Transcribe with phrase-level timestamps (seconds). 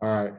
[0.00, 0.32] All right.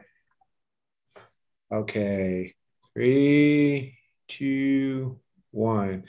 [1.72, 2.54] Okay.
[2.94, 3.98] Three,
[4.28, 5.18] two,
[5.50, 6.04] one.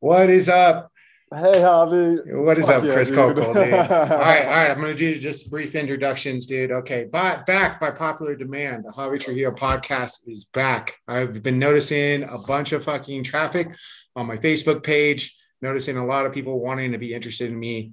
[0.00, 0.90] What is up?
[1.34, 2.42] Hey, Javi.
[2.44, 3.18] What is Fuck up, yeah, Chris dude.
[3.18, 3.72] Kokoll, dude?
[3.74, 4.70] all right, all right.
[4.70, 6.70] I'm gonna do just brief introductions, dude.
[6.70, 10.96] Okay, but back by popular demand, the Javi Trujillo podcast is back.
[11.08, 13.74] I've been noticing a bunch of fucking traffic
[14.14, 17.92] on my Facebook page, noticing a lot of people wanting to be interested in me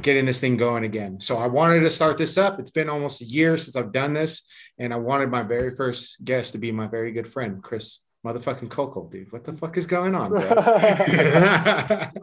[0.00, 1.20] getting this thing going again.
[1.20, 2.58] So I wanted to start this up.
[2.58, 4.42] It's been almost a year since I've done this,
[4.78, 8.68] and I wanted my very first guest to be my very good friend, Chris motherfucking
[8.68, 9.32] Kokoll, dude.
[9.32, 10.40] What the fuck is going on, bro?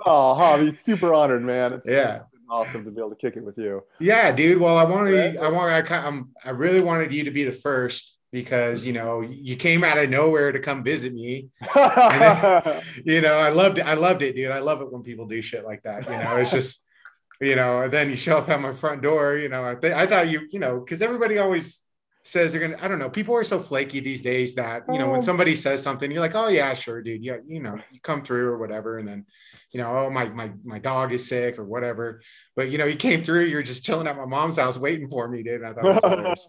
[0.05, 1.73] oh, Javi, super honored, man.
[1.73, 2.21] It's Yeah.
[2.49, 3.83] awesome to be able to kick it with you.
[3.99, 4.59] Yeah, dude.
[4.61, 8.17] Well, I wanted, I want, I, I'm, I really wanted you to be the first
[8.31, 11.49] because you know you came out of nowhere to come visit me.
[13.05, 13.86] You know, I loved it.
[13.86, 14.52] I loved it, dude.
[14.52, 16.05] I love it when people do shit like that.
[16.05, 16.86] You know, it's just,
[17.41, 19.38] you know, and then you show up at my front door.
[19.38, 21.81] You know, I, th- I thought you, you know, because everybody always
[22.23, 22.77] says they're gonna.
[22.84, 23.09] I don't know.
[23.09, 25.23] People are so flaky these days that you know when Oh.
[25.23, 27.23] somebody says something, you're like, oh yeah, sure, dude.
[27.23, 29.25] Yeah, you know, you come through or whatever, and then.
[29.72, 32.23] You know, oh my my my dog is sick or whatever,
[32.55, 33.44] but you know, you came through.
[33.44, 35.64] You're just chilling at my mom's house waiting for me, dude.
[35.64, 36.03] I thought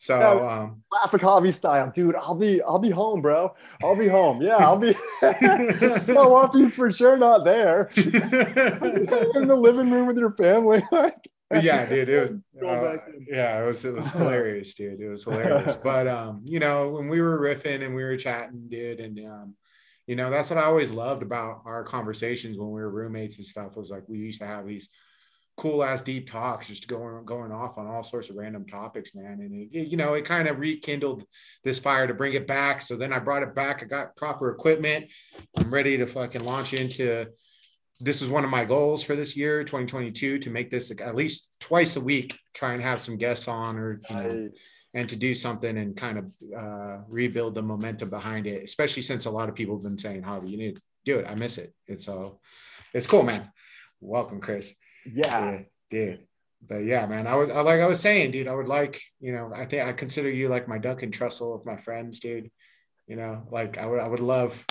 [0.00, 2.16] So, um, Classic Javi style, dude.
[2.16, 3.54] I'll be, I'll be home, bro.
[3.84, 4.40] I'll be home.
[4.40, 4.94] Yeah, I'll be.
[6.10, 7.90] no, One Piece for sure not there.
[7.96, 11.28] In the living room with your family, like.
[11.60, 12.32] yeah, dude, it was
[12.64, 12.96] uh,
[13.28, 15.00] yeah, it was it was hilarious, dude.
[15.00, 15.76] It was hilarious.
[15.82, 19.54] But um, you know, when we were riffing and we were chatting, dude, and um,
[20.06, 23.44] you know, that's what I always loved about our conversations when we were roommates and
[23.44, 24.88] stuff was like we used to have these
[25.60, 29.40] cool ass deep talks just going going off on all sorts of random topics man.
[29.40, 31.22] And it, you know it kind of rekindled
[31.64, 32.80] this fire to bring it back.
[32.80, 35.10] So then i brought it back i got proper equipment.
[35.58, 37.26] I'm ready to fucking launch into
[38.00, 41.54] this is one of my goals for this year 2022 to make this at least
[41.60, 44.48] twice a week try and have some guests on or you know,
[44.94, 49.26] and to do something and kind of uh, rebuild the momentum behind it especially since
[49.26, 51.26] a lot of people have been saying Javi, you need to do it.
[51.28, 51.74] I miss it.
[51.86, 52.40] It's so
[52.94, 53.52] it's cool man.
[54.00, 55.50] Welcome chris Yeah.
[55.50, 55.58] yeah,
[55.90, 56.26] dude.
[56.66, 58.48] But yeah, man, I would I, like I was saying, dude.
[58.48, 61.64] I would like, you know, I think I consider you like my Duncan Trussell of
[61.64, 62.50] my friends, dude.
[63.06, 64.64] You know, like I would I would love,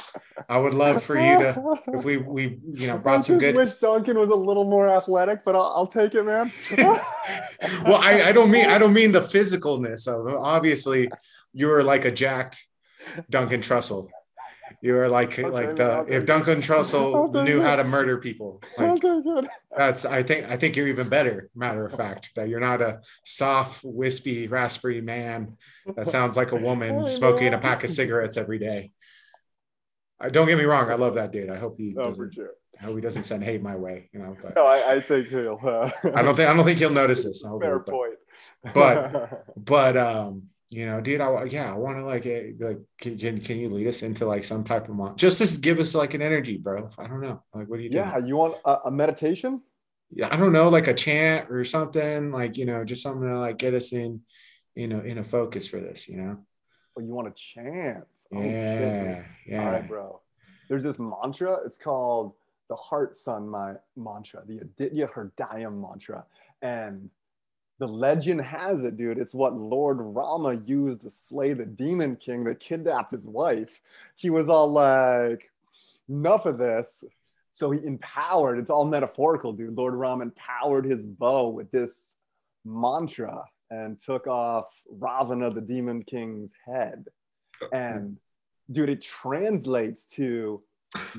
[0.47, 3.53] I would love for you to if we we you know brought some I just
[3.53, 3.55] good.
[3.55, 6.51] Wish Duncan was a little more athletic, but I'll, I'll take it, man.
[6.77, 10.35] well, I I don't mean I don't mean the physicalness of it.
[10.39, 11.09] Obviously,
[11.51, 12.65] you were like a jacked
[13.29, 14.07] Duncan Trussell.
[14.81, 17.63] You were like Okay, like the if Duncan Trussell knew it.
[17.65, 18.61] how to murder people.
[18.77, 19.47] Like, it.
[19.75, 21.49] That's I think I think you're even better.
[21.53, 25.57] Matter of fact, that you're not a soft, wispy, raspy man
[25.95, 28.91] that sounds like a woman smoking a pack of cigarettes every day.
[30.19, 31.49] I, don't get me wrong, I love that dude.
[31.49, 32.33] I hope he for doesn't.
[32.33, 32.49] sure.
[32.81, 34.09] I hope he doesn't send hate my way.
[34.13, 35.59] You know, but No, I, I think he'll.
[35.63, 37.43] Uh, I don't think I don't think he'll notice this.
[37.45, 38.13] I hope he Fair will, but, point.
[38.73, 43.17] but- but um, you know, dude, I yeah, I want to like eh, like can,
[43.17, 45.95] can can you lead us into like some type of mon- just to give us
[45.95, 46.89] like an energy, bro?
[46.97, 47.43] I don't know.
[47.53, 49.61] Like, what do you yeah, you want a, a meditation?
[50.11, 53.39] yeah, I don't know, like a chant or something, like you know, just something to
[53.39, 54.21] like get us in,
[54.75, 56.37] you know, in a focus for this, you know.
[56.95, 58.05] Or you want a chant?
[58.33, 59.63] Oh, yeah, yeah.
[59.63, 60.21] All right, bro.
[60.67, 61.59] There's this mantra.
[61.65, 62.33] It's called
[62.69, 66.25] the Heart Sun my mantra, the Aditya Hridayam mantra,
[66.61, 67.09] and
[67.79, 69.17] the legend has it, dude.
[69.17, 73.79] It's what Lord Rama used to slay the demon king that kidnapped his wife.
[74.15, 75.49] He was all like,
[76.09, 77.03] enough of this.
[77.51, 79.75] So he empowered, it's all metaphorical, dude.
[79.75, 82.15] Lord Rama empowered his bow with this
[82.65, 87.05] mantra and took off Ravana, the demon king's head.
[87.71, 88.17] And
[88.71, 90.61] dude, it translates to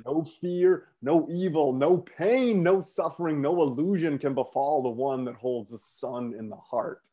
[0.04, 5.36] no fear, no evil, no pain, no suffering, no illusion can befall the one that
[5.36, 7.08] holds the sun in the heart.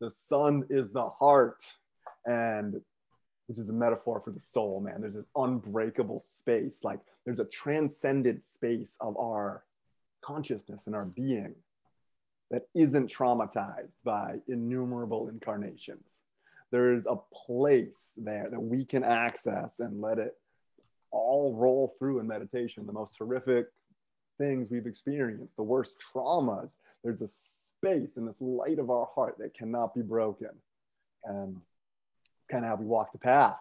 [0.00, 1.62] The sun is the heart,
[2.24, 2.80] and
[3.46, 5.00] which is a metaphor for the soul, man.
[5.00, 9.64] There's this unbreakable space, like there's a transcendent space of our
[10.20, 11.54] consciousness and our being
[12.50, 16.22] that isn't traumatized by innumerable incarnations.
[16.70, 17.16] There's a
[17.46, 20.34] place there that we can access and let it
[21.10, 22.86] all roll through in meditation.
[22.86, 23.66] The most horrific
[24.38, 26.76] things we've experienced, the worst traumas.
[27.02, 30.50] There's a space in this light of our heart that cannot be broken.
[31.24, 31.56] And
[32.40, 33.58] it's kind of how we walk the path.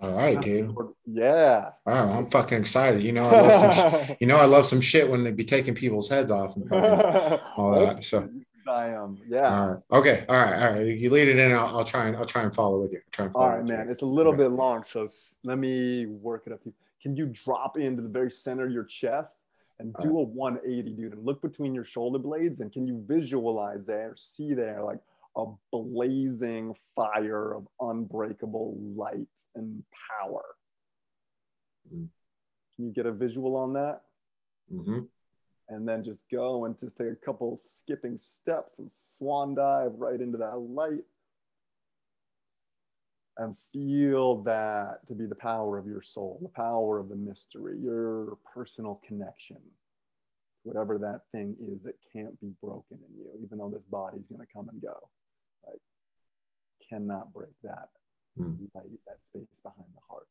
[0.00, 0.76] All right, dude.
[1.06, 1.70] Yeah.
[1.84, 3.02] Wow, I'm fucking excited.
[3.02, 4.04] You know, I love some.
[4.04, 6.70] sh- you know, I love some shit when they be taking people's heads off and
[7.56, 8.04] all that.
[8.04, 8.28] So,
[8.68, 9.18] I am.
[9.28, 9.52] Yeah.
[9.52, 10.86] all right, okay, all right, all right.
[10.86, 11.52] You lead it in.
[11.52, 13.00] I'll, I'll try and I'll try and follow with you.
[13.12, 13.76] Try and follow All right, with you.
[13.76, 13.88] man.
[13.90, 14.44] It's a little Okay.
[14.44, 15.08] bit long, so
[15.44, 16.74] let me work it up to you.
[17.02, 19.46] Can you drop into the very center of your chest
[19.78, 22.60] and All do a 180, dude, and look between your shoulder blades?
[22.60, 24.98] And can you visualize there, see there, like
[25.36, 29.84] a blazing fire of unbreakable light and
[30.20, 30.42] power.
[31.94, 32.08] Mm.
[32.74, 34.00] Can you get a visual on that?
[34.68, 35.00] hmm
[35.70, 40.20] And then just go and just take a couple skipping steps and swan dive right
[40.20, 41.04] into that light.
[43.36, 47.78] And feel that to be the power of your soul, the power of the mystery,
[47.78, 49.58] your personal connection
[50.68, 54.40] whatever that thing is that can't be broken in you, even though this body's going
[54.40, 55.08] to come and go.
[55.66, 55.80] Right?
[56.88, 57.88] Cannot break that
[58.38, 58.70] Mm.
[58.72, 60.28] light, that space behind the heart.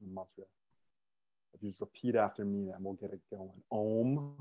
[0.00, 0.44] Mantra.
[1.54, 3.50] If you just repeat after me, and we'll get it going.
[3.70, 4.34] Om.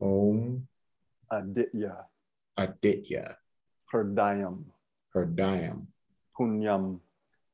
[0.00, 0.68] Om.
[1.30, 2.04] Aditya.
[2.58, 3.38] Aditya.
[3.90, 4.64] Hridayam.
[5.14, 5.86] Hridayam.
[6.38, 7.00] Punyam.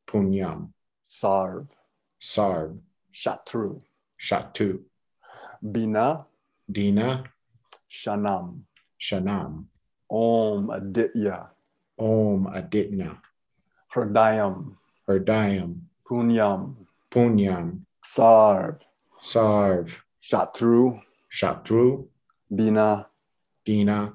[0.09, 0.73] Punyam.
[1.07, 1.69] Sarv.
[2.21, 2.81] Sarv.
[3.15, 3.81] Shatru.
[4.19, 4.81] Shatu
[5.63, 6.27] Bina
[6.71, 7.25] Dina.
[7.89, 8.63] Shanam.
[8.99, 9.67] Shanam.
[10.11, 11.47] Om Aditya.
[11.99, 13.17] Om Aditya.
[13.95, 14.77] Hridayam.
[15.07, 15.81] Hridayam.
[16.05, 16.75] Punyam.
[17.11, 18.79] Punyam Sarv.
[19.21, 20.03] Sarv.
[20.23, 21.01] Shatru.
[21.31, 22.07] Shatru.
[22.55, 23.07] Bina.
[23.65, 24.15] Dina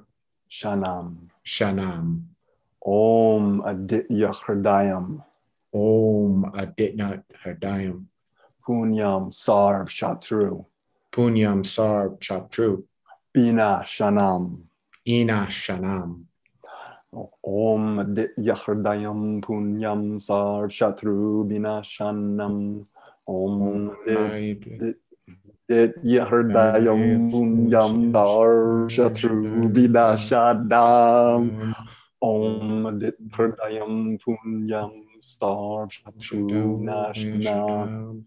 [0.50, 1.30] Shanam.
[1.44, 2.22] Shanam.
[2.84, 5.22] Om Aditya Hridayam.
[5.72, 8.06] Om Aditya Hridayam.
[8.66, 10.64] Punyam Sarv Shatru.
[11.12, 12.82] Punyam Sarv Chatru
[13.32, 14.62] Bina Shanam.
[15.06, 16.24] Ina Shanam.
[17.12, 21.48] Om Aditya Hridayam Punyam Sarv Shatru.
[21.48, 22.86] Bina Shanam
[23.26, 23.90] Om
[25.68, 31.74] Aditya Hridayam Punyam Sarv Shatru Bina Shanam
[32.22, 38.22] Om Aditya Hridayam Punyam Sarv Shatru Bina Shanam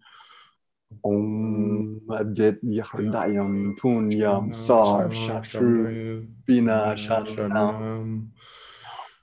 [1.02, 6.94] Om Aditya Hridayam Punyam Sarv Shatru Bina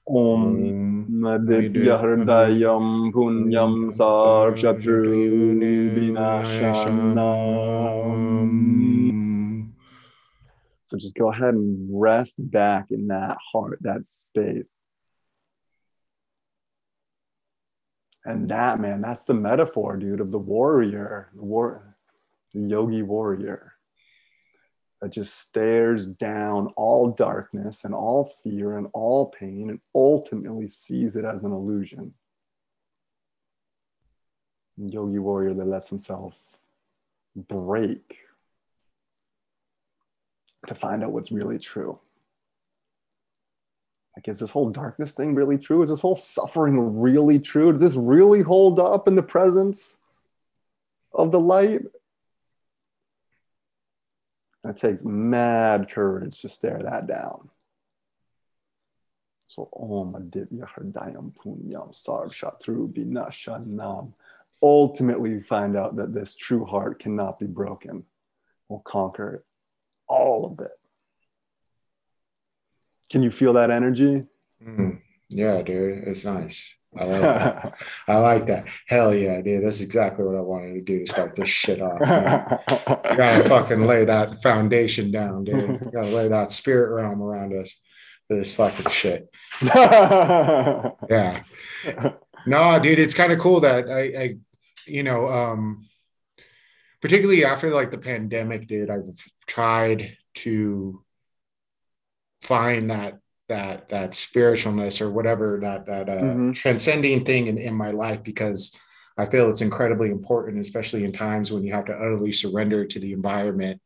[0.10, 1.36] Shanam Om mm.
[1.36, 3.12] Aditya Hridayam mm.
[3.12, 3.94] Punyam mm.
[3.94, 5.60] Sarv Shatru
[5.96, 7.14] Bina Shanam
[10.88, 14.84] So just go ahead and rest back in that heart, that space.
[18.24, 21.96] And that, man, that's the metaphor, dude, of the warrior, the war,
[22.54, 23.77] the yogi warrior
[25.02, 31.16] that just stares down all darkness and all fear and all pain and ultimately sees
[31.16, 32.14] it as an illusion.
[34.78, 36.38] Yogi warrior that lets himself
[37.36, 38.18] break
[40.68, 42.00] to find out what's really true.
[44.16, 45.84] Like, is this whole darkness thing really true?
[45.84, 47.72] Is this whole suffering really true?
[47.72, 49.98] Does this really hold up in the presence
[51.14, 51.82] of the light?
[54.68, 57.50] It takes mad courage to stare that down.
[59.48, 64.14] So, Om Aditya Hridayam Punyam Sarv Shatru Binashanam.
[64.62, 68.04] Ultimately, we find out that this true heart cannot be broken.
[68.68, 69.46] We'll conquer
[70.08, 70.72] all of it.
[73.10, 74.26] Can you feel that energy?
[74.62, 75.00] Mm.
[75.30, 76.76] Yeah, dude, it's nice.
[77.00, 77.78] I like that.
[78.08, 78.68] I like that.
[78.88, 79.64] Hell yeah, dude.
[79.64, 82.00] That's exactly what I wanted to do to start this shit off.
[83.10, 85.82] You gotta fucking lay that foundation down, dude.
[85.82, 87.80] You gotta lay that spirit realm around us
[88.28, 89.30] for this fucking shit.
[89.64, 91.42] Yeah.
[92.46, 94.36] No, dude, it's kind of cool that I, I,
[94.86, 95.88] you know, um,
[97.02, 99.04] particularly after like the pandemic, dude, I've
[99.48, 101.04] tried to
[102.42, 103.20] find that
[103.50, 106.54] that that spiritualness or whatever that that uh, Mhm.
[106.56, 108.76] transcending thing in, in my life because
[109.18, 113.00] I feel it's incredibly important, especially in times when you have to utterly surrender to
[113.00, 113.82] the environment.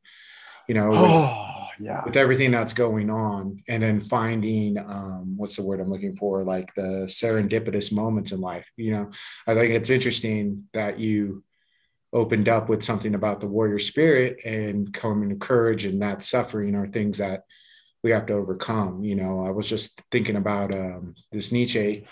[0.68, 2.02] You know, with, oh, yeah.
[2.06, 6.44] with everything that's going on and then finding um, what's the word i'm looking for
[6.44, 9.10] like the serendipitous moments in life you know
[9.48, 11.44] i think it's interesting that you
[12.14, 16.76] opened up with something about the warrior spirit and coming to courage and that suffering
[16.76, 17.44] are things that
[18.04, 22.06] we have to overcome you know i was just thinking about um, this nietzsche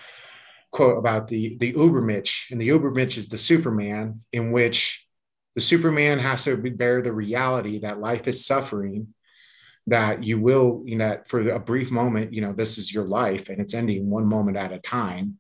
[0.72, 5.08] quote about the the ubermensch and the ubermensch is the superman in which
[5.56, 9.14] the superman has to bear the reality that life is suffering
[9.90, 13.50] that you will, you know, for a brief moment, you know, this is your life
[13.50, 15.38] and it's ending one moment at a time.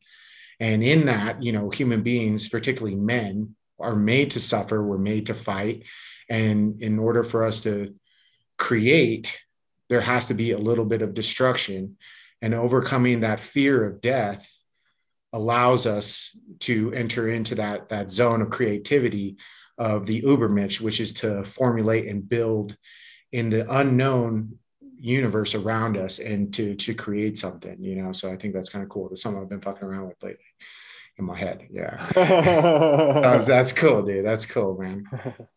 [0.59, 5.27] And in that, you know, human beings, particularly men, are made to suffer, we're made
[5.27, 5.83] to fight.
[6.29, 7.95] And in order for us to
[8.57, 9.39] create,
[9.89, 11.97] there has to be a little bit of destruction.
[12.41, 14.49] And overcoming that fear of death
[15.33, 19.37] allows us to enter into that, that zone of creativity
[19.77, 22.75] of the Ubermensch, which is to formulate and build
[23.31, 24.59] in the unknown
[24.99, 28.11] universe around us and to to create something you know?
[28.11, 29.07] So i think that's kind of cool.
[29.07, 30.43] That's something i've been fucking around with lately
[31.17, 31.67] in my head.
[31.69, 32.05] Yeah.
[32.15, 34.25] That's, that's cool dude.
[34.25, 35.05] That's cool man.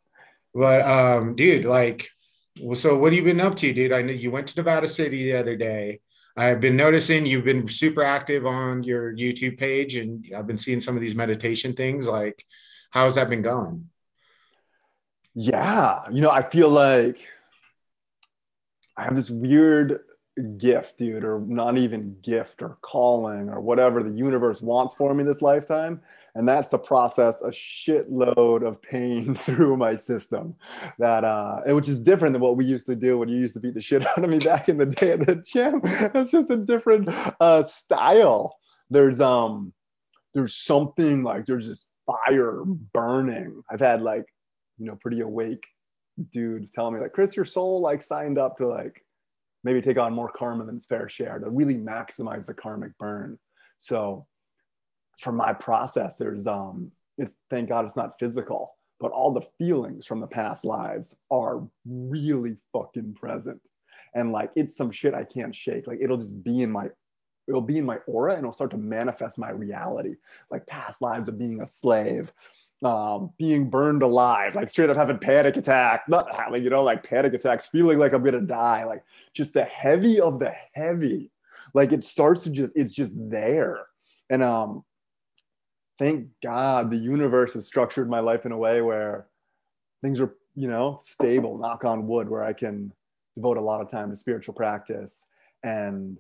[0.55, 2.11] But um dude like
[2.61, 3.93] well so what have you been up to dude?
[3.93, 6.01] I know you went to nevada city the other day.
[6.37, 10.81] I've been noticing you've been super active on your youtube page and i've been seeing
[10.81, 12.07] some of these meditation things.
[12.07, 12.45] Like
[12.91, 13.89] how's that been going?
[15.35, 17.19] Yeah you know i feel like
[18.97, 20.01] I have this weird
[20.57, 25.25] gift, dude, or not even gift or calling or whatever the universe wants for me
[25.25, 26.01] this lifetime.
[26.35, 30.55] And that's to process a shitload of pain through my system.
[30.99, 33.61] That uh, which is different than what we used to do when you used to
[33.61, 35.81] beat the shit out of me back in the day at the gym.
[36.15, 37.09] It's just a different
[37.41, 38.57] uh, style.
[38.91, 39.73] There's um
[40.35, 43.63] there's something like there's just fire burning.
[43.71, 44.25] I've had like,
[44.79, 45.67] you know, pretty awake
[46.31, 49.05] dudes telling me like chris your soul like signed up to like
[49.65, 53.39] maybe take on more karma than its fair share to really maximize the karmic burn
[53.79, 54.27] so
[55.19, 60.07] for my process there's um it's thank god it's not physical but all the feelings
[60.07, 63.61] from the past lives are really fucking present
[64.15, 66.89] and like it's some shit i can't shake like it'll just be in my
[67.49, 70.15] it'll be in my aura and it'll start to manifest my reality
[70.51, 72.33] like past lives of being a slave
[72.83, 77.03] um, being burned alive, like straight up having panic attack, not having, you know, like
[77.03, 79.05] panic attacks, feeling like I'm gonna die, like
[79.35, 81.31] just the heavy of the heavy.
[81.75, 83.87] Like it starts to just, it's just there.
[84.29, 84.85] And um,
[86.03, 89.29] thank God the universe has structured my life in a way where
[90.03, 92.93] things are, you know, stable, knock on wood, where I can
[93.37, 95.25] devote a lot of time to spiritual practice.
[95.63, 96.19] And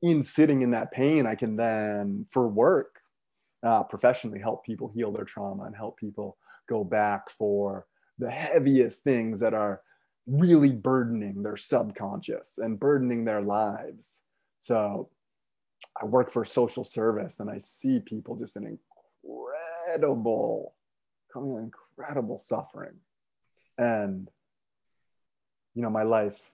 [0.00, 3.00] in sitting in that pain, I can then, for work,
[3.62, 7.86] uh, professionally help people heal their trauma and help people go back for
[8.18, 9.82] the heaviest things that are
[10.26, 14.22] really burdening their subconscious and burdening their lives.
[14.58, 15.10] So
[16.00, 18.78] I work for social service and I see people just in
[19.86, 20.74] incredible,
[21.32, 22.94] coming incredible suffering.
[23.78, 24.30] And,
[25.74, 26.50] you know, my life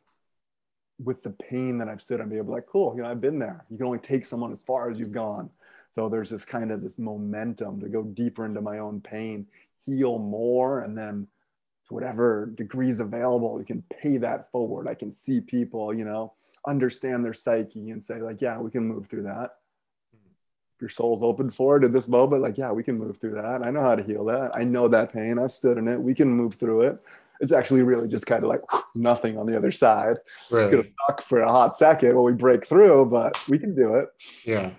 [1.02, 3.20] with the pain that I've stood and be able to like, cool, you know, I've
[3.20, 3.64] been there.
[3.70, 5.50] You can only take someone as far as you've gone.
[5.92, 9.46] So there's this kind of this momentum to go deeper into my own pain,
[9.86, 11.26] heal more, and then
[11.86, 14.86] to whatever degrees available, you can pay that forward.
[14.86, 16.34] I can see people, you know,
[16.66, 19.57] understand their psyche and say, like, yeah, we can move through that.
[20.80, 23.66] Your soul's open for it at this moment, like, yeah, we can move through that.
[23.66, 24.52] I know how to heal that.
[24.54, 25.38] I know that pain.
[25.38, 26.00] I've stood in it.
[26.00, 26.98] We can move through it.
[27.40, 28.62] It's actually really just kind of like
[28.94, 30.16] nothing on the other side.
[30.50, 30.62] Right.
[30.62, 33.94] It's gonna suck for a hot second when we break through, but we can do
[33.94, 34.08] it.
[34.44, 34.70] Yeah.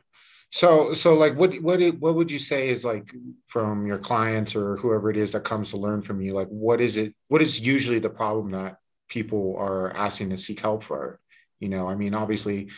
[0.51, 3.13] So, so like, what, what, what would you say is like
[3.45, 6.33] from your clients or whoever it is that comes to learn from you?
[6.33, 7.13] Like, what is it?
[7.27, 8.77] What is usually the problem that
[9.09, 11.19] people are asking to seek help for?
[11.59, 12.69] You know, I mean, obviously,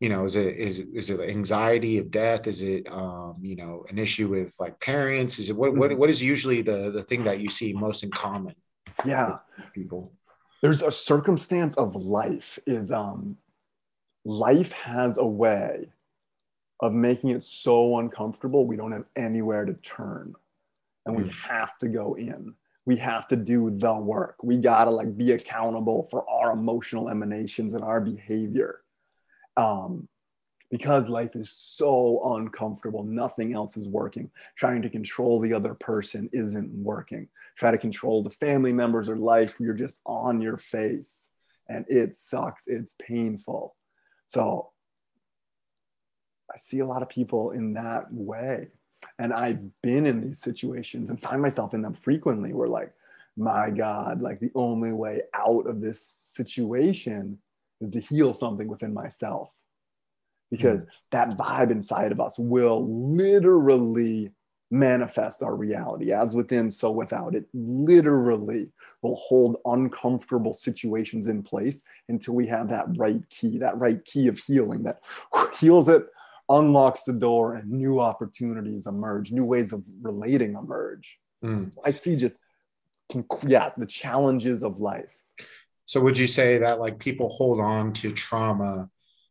[0.00, 2.46] you know, is it is is it anxiety of death?
[2.46, 5.38] Is it um, you know an issue with like parents?
[5.38, 6.00] Is it what what mm-hmm.
[6.00, 8.54] what is usually the the thing that you see most in common?
[9.04, 9.38] Yeah,
[9.74, 10.12] people.
[10.62, 13.36] There's a circumstance of life is um,
[14.24, 15.88] life has a way
[16.80, 20.34] of making it so uncomfortable we don't have anywhere to turn
[21.06, 21.30] and we mm.
[21.30, 22.52] have to go in
[22.84, 27.74] we have to do the work we gotta like be accountable for our emotional emanations
[27.74, 28.80] and our behavior
[29.56, 30.08] um,
[30.70, 34.30] because life is so uncomfortable nothing else is working.
[34.56, 37.28] Trying to control the other person isn't working.
[37.56, 41.30] Try to control the family members or life you're just on your face
[41.68, 42.64] and it sucks.
[42.66, 43.76] It's painful.
[44.28, 44.70] So
[46.52, 48.68] I see a lot of people in that way.
[49.18, 52.92] And I've been in these situations and find myself in them frequently where, like,
[53.36, 57.38] my God, like the only way out of this situation
[57.80, 59.50] is to heal something within myself.
[60.50, 60.86] Because mm.
[61.10, 64.32] that vibe inside of us will literally
[64.70, 67.34] manifest our reality as within, so without.
[67.34, 68.68] It literally
[69.02, 74.28] will hold uncomfortable situations in place until we have that right key, that right key
[74.28, 75.00] of healing that
[75.58, 76.06] heals it
[76.48, 81.18] unlocks the door and new opportunities emerge, new ways of relating emerge.
[81.44, 81.76] Mm.
[81.84, 82.36] I see just,
[83.46, 85.22] yeah, the challenges of life.
[85.86, 88.90] So, would you say that like people hold on to trauma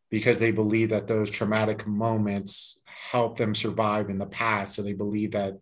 [0.10, 4.76] because they believe that those traumatic moments help them survive in the past?
[4.76, 5.60] So, they believe that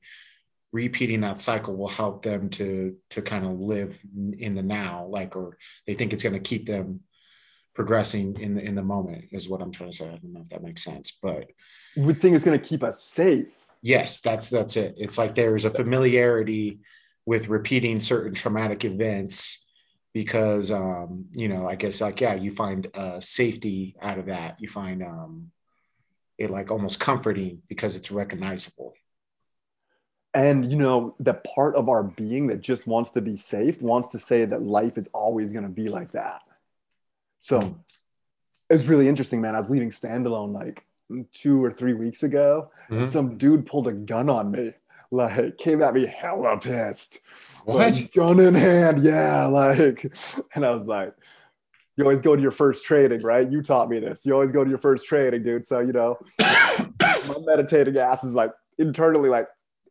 [0.71, 3.99] repeating that cycle will help them to to kind of live
[4.37, 7.01] in the now like or they think it's going to keep them
[7.75, 10.05] progressing in the in the moment is what I'm trying to say.
[10.05, 11.51] I don't know if that makes sense, but
[11.95, 13.47] we think it's going to keep us safe.
[13.81, 14.95] Yes, that's that's it.
[14.97, 16.79] It's like there's a familiarity
[17.25, 19.62] with repeating certain traumatic events
[20.13, 24.57] because um, you know, I guess like yeah, you find uh, safety out of that.
[24.59, 25.51] You find um,
[26.37, 28.93] it like almost comforting because it's recognizable.
[30.35, 34.09] And you know, the part of our being that just wants to be safe wants
[34.11, 36.41] to say that life is always going to be like that.
[37.39, 37.75] So mm.
[38.69, 39.55] it's really interesting, man.
[39.55, 40.83] I was leaving standalone like
[41.33, 43.03] two or three weeks ago, mm-hmm.
[43.03, 44.73] and some dude pulled a gun on me
[45.13, 47.19] like came at me hella pissed.
[47.65, 47.93] What?
[47.93, 49.45] Like, gun in hand, yeah.
[49.45, 50.05] Like,
[50.55, 51.13] and I was like,
[51.95, 53.49] you always go to your first trading, right?
[53.49, 54.25] You taught me this.
[54.25, 55.63] You always go to your first trading, dude.
[55.63, 59.47] So, you know, my meditating ass is like internally like,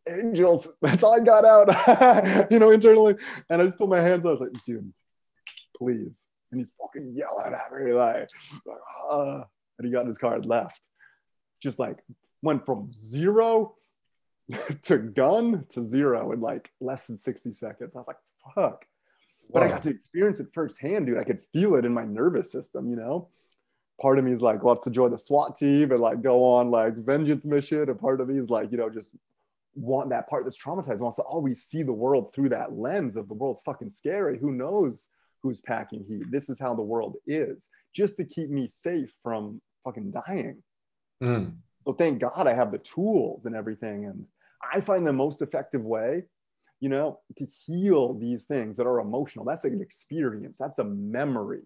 [0.07, 3.15] angels, that's all I got out, you know, internally.
[3.49, 4.29] And I just put my hands up.
[4.29, 4.93] I was like, dude,
[5.77, 6.27] please.
[6.51, 8.29] And he's fucking yelling at me like,
[9.09, 9.43] uh,
[9.79, 10.81] and he got in his car and left.
[11.61, 11.97] Just like
[12.41, 13.75] went from zero
[14.83, 17.95] to gun to zero in like less than 60 seconds.
[17.95, 18.17] I was like,
[18.55, 18.85] fuck.
[19.51, 19.67] But wow.
[19.67, 21.17] I got to experience it firsthand, dude.
[21.17, 23.29] I could feel it in my nervous system, you know?
[24.01, 26.71] Part of me is like, wants to join the SWAT team and like go on
[26.71, 27.89] like vengeance mission.
[27.89, 29.15] And part of me is like, you know, just
[29.75, 33.27] want that part that's traumatized, wants to always see the world through that lens of
[33.27, 34.37] the world's fucking scary.
[34.39, 35.07] Who knows
[35.41, 36.23] who's packing heat?
[36.31, 40.63] This is how the world is, just to keep me safe from fucking dying.
[41.21, 41.55] Mm.
[41.85, 44.05] So thank God I have the tools and everything.
[44.05, 44.25] And
[44.71, 46.23] I find the most effective way,
[46.79, 49.45] you know, to heal these things that are emotional.
[49.45, 50.57] That's like an experience.
[50.57, 51.63] That's a memory.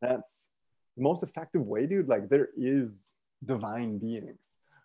[0.00, 0.48] That's
[0.96, 2.08] the most effective way, dude.
[2.08, 3.10] Like there is
[3.44, 4.40] divine beings.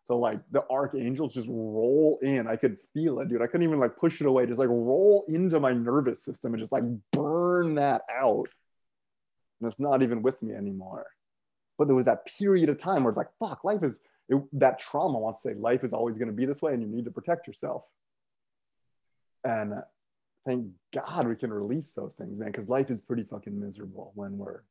[0.07, 2.47] So like the archangels just roll in.
[2.47, 3.41] I could feel it, dude.
[3.41, 4.45] I couldn't even like push it away.
[4.45, 8.49] Just like roll into my nervous system and just like burn that out.
[9.59, 11.05] And it's not even with me anymore.
[11.77, 13.99] But there was that period of time where it's like, fuck, life is
[14.31, 16.81] it, that trauma wants to say life is always going to be this way and
[16.81, 17.83] you need to protect yourself.
[19.43, 19.73] And
[20.45, 24.37] thank God we can release those things, man, because life is pretty fucking miserable when
[24.37, 24.61] we're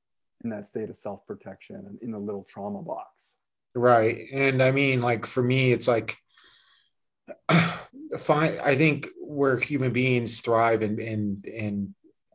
[0.43, 3.35] in that state of self protection and in the little trauma box.
[3.75, 4.27] Right.
[4.33, 6.17] And I mean, like for me, it's like,
[8.19, 8.59] fine.
[8.65, 11.95] I think where human beings thrive and, and, and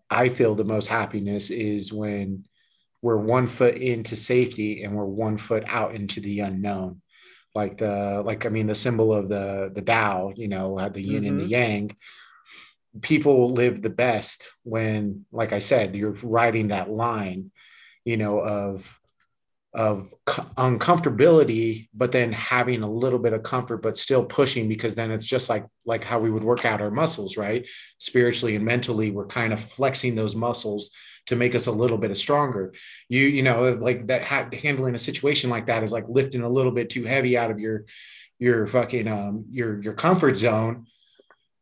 [0.10, 2.45] I feel the most happiness is when
[3.02, 7.02] we're one foot into safety and we're one foot out into the unknown
[7.56, 11.24] like the like I mean the symbol of the the Tao, you know, the yin
[11.24, 11.28] mm-hmm.
[11.28, 11.52] and the mm-hmm.
[11.52, 11.98] yang.
[13.02, 17.52] People live the best when, like I said, you're riding that line,
[18.06, 19.00] you know, of
[19.74, 25.12] of uncomfortability, but then having a little bit of comfort, but still pushing because then
[25.12, 27.68] it's just like like how we would work out our muscles, right?
[27.98, 30.91] Spiritually and mentally, we're kind of flexing those muscles
[31.27, 32.73] to make us a little bit stronger.
[33.09, 36.49] You, you know, like that ha- handling a situation like that is like lifting a
[36.49, 37.85] little bit too heavy out of your,
[38.39, 40.88] your fucking, um, your, your comfort zone.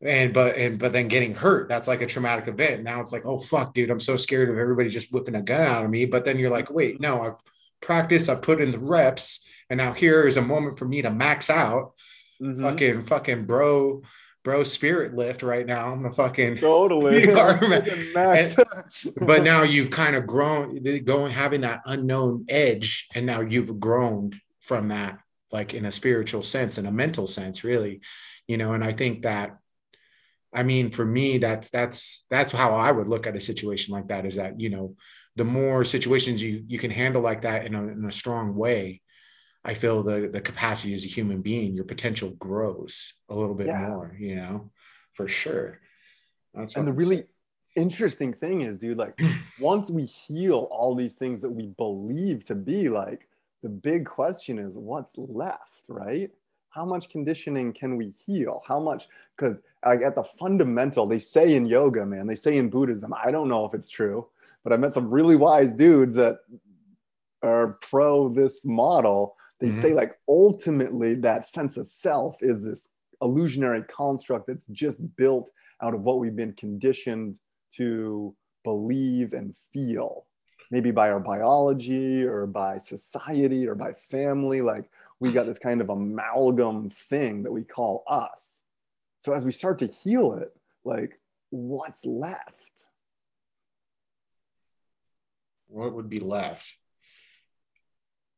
[0.01, 2.83] And, but, and, but then getting hurt, that's like a traumatic event.
[2.83, 5.61] Now it's like, oh, fuck, dude, I'm so scared of everybody just whipping a gun
[5.61, 6.05] out of me.
[6.05, 7.41] But then you're like, wait, no, I've
[7.81, 9.45] practiced, I put in the reps.
[9.69, 11.93] And now here is a moment for me to max out.
[12.41, 12.61] Mm-hmm.
[12.61, 14.01] Fucking, fucking bro,
[14.43, 15.91] bro spirit lift right now.
[15.91, 17.23] I'm a fucking totally.
[18.13, 18.55] and,
[19.21, 24.39] but now you've kind of grown, going having that unknown edge, and now you've grown
[24.59, 25.19] from that,
[25.51, 28.01] like in a spiritual sense, in a mental sense, really,
[28.47, 28.73] you know.
[28.73, 29.57] And I think that,
[30.53, 34.09] I mean, for me, that's that's that's how I would look at a situation like
[34.09, 34.25] that.
[34.25, 34.95] Is that you know,
[35.35, 39.01] the more situations you you can handle like that in a, in a strong way,
[39.65, 43.67] I feel the the capacity as a human being, your potential grows a little bit
[43.67, 43.87] yeah.
[43.87, 44.71] more, you know,
[45.13, 45.79] for sure.
[46.53, 47.27] That's and the really say.
[47.75, 49.19] interesting thing is, dude, like
[49.59, 53.27] once we heal all these things that we believe to be like,
[53.61, 56.29] the big question is what's left, right?
[56.69, 58.61] How much conditioning can we heal?
[58.67, 59.07] How much?
[59.37, 63.13] Because like at the fundamental, they say in yoga, man, they say in Buddhism.
[63.13, 64.27] I don't know if it's true,
[64.63, 66.39] but I met some really wise dudes that
[67.41, 69.81] are pro this model they mm-hmm.
[69.81, 75.49] say like ultimately that sense of self is this illusionary construct that's just built
[75.81, 77.39] out of what we've been conditioned
[77.75, 80.25] to believe and feel
[80.71, 84.61] maybe by our biology or by society or by family.
[84.61, 84.89] Like
[85.19, 88.61] we got this kind of amalgam thing that we call us.
[89.19, 90.51] So as we start to heal it
[90.83, 92.85] like what's left?
[95.67, 96.73] What would be left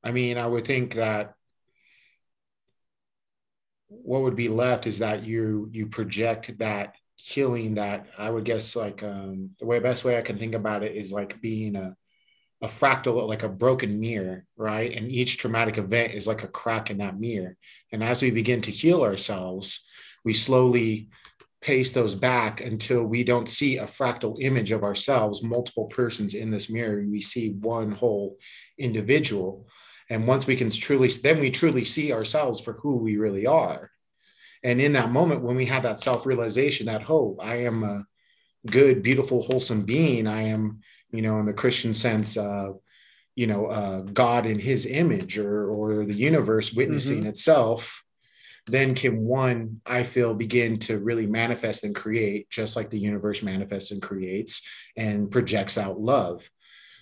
[0.06, 1.34] I mean, I would think that
[3.88, 8.76] what would be left is that you you project that healing that I would guess
[8.76, 11.96] like um, the way best way I can think about it is like being a
[12.62, 16.90] a fractal like a broken mirror right and each traumatic event is like a crack
[16.90, 17.58] in that mirror
[17.92, 19.86] and as we begin to heal ourselves
[20.24, 21.10] we slowly
[21.66, 26.52] pace those back until we don't see a fractal image of ourselves, multiple persons in
[26.52, 27.04] this mirror.
[27.10, 28.38] We see one whole
[28.78, 29.68] individual.
[30.10, 33.92] And once we can truly, then we truly see ourselves for who we really are.
[34.64, 38.06] And in that moment, when we have that self realization that, oh, I am a
[38.68, 42.72] good, beautiful, wholesome being, I am, you know, in the Christian sense, uh,
[43.36, 47.30] you know, uh, God in his image or, or the universe witnessing mm-hmm.
[47.30, 48.04] itself
[48.68, 53.44] then can one, I feel, begin to really manifest and create, just like the universe
[53.44, 54.62] manifests and creates
[54.98, 56.50] and projects out love.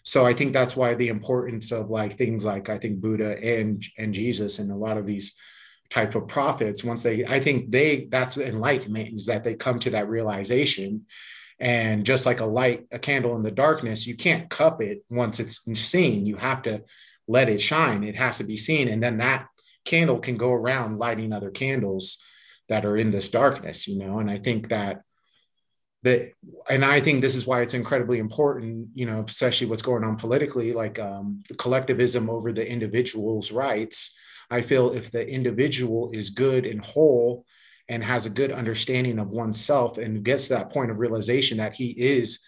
[0.03, 3.83] So I think that's why the importance of like things like I think Buddha and
[3.97, 5.33] and Jesus and a lot of these
[5.89, 9.91] type of prophets, once they, I think they that's enlightenment is that they come to
[9.91, 11.05] that realization.
[11.59, 15.39] And just like a light, a candle in the darkness, you can't cup it once
[15.39, 16.25] it's seen.
[16.25, 16.81] You have to
[17.27, 18.03] let it shine.
[18.03, 18.87] It has to be seen.
[18.87, 19.47] And then that
[19.85, 22.17] candle can go around lighting other candles
[22.69, 24.19] that are in this darkness, you know.
[24.19, 25.01] And I think that
[26.03, 26.31] that
[26.69, 30.17] and I think this is why it's incredibly important, you know, especially what's going on
[30.17, 34.15] politically, like um, collectivism over the individual's rights.
[34.49, 37.45] I feel if the individual is good and whole
[37.89, 41.75] and has a good understanding of oneself and gets to that point of realization that
[41.75, 42.39] he is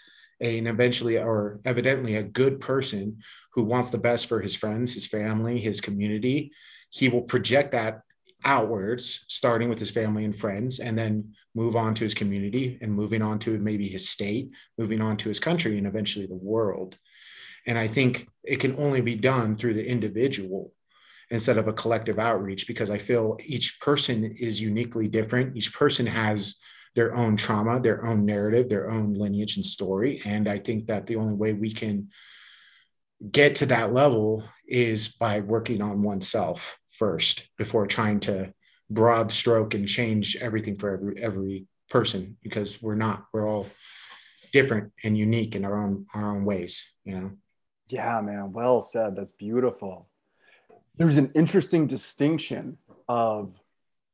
[0.41, 3.19] a, and eventually or evidently a good person
[3.53, 6.51] who wants the best for his friends, his family, his community,
[6.89, 8.01] he will project that
[8.43, 12.91] outwards, starting with his family and friends, and then move on to his community and
[12.91, 16.97] moving on to maybe his state, moving on to his country, and eventually the world.
[17.65, 20.73] And I think it can only be done through the individual
[21.31, 25.57] instead of a collective outreach because I feel each person is uniquely different.
[25.57, 26.57] Each person has
[26.93, 30.21] their own trauma, their own narrative, their own lineage and story.
[30.25, 32.09] And I think that the only way we can
[33.31, 38.53] get to that level is by working on oneself first before trying to
[38.89, 43.67] broad stroke and change everything for every every person because we're not we're all
[44.51, 47.31] different and unique in our own our own ways you know?
[47.87, 48.51] Yeah man.
[48.51, 49.15] Well said.
[49.15, 50.09] That's beautiful.
[50.97, 52.77] There's an interesting distinction
[53.07, 53.53] of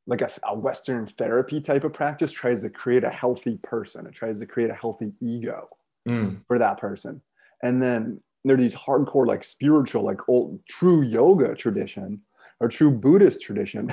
[0.06, 4.04] like a, a, western therapy type of practice tries to create a healthy person.
[4.06, 5.68] It tries to create a healthy ego
[6.06, 6.40] mm.
[6.48, 7.22] for that person.
[7.62, 12.20] And then there are these hardcore like spiritual like old true yoga tradition
[12.62, 13.90] or true buddhist tradition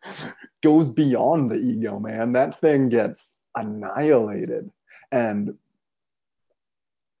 [0.62, 2.32] goes beyond the ego man.
[2.32, 4.70] That thing gets annihilated.
[5.12, 5.54] And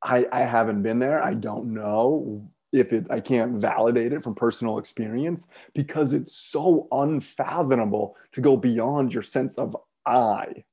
[0.02, 1.22] i i haven't been there.
[1.22, 6.86] I don't know if it i can't validate it from personal experience because it's so
[6.92, 9.76] unfathomable to go beyond your sense of
[10.06, 10.64] i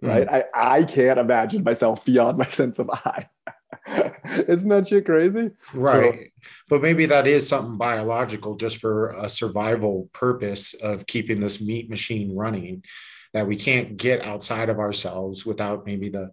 [0.00, 0.28] right?
[0.28, 0.44] Mm.
[0.54, 3.28] i i can't imagine myself beyond my sense of i
[4.48, 5.50] Isn't that shit crazy?
[5.72, 6.14] Right.
[6.14, 11.60] So, but maybe that is something biological just for a survival purpose of keeping this
[11.60, 12.84] meat machine running
[13.32, 16.30] that we can't get outside of ourselves without maybe the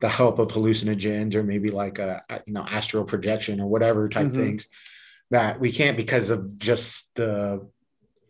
[0.00, 4.26] the help of hallucinogens or maybe like a, you know astral projection or whatever type
[4.26, 4.36] mm-hmm.
[4.36, 4.66] things
[5.30, 7.64] that we can't because of just the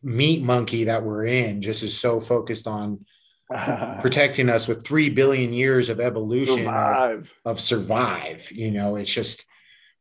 [0.03, 3.05] meat monkey that we're in just is so focused on
[4.01, 7.35] protecting us with 3 billion years of evolution survive.
[7.45, 9.45] Of, of survive you know it's just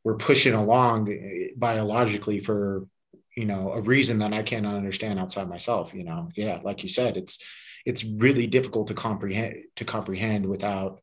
[0.04, 2.88] we're pushing along eh, biologically for
[3.36, 6.30] you know a reason that i cannot understand outside myself you know?
[6.36, 7.40] Yeah like you said it's
[7.86, 11.02] it's really difficult to comprehend to comprehend without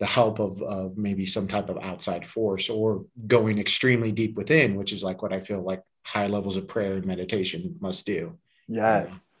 [0.00, 4.74] the help of, of maybe some type of outside force or going extremely deep within
[4.76, 8.36] which is like what i feel like high levels of prayer and meditation must do.
[8.66, 9.31] Yes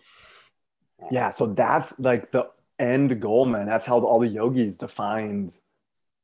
[1.10, 2.48] yeah so that's like the
[2.82, 3.66] end goal man.
[3.66, 5.52] That's how all the yogis defined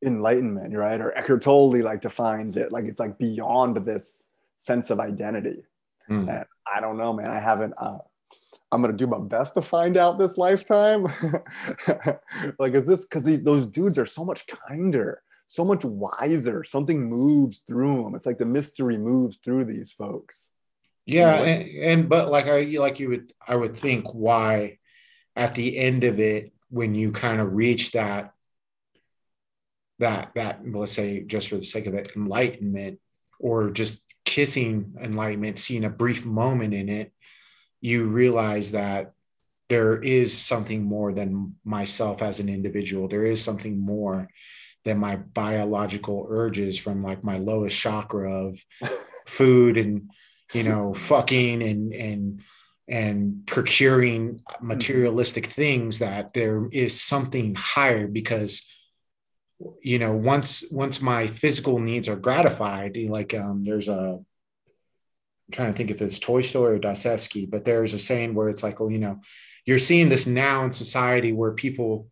[0.05, 1.01] enlightenment right?
[1.01, 2.73] Or Eckhart Tolle like defines it.
[2.73, 5.65] Like it's like beyond this sense of identity.
[6.11, 6.29] Mm.
[6.29, 7.31] and I don't know man.
[7.31, 7.99] I haven't uh,
[8.73, 11.07] I'm gonna do my best to find out this lifetime.
[12.59, 16.63] Like is this because those dudes are so much kinder so much wiser.
[16.63, 20.51] Something moves through them it's like the mystery moves through these folks
[21.09, 24.79] yeah, and, and but like I like you would I would think why
[25.35, 28.33] at the end of it when you kind of reach that
[29.99, 33.01] that that let's say just for the sake of it enlightenment
[33.41, 37.13] or just kissing enlightenment seeing a brief moment in it
[37.81, 39.13] you realize that
[39.69, 43.09] there is something more than myself as an individual.
[43.09, 44.29] There is something more
[44.85, 48.65] than my biological urges from like my lowest chakra of
[49.27, 50.11] food and
[50.53, 52.43] you know, fucking and and
[52.89, 58.63] and procuring materialistic things that there is something higher because
[59.83, 64.19] you know once once my physical needs are gratified like um there's a
[65.49, 68.63] I'm trying to think if it's Tolstoy or Dostoevsky, but there's a saying where it's
[68.63, 69.21] like, oh, you know,
[69.65, 72.09] you're seeing this now in society where people,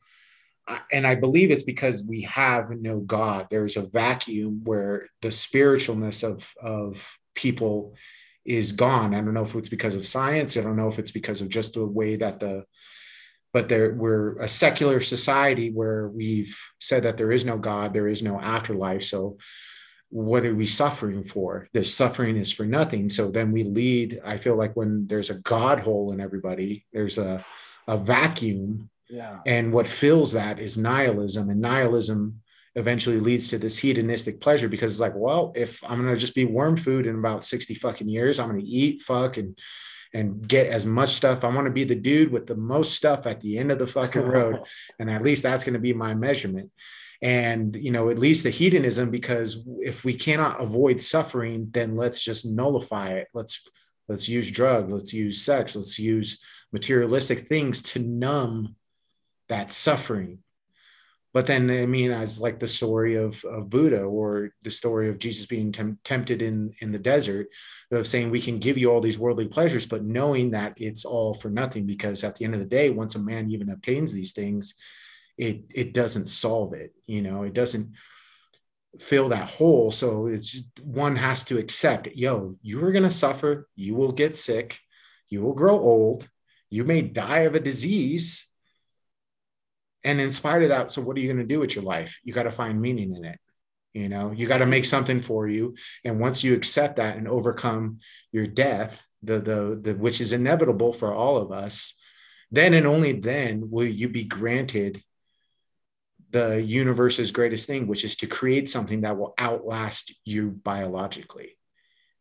[0.90, 3.49] and I believe it's because we have no God.
[3.51, 7.94] There's a vacuum where the spiritualness of of people
[8.47, 9.15] is gone.
[9.15, 10.57] I don't know if it's because of science.
[10.57, 12.65] I don't know if it's because of just the way that the
[13.53, 18.09] but there we're a secular society where we've said that there is no God, there
[18.09, 19.05] is no afterlife.
[19.05, 19.39] So
[20.11, 21.69] what are we suffering for?
[21.73, 23.09] The suffering is for nothing.
[23.09, 24.21] So then we lead.
[24.25, 27.45] I feel like when there's a God hole in everybody, there's a,
[27.89, 28.91] a vacuum.
[29.09, 29.41] Yeah.
[29.47, 31.51] And what fills that is nihilism.
[31.51, 32.43] And nihilism
[32.77, 36.45] eventually leads to this hedonistic pleasure because it's like, well, if I'm gonna just be
[36.45, 39.59] worm food in about 60 fucking years, I'm gonna eat, fuck, and
[40.15, 41.45] and get as much stuff.
[41.45, 43.89] I want to be the dude with the most stuff at the end of the
[43.89, 44.61] fucking road.
[44.99, 46.71] and at least that's going to be my measurement
[47.23, 52.23] and you know at least the hedonism because if we cannot avoid suffering then let's
[52.23, 53.69] just nullify it let's
[54.09, 58.77] let's use drugs let's use sex let's use materialistic things to numb
[59.49, 60.39] that suffering
[61.37, 65.18] but then i mean as like the story of, of buddha or the story of
[65.18, 67.46] jesus being tem- tempted in in the desert
[67.92, 71.35] of saying we can give you all these worldly pleasures but knowing that it's all
[71.35, 74.33] for nothing because at the end of the day once a man even obtains these
[74.33, 74.75] things
[75.37, 77.42] it it doesn't solve it you know?
[77.42, 77.92] It doesn't
[78.99, 79.90] fill that hole.
[79.90, 83.68] So it's one has to accept yo you are going to suffer.
[83.75, 84.79] You will get sick.
[85.29, 86.29] You will grow old.
[86.70, 88.49] You may die of a disease
[90.07, 92.19] and in spite of that so what are you going to do with your life
[92.25, 93.38] you got to find meaning in it
[93.92, 97.29] you know you got to make something for you and once you accept that and
[97.29, 97.99] overcome
[98.33, 101.99] your death the the, the which is inevitable for all of us
[102.51, 105.03] then and only then will you be granted
[106.31, 111.57] the universe's greatest thing, which is to create something that will outlast you biologically.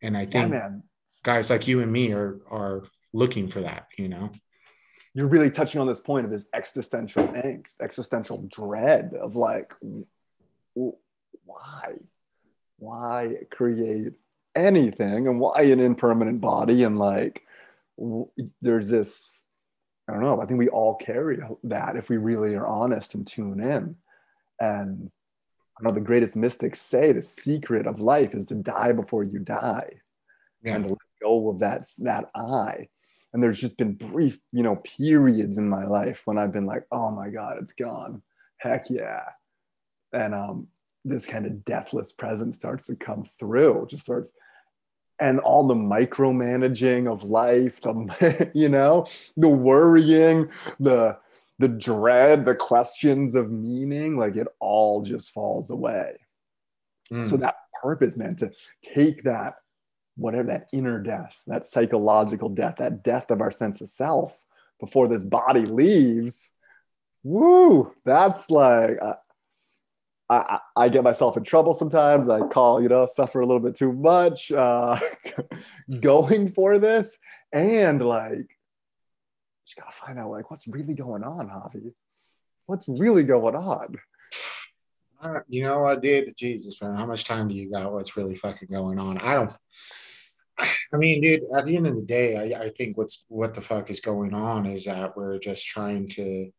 [0.02, 0.70] And I think yeah,
[1.24, 4.32] guys like you and me are are looking for that, you know.
[5.16, 9.74] You're really touching on this point of this existential angst, existential dread of like,
[10.74, 11.96] why?
[12.78, 14.14] Why create
[14.56, 16.84] anything and why an impermanent body?
[16.84, 17.42] And like,
[18.62, 19.46] there's this
[20.08, 20.40] I don't know.
[20.40, 23.96] I think we all carry that if we really are honest and tune in.
[24.60, 25.10] And
[25.80, 29.40] I know the greatest mystics say the secret of life is to die before you
[29.40, 29.90] die
[30.62, 30.76] yeah.
[30.76, 32.88] and to let go of that, that I.
[33.36, 36.86] And there's just been brief, you know, periods in my life when I've been like,
[36.90, 38.22] oh my God, it's gone.
[38.60, 39.24] Heck yeah.
[40.14, 40.68] And um,
[41.04, 44.32] this kind of deathless presence starts to come through, just starts
[45.20, 51.18] and all the micromanaging of life, the, you know, the worrying, the
[51.60, 56.22] the dread, the questions of meaning, like it all just falls away.
[57.12, 57.28] Mm.
[57.28, 58.52] So that purpose, man, to
[58.96, 59.56] take that,
[60.18, 64.38] whatever that inner death, that psychological death, that death of our sense of self
[64.80, 66.52] before this body leaves,
[67.24, 69.16] woo, that's like, uh,
[70.28, 72.30] I, I, get myself in trouble sometimes.
[72.30, 75.00] I call, you know, suffer a little bit too much uh,
[76.00, 77.20] going for this.
[77.54, 78.58] And like,
[79.66, 81.94] just gotta find out like what's really going on, Javi.
[82.66, 83.96] What's really going on?
[85.22, 86.36] Uh, you know, I did.
[86.38, 87.92] Jesus, man, how much time do you got?
[87.92, 89.18] What's really fucking going on?
[89.20, 89.52] I don't.
[90.58, 91.44] I mean, dude.
[91.56, 94.34] At the end of the day, I, I think what's what the fuck is going
[94.34, 96.52] on is that we're just trying to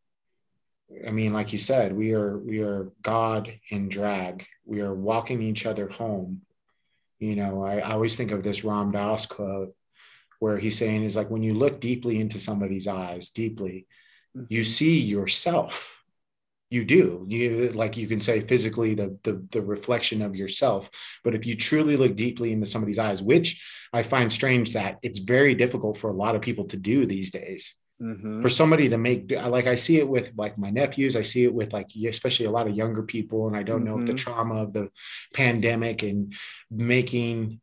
[1.05, 4.45] I mean, like you said, we are we are God in drag.
[4.65, 6.41] We are walking each other home.
[7.19, 9.73] You know, I, I always think of this Ram Dass quote
[10.39, 13.87] where he's saying is like when you look deeply into somebody's eyes, deeply,
[14.35, 14.45] mm-hmm.
[14.49, 15.96] you see yourself.
[16.69, 17.25] You do.
[17.27, 20.89] You like you can say physically the, the the reflection of yourself.
[21.23, 25.19] But if you truly look deeply into somebody's eyes, which I find strange that it's
[25.19, 28.41] very difficult for a lot of people to do these days Mm-hmm.
[28.43, 31.51] for somebody to make like i see it with like my nephews i see it
[31.51, 33.85] with like especially a lot of younger people and i don't mm-hmm.
[33.85, 34.17] know if the mm-hmm.
[34.17, 34.91] trauma of the
[35.33, 36.35] pandemic and
[36.69, 37.59] making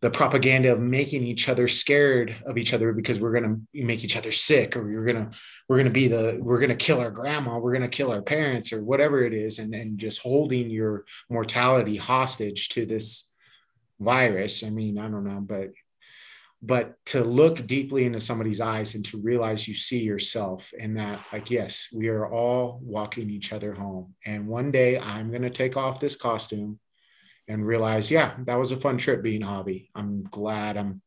[0.00, 4.04] the propaganda of making each other scared of each other because we're going to make
[4.04, 6.76] each other sick or we're going to we're going to be the we're going to
[6.76, 9.98] kill our grandma we're going to kill our parents or whatever it is and and
[9.98, 13.30] just holding your mortality hostage to this
[13.98, 14.62] virus.
[14.62, 15.70] I mean i don't know but
[16.60, 21.20] but to look deeply into somebody's eyes and to realize you see yourself and that
[21.32, 24.14] like yes we are all walking each other home.
[24.24, 26.78] And one day i'm going to take off this costume
[27.48, 29.88] and realize yeah that was a fun trip being Javi.
[29.94, 31.00] i'm glad i'm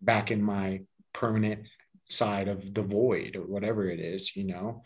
[0.00, 1.66] back in my permanent
[2.08, 4.82] side of the void or whatever it is you know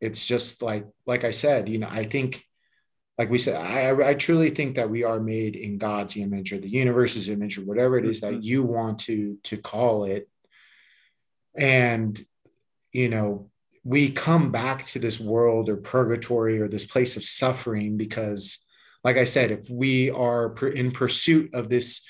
[0.00, 2.44] it's just like like i said you know i think
[3.18, 6.58] like we said, I, I truly think that we are made in God's image or
[6.58, 8.42] the universe's image or whatever it is that Mhm.
[8.42, 10.28] you want to to call it.
[11.54, 12.24] And
[12.90, 13.50] you know,
[13.84, 18.61] we come back to this world or purgatory or this place of suffering because,
[19.04, 22.06] like I said, if we are in pursuit of this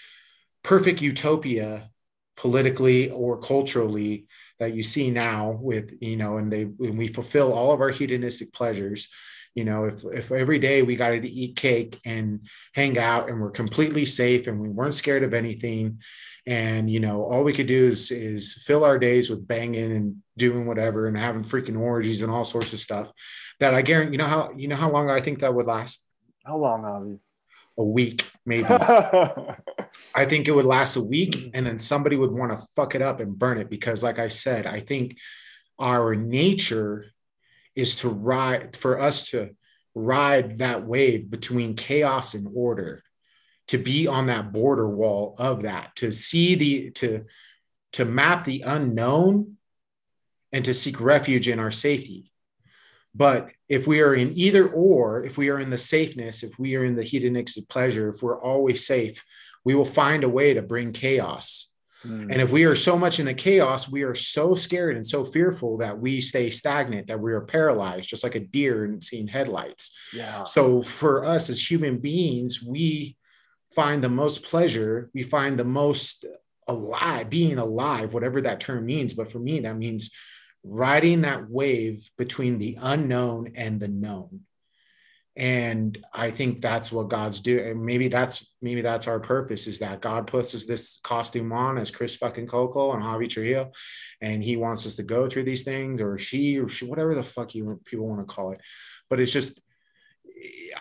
[0.62, 1.90] perfect utopia
[2.36, 4.26] politically or culturally
[4.58, 7.90] that you see now with you know and they when we fulfill all of our
[7.90, 9.08] hedonistic pleasures
[9.54, 13.40] you know if if every day we got to eat cake and hang out and
[13.40, 16.00] we're completely safe and we weren't scared of anything
[16.46, 20.16] and you know all we could do is is fill our days with banging and
[20.36, 23.10] doing whatever and having freaking orgies and all sorts of stuff
[23.60, 26.08] that i guarantee you know how you know how long i think that would last
[26.44, 27.18] How long, Avi?
[27.78, 31.48] a week maybe I think it would last a week hmm.
[31.54, 34.28] and then somebody would want to fuck it up and burn it because, like I
[34.28, 35.18] said, I think
[35.78, 37.06] our nature
[37.74, 39.50] is to ride for us to
[39.94, 43.02] ride that wave between chaos and order,
[43.68, 47.24] to be on that border wall of that, to see the to
[47.94, 49.56] to map the unknown
[50.52, 52.30] and to seek refuge in our safety.
[53.14, 56.76] But if we are in either or, if we are in the safeness, if we
[56.76, 59.24] are in the hedonistic pleasure, if we're always safe,
[59.64, 61.72] we will find a way to bring chaos.
[62.06, 62.30] Mm.
[62.30, 65.24] And if we are so much in the chaos, we are so scared and so
[65.24, 69.26] fearful that we stay stagnant, that we are paralyzed, just like a deer in seeing
[69.26, 69.96] headlights.
[70.12, 70.44] yeah.
[70.44, 73.16] So for us as human beings, we
[73.74, 76.26] find the most pleasure, we find the most
[76.68, 79.14] alive, being alive, whatever that term means.
[79.14, 80.10] But for me, that means
[80.64, 84.40] riding that wave between the unknown and the known.
[85.34, 87.84] And I think that's what God's doing.
[87.84, 91.90] Maybe that's maybe that's our purpose is that God puts us this costume on as
[91.90, 93.72] Chris fucking Kokoll and Javi Trujillo,
[94.20, 97.22] and he wants us to go through these things, or she, or she, whatever the
[97.22, 98.60] fuck you people want to call it.
[99.08, 99.58] But it's just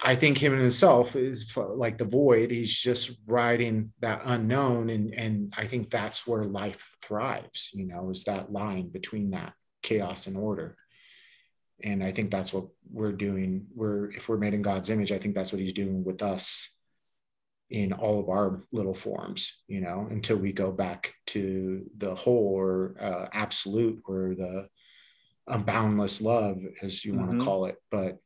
[0.03, 2.51] I think him and himself is like the void.
[2.51, 7.69] He's just riding that unknown, and and I think that's where life thrives.
[7.73, 10.77] You know, is that line between that chaos and order.
[11.83, 13.67] And I think that's what we're doing.
[13.73, 16.75] We're if we're made in God's image, I think that's what He's doing with us
[17.69, 19.53] in all of our little forms.
[19.67, 24.67] You know, until we go back to the whole or uh, absolute, or the
[25.49, 27.39] unboundless love, as you want Mhm.
[27.39, 27.77] to call it.
[27.89, 28.17] But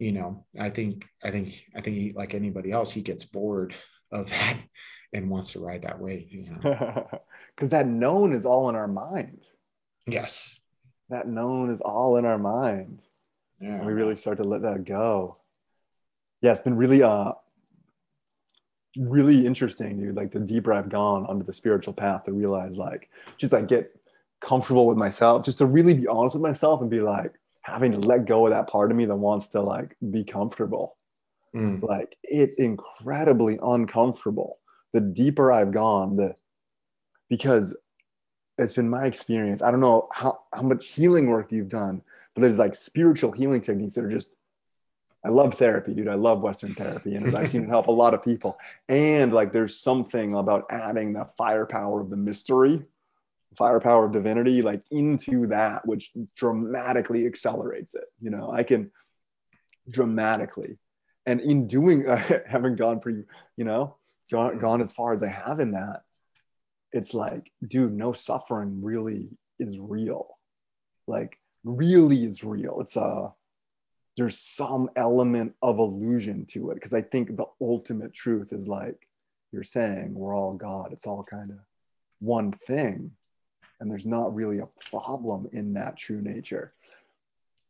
[0.00, 3.74] you know i think i think i think he, like anybody else he gets bored
[4.12, 4.56] of that
[5.12, 7.08] and wants to ride that wave you know
[7.56, 9.42] Because that known is all in our mind.
[10.06, 10.57] yes
[11.10, 13.02] That known is all in our mind.
[13.60, 15.36] yeah And we really start to let that go.
[16.42, 17.32] Yeah, it's been really uh
[18.96, 20.16] really interesting, dude.
[20.16, 23.94] Like the deeper I've gone onto the spiritual path to realize like just like get
[24.40, 27.98] comfortable with myself, just to really be honest with myself and be like having to
[27.98, 30.96] let go of that part of me that wants to like be comfortable.
[31.54, 34.58] Mm, Like it's incredibly uncomfortable.
[34.92, 36.34] The deeper I've gone, the
[37.28, 37.76] because
[38.58, 39.62] it's been my experience.
[39.62, 42.02] I don't know how, how much healing work you've done,
[42.34, 44.32] but there's like spiritual healing techniques that are just
[45.24, 46.08] I love therapy, dude.
[46.08, 48.56] I love Western therapy, and I've seen it help a lot of people.
[48.88, 52.84] And like, there's something about adding the firepower of the mystery,
[53.56, 58.04] firepower of divinity, like into that, which dramatically accelerates it.
[58.20, 58.92] You know, I can
[59.90, 60.78] dramatically,
[61.26, 62.06] and in doing,
[62.46, 63.24] having gone for you
[63.56, 63.96] you know,
[64.30, 66.02] gone gone as far as I have in that,
[66.92, 70.38] it's like, dude, no suffering really is real.
[71.06, 72.80] Like, really is real.
[72.80, 73.32] It's a
[74.16, 79.06] there's some element of illusion to it because I think the ultimate truth is like
[79.52, 80.92] you're saying we're all God.
[80.92, 81.58] It's all kind of
[82.18, 83.12] one thing,
[83.78, 86.72] and there's not really a problem in that true nature.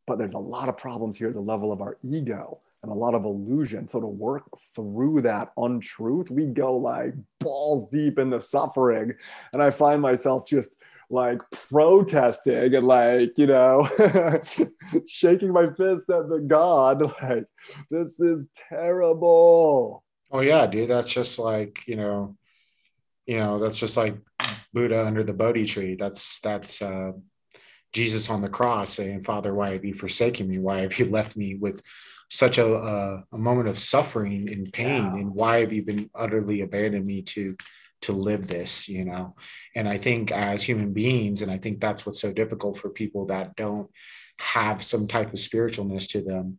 [0.07, 2.95] But there's a lot of problems here at the level of our ego and a
[2.95, 3.89] lot of illusion.
[3.89, 9.15] So to work through that untruth, we go like balls deep in the suffering,
[9.53, 10.77] and I find myself just
[11.11, 13.89] like protesting and like you know
[15.07, 17.45] shaking my fist at the god like
[17.91, 20.05] this is terrible.
[20.31, 22.37] Oh yeah dude that's just like you know
[23.27, 24.17] you know that's just like
[24.73, 25.97] buddha under the bodhi tree.
[25.97, 27.13] That's that's uh
[27.93, 30.59] jesus on the cross saying father why have you forsaken me?
[30.59, 31.83] Why have you left me with
[32.31, 35.07] such a a, a moment of suffering and pain?
[35.07, 37.49] And why have you been utterly abandoned me to
[38.03, 38.89] to live this?
[38.89, 39.33] You know?
[39.75, 43.27] And i think as human beings and i think that's what's so difficult for people
[43.27, 43.89] that don't
[44.41, 46.59] have some type of spiritualness to them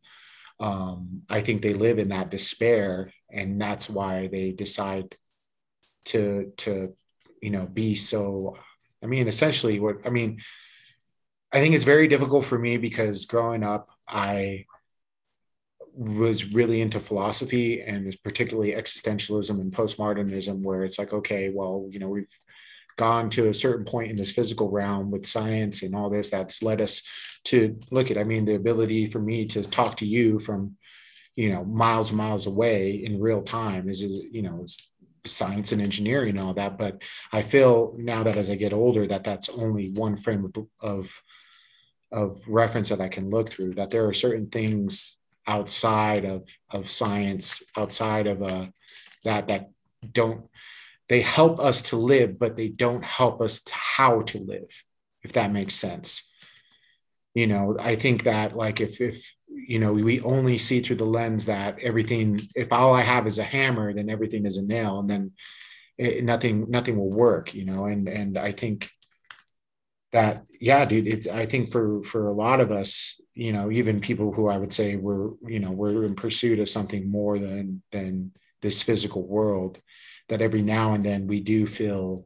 [0.59, 5.15] um, i think they live in that despair and that's why they decide
[6.05, 6.93] to to
[7.41, 8.55] you know be so
[9.03, 10.39] i mean essentially what i mean
[11.51, 14.65] i think it's very difficult for me because growing up i
[15.99, 21.99] was really into philosophy and particularly existentialism and postmodernism, where it's like, okay, well, you
[21.99, 22.25] know, we've
[22.97, 26.63] gone to a certain point in this physical realm with science and all this that's
[26.63, 27.01] led us
[27.43, 30.77] to look at, I mean, the ability for me to talk to you from,
[31.35, 34.65] you know, miles and miles away in real time is, is you know,
[35.25, 36.77] science and engineering and all that.
[36.77, 37.01] But
[37.33, 41.11] I feel now that as I get older, that that's only one frame of, of
[42.11, 46.89] of reference that I can look through, that there are certain things outside of, of
[46.89, 48.67] science, outside of uh,
[49.23, 49.69] that, that
[50.11, 50.45] don't,
[51.07, 54.69] they help us to live, but they don't help us to how to live,
[55.23, 56.31] if that makes sense.
[57.33, 61.05] You know, I think that like if, if, you know, we only see through the
[61.05, 64.99] lens that everything, if all I have is a hammer, then everything is a nail.
[64.99, 65.31] And then
[65.97, 67.85] it, nothing, nothing will work, you know?
[67.85, 68.89] And, and I think
[70.11, 73.99] that yeah dude it's i think for for a lot of us you know even
[73.99, 77.81] people who i would say were you know we're in pursuit of something more than
[77.91, 78.31] than
[78.61, 79.79] this physical world
[80.27, 82.25] that every now and then we do feel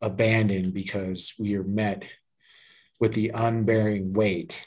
[0.00, 2.02] abandoned because we are met
[3.00, 4.64] with the unbearing weight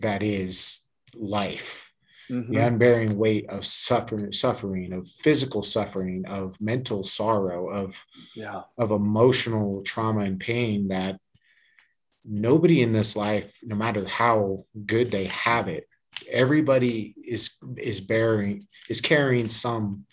[0.00, 1.90] that is life
[2.30, 2.52] mm-hmm.
[2.52, 7.96] the unbearing weight of suffering suffering of physical suffering of mental sorrow of
[8.34, 11.20] yeah of emotional trauma and pain that
[12.24, 15.88] nobody in this life, no matter how good they have it,
[16.30, 20.04] everybody is is bearing is carrying some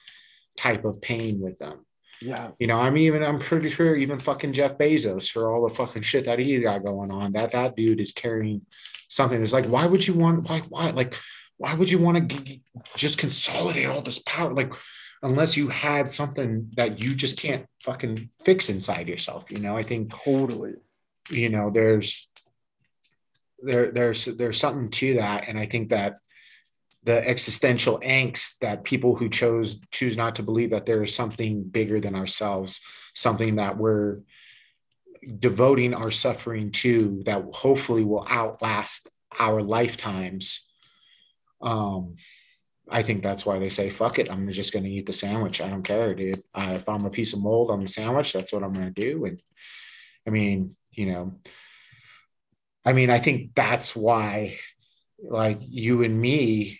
[0.57, 1.85] type of pain with them.
[2.21, 2.51] Yeah.
[2.59, 6.03] You know, I'm even I'm pretty sure even fucking Jeff Bezos for all the fucking
[6.03, 8.61] shit that he got going on, that that dude is carrying
[9.07, 9.41] something.
[9.41, 11.15] It's like, why would you want why why like
[11.57, 12.59] why would you want to
[12.95, 14.53] just consolidate all this power?
[14.53, 14.73] Like
[15.23, 19.77] unless you had something that you just can't fucking fix inside yourself, you know.
[19.77, 20.73] I think totally
[21.31, 22.31] you know there's
[23.61, 25.47] there there's there's something to that.
[25.47, 26.15] And i think that
[27.03, 31.63] the existential angst that people who chose choose not to believe that there is something
[31.63, 32.79] bigger than ourselves
[33.13, 34.19] something that we're
[35.39, 39.09] devoting our suffering to that hopefully will outlast
[39.39, 40.67] our lifetimes
[41.61, 42.15] um
[42.89, 45.61] i think that's why they say fuck it i'm just going to eat the sandwich.
[45.61, 46.37] I don't care dude.
[46.53, 49.01] Uh, if i'm a piece of mold on the sandwich that's what i'm going to
[49.01, 49.25] do.
[49.25, 49.39] And
[50.27, 51.33] i mean you know
[52.85, 54.57] i mean i think that's why
[55.23, 56.79] like you and me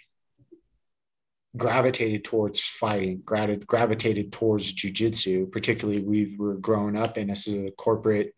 [1.55, 8.33] gravitated towards fighting gravitated towards jujitsu particularly we were growing up in a corporate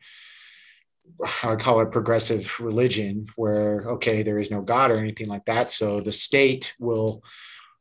[1.43, 5.69] I call it progressive religion, where okay, there is no God or anything like that.
[5.69, 7.24] So the state will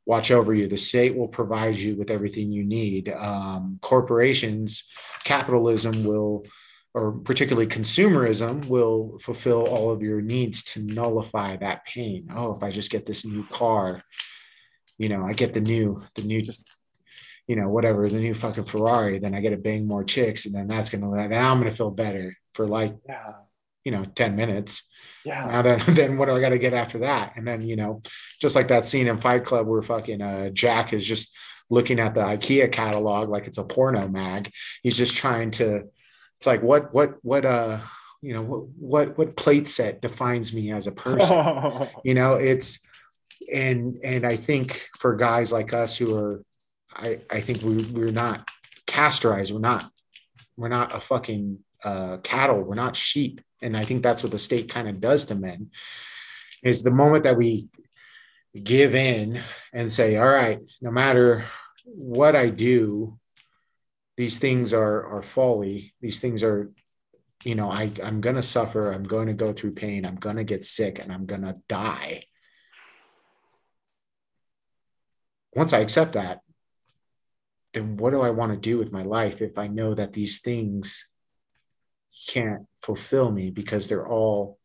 [0.04, 0.68] watch over you.
[0.68, 3.08] The state will provide you with everything you need.
[3.08, 4.84] Um, corporations,
[5.24, 6.42] capitalism will
[6.94, 12.26] or particularly consumerism will fulfill all of your needs to nullify that pain.
[12.34, 14.02] Oh, if I just get this new car,
[14.98, 16.44] you know, I get the new, the new,
[17.46, 20.54] you know, whatever, the new fucking Ferrari, then I get to bang more chicks, and
[20.54, 23.32] then that's gonna, then I'm gonna feel better for like, yeah.
[23.84, 24.86] you know, 10 minutes.
[25.24, 25.46] Yeah.
[25.46, 27.32] Now then, then what do I got to get after that?
[27.36, 28.02] And then, you know,
[28.38, 31.34] just like that scene in Fight Club where fucking uh, Jack is just
[31.70, 34.50] looking at the IKEA catalog like it's a porno mag.
[34.82, 35.84] He's just trying to,
[36.42, 37.78] it's like what what what uh
[38.20, 41.86] you know what what what plate set defines me as a person?
[42.04, 42.80] You know it's
[43.52, 46.42] and and i think for guys like us who are
[46.96, 48.48] i i think we, we're not
[48.88, 49.84] castorized we're not
[50.56, 53.40] we're not a fucking uh, cattle we're not sheep.
[53.60, 55.70] And i think that's what the state kind of does to men
[56.64, 57.68] is the moment that we
[58.60, 59.40] give in
[59.72, 61.44] and say all right no matter
[61.84, 63.18] what i do
[64.16, 65.94] these things are are folly.
[66.00, 66.70] These things are
[67.44, 70.36] you know i i'm going to suffer i'm going to go through pain i'm going
[70.36, 72.22] to get sick and i'm going to die.
[75.54, 76.40] Once i accept that
[77.74, 80.40] then what do i want to do with my life if i know that these
[80.40, 81.08] things
[82.28, 84.58] can't fulfill me because they're all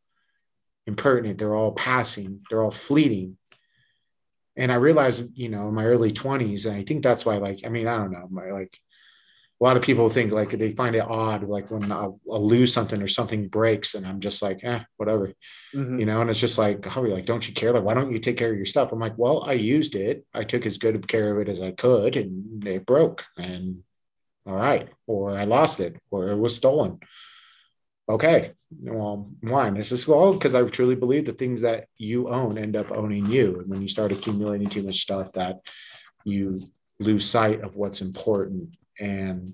[0.85, 3.37] impertinent they're all passing they're all fleeting?
[4.55, 7.61] And i realized you know in my early 20s and i think that's why like
[7.65, 8.79] i mean i don't know my like
[9.59, 12.71] a lot of people think like they find it odd, like when I'll, I'll lose
[12.71, 15.33] something or something breaks, and I'm just like, eh, whatever,
[15.73, 15.99] mm-hmm.
[15.99, 16.21] you know.
[16.21, 17.73] And it's just like, how are you like, don't you care?
[17.73, 18.91] Like, why don't you take care of your stuff?
[18.91, 20.25] I'm like, well, I used it.
[20.31, 23.25] I took as good of care of it as I could, and it broke.
[23.35, 23.83] And
[24.45, 26.99] all right, or I lost it, or it was stolen.
[28.07, 28.51] Okay,
[28.83, 29.71] well, why?
[29.71, 33.25] This is well because I truly believe the things that you own end up owning
[33.31, 35.57] you, and when you start accumulating too much stuff, that
[36.25, 36.61] you
[36.99, 39.47] lose sight of what's important and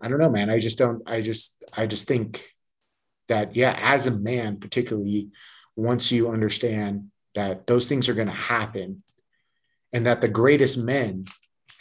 [0.00, 0.50] i don't know man.
[0.50, 2.44] I just don't i just i just think
[3.28, 5.30] that yeah as a man particularly
[5.76, 9.02] once you understand that those things are going to happen
[9.92, 11.24] and that the greatest men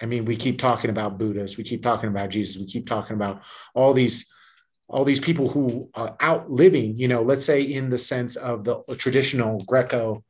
[0.01, 3.15] i mean we keep talking about buddhists we keep talking about jesus we keep talking
[3.15, 3.43] about
[3.73, 4.27] all these
[4.87, 8.81] all these people who are outliving you know let's say in the sense of the
[8.97, 10.23] traditional greco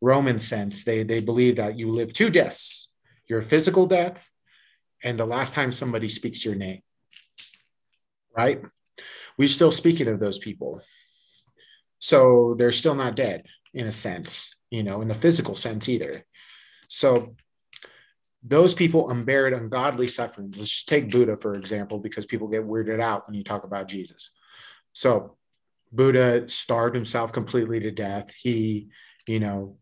[0.00, 2.90] roman sense they they believe that you live two deaths
[3.28, 4.31] your physical death
[5.04, 6.80] and the last time somebody speaks your name
[8.36, 8.62] right
[9.38, 10.82] we're still speaking of those people
[11.98, 13.42] so they're still not dead
[13.74, 16.24] in a sense you know in the physical sense either
[16.88, 17.34] so
[18.42, 20.58] those people unbear ungodly sufferings.
[20.58, 23.88] Let's just take Buddha, for example, because people get weirded out when you talk about
[23.88, 24.30] Jesus.
[24.92, 25.36] So
[25.92, 28.34] Buddha starved himself completely to death.
[28.34, 28.88] He,
[29.28, 29.76] you know,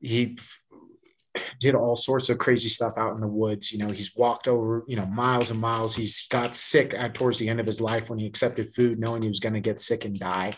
[0.00, 0.38] he
[1.60, 3.72] did all sorts of crazy stuff out in the woods.
[3.72, 5.94] You know, he's walked over, you know, miles and miles.
[5.94, 9.22] He's got sick at towards the end of his life when he accepted food, knowing
[9.22, 10.52] he was going to get sick and die.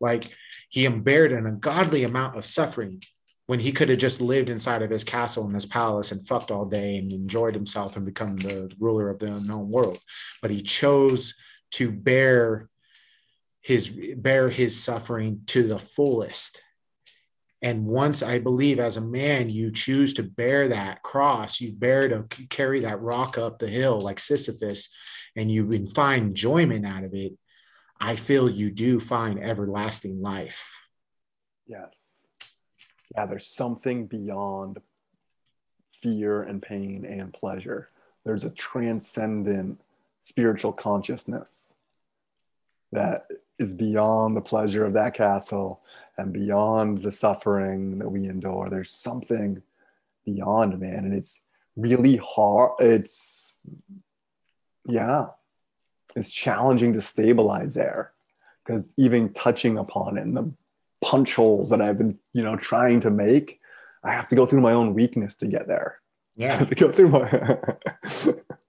[0.00, 0.24] Like
[0.68, 3.02] he unbeared an ungodly amount of suffering
[3.46, 6.50] when he could have just lived inside of his castle and his palace and fucked
[6.50, 9.98] all day and enjoyed himself and become the ruler of the unknown world
[10.40, 11.34] but he chose
[11.70, 12.68] to bear
[13.60, 16.60] his bear his suffering to the fullest
[17.62, 22.08] and once i believe as a man you choose to bear that cross you bear
[22.08, 24.88] to carry that rock up the hill like sisyphus
[25.36, 27.32] and you find enjoyment out of it
[28.00, 30.70] i feel you do find everlasting life
[31.66, 32.08] yes
[33.14, 34.78] yeah, there's something beyond
[36.02, 37.88] fear and pain and pleasure.
[38.24, 39.80] There's a transcendent
[40.20, 41.74] spiritual consciousness
[42.92, 43.26] that
[43.58, 45.82] is beyond the pleasure of that castle
[46.16, 48.68] and beyond the suffering that we endure.
[48.68, 49.62] There's something
[50.24, 51.04] beyond, man.
[51.04, 51.42] And it's
[51.76, 52.72] really hard.
[52.80, 53.56] It's,
[54.84, 55.26] yeah,
[56.16, 58.12] it's challenging to stabilize there
[58.64, 60.52] because even touching upon it and the
[61.00, 63.60] punch holes that I've been, you know, trying to make,
[64.02, 66.00] I have to go through my own weakness to get there.
[66.36, 66.64] Yeah.
[66.64, 67.28] to go through my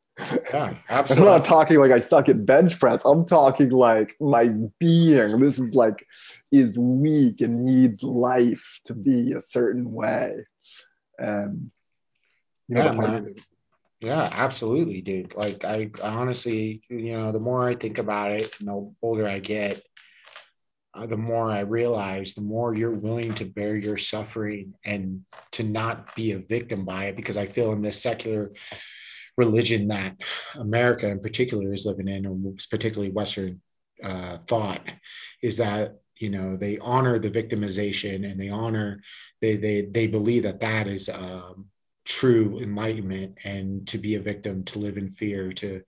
[0.52, 1.30] Yeah, absolutely.
[1.30, 3.06] I'm not talking like I suck at bench press.
[3.06, 4.50] I'm talking like my
[4.80, 5.40] being.
[5.40, 6.06] This is like
[6.52, 10.46] is weak and needs life to be a certain way.
[11.18, 11.72] And
[12.68, 13.36] you know, yeah, man.
[14.02, 15.36] Yeah, absolutely, dude.
[15.36, 19.40] Like I, I honestly, you know, the more I think about it, the older I
[19.40, 19.82] get,
[20.94, 25.64] uh, the more I realize, the more you're willing to bear your suffering and to
[25.64, 27.18] not be a victim by it.
[27.18, 28.52] Because I feel in this secular
[29.40, 30.16] religion that
[30.56, 32.36] America in particular is living in, or
[32.70, 33.62] particularly Western
[34.04, 34.82] uh, thought,
[35.42, 39.02] is that you know they honor the victimization and they honor
[39.42, 41.66] they they they believe that that is um,
[42.06, 45.82] true enlightenment and to be a victim to live in fear to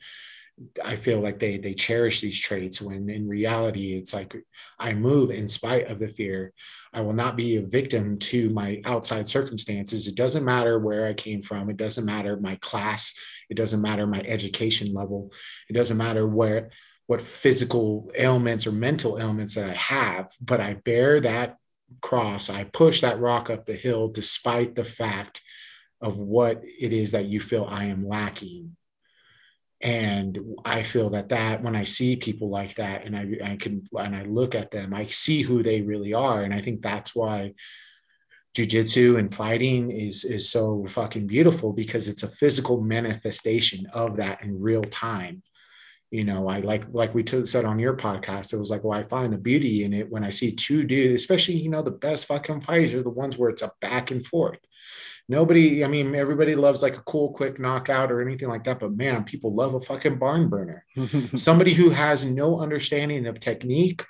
[0.83, 4.35] I feel like they they cherish these traits when in reality it's like
[4.77, 6.53] I move in spite of the fear.
[6.93, 10.07] I will not be a victim to my outside circumstances.
[10.07, 11.69] It doesn't matter where I came from.
[11.69, 13.13] It doesn't matter my class.
[13.49, 15.31] It doesn't matter my education level.
[15.69, 16.69] It doesn't matter where
[17.07, 21.57] what physical ailments or mental ailments that I have, but I bear that
[22.01, 22.49] cross.
[22.49, 25.41] I push that rock up the hill despite the fact
[25.99, 28.75] of what it is that you feel I am lacking
[29.83, 33.83] and i feel that that when i see people like that and i, I can
[33.97, 36.43] and i look at them i see who they really are.
[36.43, 37.53] And i think that's why
[38.55, 44.43] jujitsu and fighting is is so fucking beautiful because it's a physical manifestation of that
[44.43, 45.41] in real time.
[46.11, 48.99] You know i like like we took, said on your podcast it was like well
[48.99, 51.89] i find the beauty in it when i see two dudes especially you know the
[51.89, 54.59] best fucking fighters are the ones where it's a back and forth
[55.27, 58.79] nobody, I mean, everybody loves like a cool, quick knockout or anything like that.
[58.79, 60.85] But man, people love a fucking barn burner.
[61.35, 64.03] Somebody who has no understanding of technique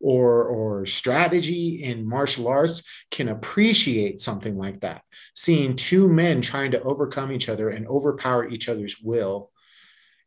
[0.00, 5.02] or or strategy in martial arts can appreciate something like that
[5.34, 9.50] seeing two men trying to overcome each other and overpower each other's will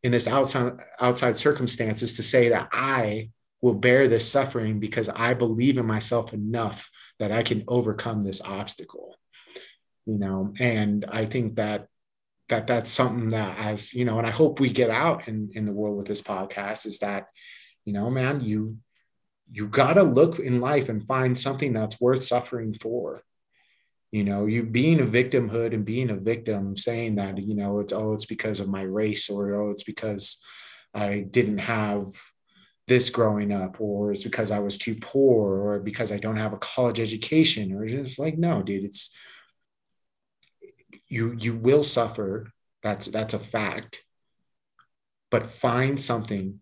[0.04, 3.30] in this outside outside circumstances to say that i
[3.62, 8.42] will bear this suffering because i believe in myself enough that i can overcome this
[8.42, 9.17] obstacle
[10.08, 11.88] you know and i think that
[12.50, 15.66] that that's something that as you know and i hope we get out in in
[15.66, 17.28] the world with this podcast is that
[17.86, 18.78] you know man you
[19.52, 23.24] you got to look in life and find something that's worth suffering for.
[24.12, 27.92] You know you being a victimhood and being a victim saying that you know it's
[27.92, 30.42] oh it's because of my race or oh it's because
[30.94, 32.16] i didn't have
[32.88, 36.54] this growing up or it's because i was too poor or because i don't have
[36.54, 39.14] a college education or just like no dude it's
[41.08, 42.52] you you will suffer
[42.84, 44.04] that's that's a fact
[45.30, 46.60] but find something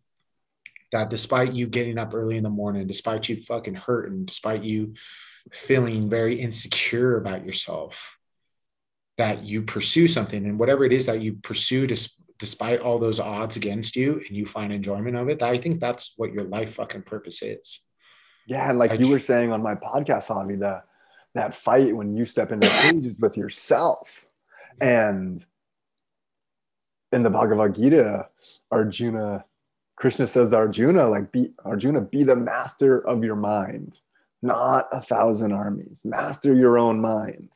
[0.91, 4.93] that despite you getting up early in the morning despite you fucking hurting despite you
[5.51, 8.17] feeling very insecure about yourself
[9.17, 13.19] that you pursue something and whatever it is that you pursue dis- despite all those
[13.19, 16.75] odds against you and you find enjoyment of it, I think that's what your life
[16.75, 17.81] fucking purpose is.
[18.47, 20.83] Yeah, and like I you were saying on my podcast, Javi, the
[21.33, 24.24] that fight when you step into the cages with yourself.
[24.81, 25.43] And
[27.11, 28.27] in the Bhagavad Gita,
[28.71, 29.45] Arjuna,
[29.95, 34.01] Krishna says Arjuna, like be Arjuna, be the master of your mind,
[34.41, 36.01] not a thousand armies.
[36.05, 37.51] Master your own mind.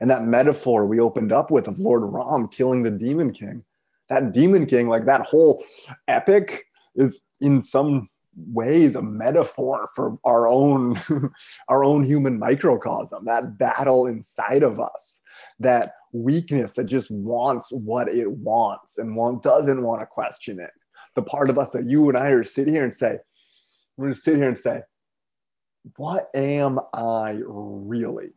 [0.00, 3.64] And that metaphor we opened up with of Lord Ram killing the demon king,
[4.08, 5.64] that demon king, like that whole
[6.06, 8.08] epic is in some
[8.46, 11.00] ways a metaphor for our own
[11.68, 15.22] our own human microcosm that battle inside of us
[15.58, 20.70] that weakness that just wants what it wants and want, doesn't want to question it
[21.14, 23.18] the part of us that you and i are sit here and say
[23.96, 24.80] we're going to sit here and say
[25.96, 28.30] what am i really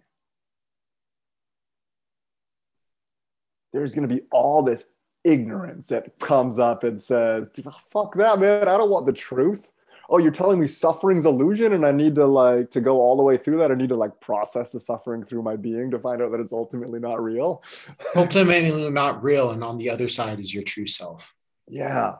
[3.73, 4.85] there's going to be all this
[5.23, 7.47] ignorance that comes up and says,
[7.91, 8.67] fuck that, man.
[8.67, 9.71] I don't want the truth.
[10.11, 13.23] Oh, you're telling me suffering's illusion and I need to like to go all the
[13.23, 13.71] way through that.
[13.71, 16.51] I need to like process the suffering through my being to find out that it's
[16.51, 17.63] ultimately not real.
[18.15, 19.51] ultimately not real.
[19.51, 21.33] And on the other side is your true self.
[21.67, 22.15] Yeah.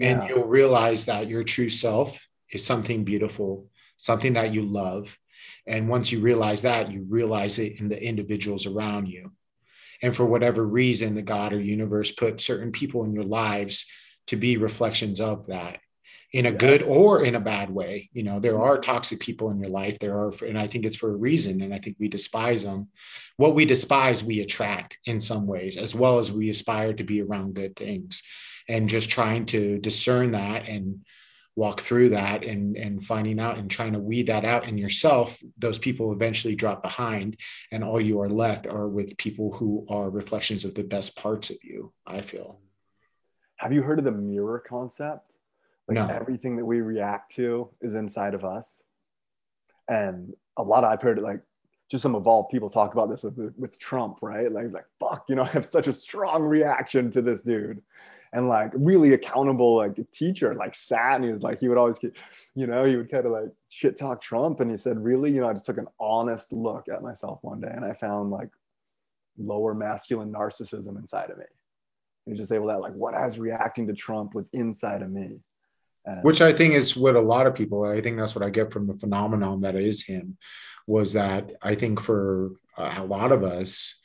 [0.00, 0.28] And yeah.
[0.28, 5.16] you'll realize that your true self is something beautiful, something that you love.
[5.66, 9.32] And once you realize that, you realize it in the individuals around you
[10.04, 13.86] and for whatever reason the god or universe put certain people in your lives
[14.26, 15.78] to be reflections of that
[16.34, 18.10] in a good or in a bad way.
[18.12, 20.00] You know there are toxic people in your life.
[20.00, 22.88] There are and i think it's for a reason and i think we despise them
[23.36, 27.22] what we despise we attract in some ways as well as we aspire to be
[27.22, 28.22] around good things.
[28.68, 31.04] And just trying to discern that and
[31.54, 35.40] walk through that and and finding out and trying to weed that out in yourself
[35.56, 37.36] those people eventually drop behind
[37.70, 41.50] and all you are left are with people who are reflections of the best parts
[41.50, 42.58] of you i feel.
[43.58, 45.33] Have you heard of the mirror concept
[45.88, 46.06] like no.
[46.06, 48.82] everything that we react to is inside of us.
[49.88, 51.40] And a lot of, i've heard it like
[51.90, 54.50] just some evolved people talk about this with, with trump right?
[54.50, 57.82] Like like fuck you know i have such a strong reaction to this dude.
[58.32, 61.98] And like really accountable like teacher like sat and he was like he would always
[61.98, 62.16] get
[62.54, 65.30] you know he would kind of like shit talk trump and he said really?
[65.30, 68.30] You know i just took an honest look at myself one day and i found
[68.30, 68.48] like
[69.38, 71.44] lower masculine narcissism inside of me.
[72.26, 75.40] And just able to like what i was reacting to trump was inside of me
[76.04, 78.50] and which i think is what a lot of people i think that's what i
[78.50, 80.36] get from the phenomenon that is him
[80.86, 84.00] was that i think for uh, a lot of us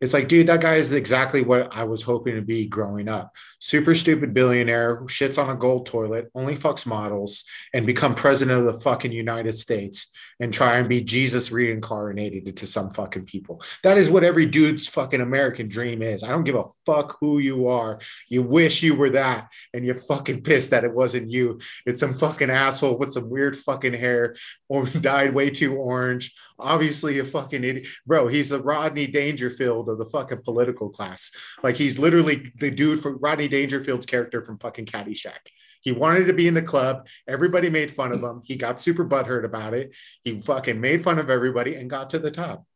[0.00, 3.36] it's like, dude, that guy is exactly what I was hoping to be growing up.
[3.58, 7.44] Super stupid billionaire, shits on a gold toilet, only fucks models,
[7.74, 12.66] and become president of the fucking United States and try and be Jesus reincarnated to
[12.66, 13.62] some fucking people.
[13.82, 16.22] That is what every dude's fucking American dream is.
[16.22, 18.00] I don't give a fuck who you are.
[18.30, 21.60] You wish you were that, and you're fucking pissed that it wasn't you.
[21.84, 24.34] It's some fucking asshole with some weird fucking hair
[24.68, 26.34] or dyed way too orange.
[26.58, 27.86] Obviously, a fucking idiot.
[28.06, 31.32] Bro, he's a Rodney Dangerfield of the fucking political class.
[31.62, 35.48] Like he's literally the dude from Rodney Dangerfield's character from fucking Caddyshack.
[35.82, 37.06] He wanted to be in the club.
[37.26, 38.42] Everybody made fun of him.
[38.44, 39.94] He got super butthurt about it.
[40.24, 42.66] He fucking made fun of everybody and got to the top.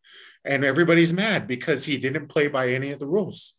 [0.45, 3.57] And everybody's mad because he didn't play by any of the rules.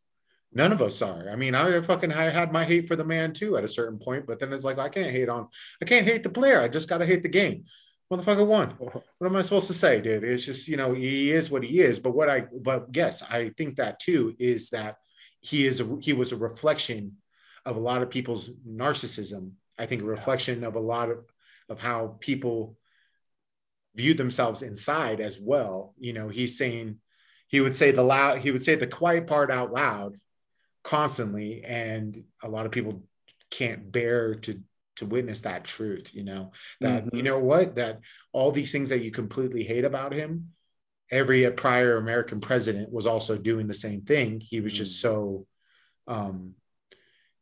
[0.53, 1.29] None of us are.
[1.29, 3.99] I mean, I fucking I had my hate for the man too at a certain
[3.99, 5.47] point, but then it's like I can't hate on,
[5.81, 6.61] I can't hate the player.
[6.61, 7.65] I just gotta hate the game
[8.11, 8.75] motherfucker won.
[8.81, 9.03] Oh.
[9.17, 10.23] What am I supposed to say, dude?
[10.23, 11.99] It's just, you know, he is what he is.
[11.99, 14.97] But what I, but yes, I think that too is that
[15.41, 17.17] he is, a, he was a reflection
[17.65, 19.51] of a lot of people's narcissism.
[19.77, 21.25] I think a reflection of a lot of,
[21.69, 22.77] of how people
[23.95, 25.93] view themselves inside as well.
[25.99, 26.99] You know, he's saying,
[27.47, 30.17] he would say the loud, he would say the quiet part out loud
[30.83, 31.63] constantly.
[31.63, 33.03] And a lot of people
[33.49, 34.61] can't bear to
[34.95, 37.15] to witness that truth you know that mm-hmm.
[37.15, 37.99] you know what that
[38.31, 40.49] all these things that you completely hate about him
[41.11, 45.13] every prior american president was also doing the same thing he was just mm-hmm.
[45.13, 45.47] so
[46.07, 46.53] um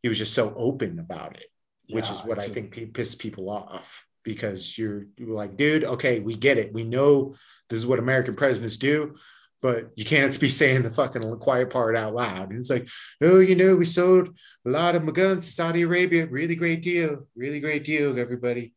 [0.01, 1.47] he was just so open about it
[1.89, 6.19] which yeah, is what i think pissed people off because you're, you're like dude okay
[6.19, 7.35] we get it we know
[7.69, 9.15] this is what american presidents do
[9.63, 12.49] but you can't be saying the fucking quiet part out loud.
[12.49, 12.89] And it's like,
[13.21, 14.27] oh, you know, we sold
[14.67, 16.27] a lot of my guns to Saudi Arabia.
[16.27, 17.25] Really great deal.
[17.33, 18.73] Really great deal, everybody.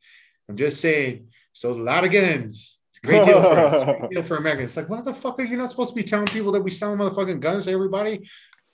[0.48, 2.80] I'm just saying, sold a lot of guns.
[2.90, 3.84] It's a great deal for us.
[3.98, 4.70] Great deal for Americans.
[4.70, 6.70] It's like, what the fuck are you not supposed to be telling people that we
[6.70, 8.24] sell motherfucking guns to everybody?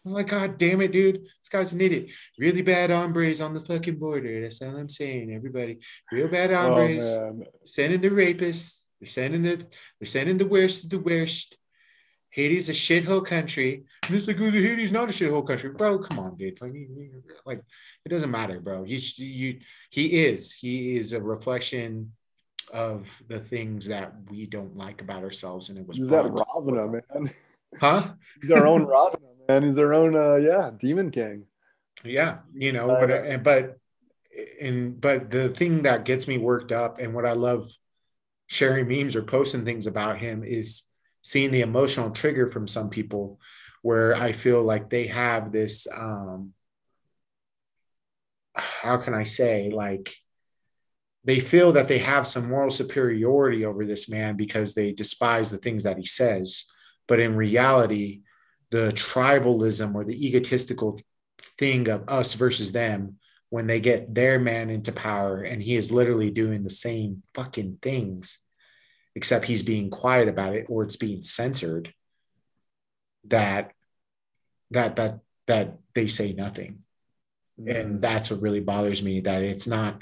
[0.04, 1.16] I'm like, God damn it, dude.
[1.16, 2.08] This guy's an idiot.
[2.38, 4.42] Really bad hombres on the fucking border.
[4.42, 5.32] That's all I'm saying.
[5.32, 5.78] Everybody,
[6.12, 7.06] real bad oh, hombres.
[7.06, 8.80] Oh, sending the rapists.
[9.00, 9.66] They're sending the
[9.98, 11.56] they're sending the worst of the worst
[12.32, 13.84] Haiti's a shithole country.
[14.04, 14.34] Mr.
[14.34, 15.98] Guzi, Haiti's not a shithole country, bro.
[15.98, 16.60] Come on, dude.
[16.60, 16.72] Like,
[17.44, 17.62] like
[18.04, 18.84] it doesn't matter, bro.
[18.84, 19.60] He's you.
[19.90, 20.52] He is.
[20.52, 22.12] He is a reflection
[22.72, 26.88] of the things that we don't like about ourselves, and it was He's that Ravana,
[26.88, 27.30] man.
[27.78, 28.14] Huh?
[28.40, 29.18] He's our own Ravana,
[29.48, 29.62] man.
[29.64, 31.44] He's our own, uh, yeah, demon king.
[32.02, 33.78] Yeah, you know, but and but
[34.60, 37.70] and but the thing that gets me worked up, and what I love
[38.46, 40.82] sharing memes or posting things about him is
[41.22, 43.40] seeing the emotional trigger from some people
[43.82, 46.52] where I feel like they have this um
[48.54, 50.14] how can I say like
[51.24, 55.58] they feel that they have some moral superiority over this man because they despise the
[55.58, 56.64] things that he says.
[57.06, 58.22] But in reality
[58.70, 60.98] the tribalism or the egotistical
[61.58, 63.18] thing of us versus them
[63.50, 67.78] when they get their man into power and he is literally doing the same fucking
[67.82, 68.38] things
[69.14, 71.92] except he's being quiet about it or it's being censored
[73.24, 73.72] that
[74.70, 76.80] that that that they say nothing
[77.60, 77.76] mm-hmm.
[77.76, 80.00] and that's what really bothers me that it's not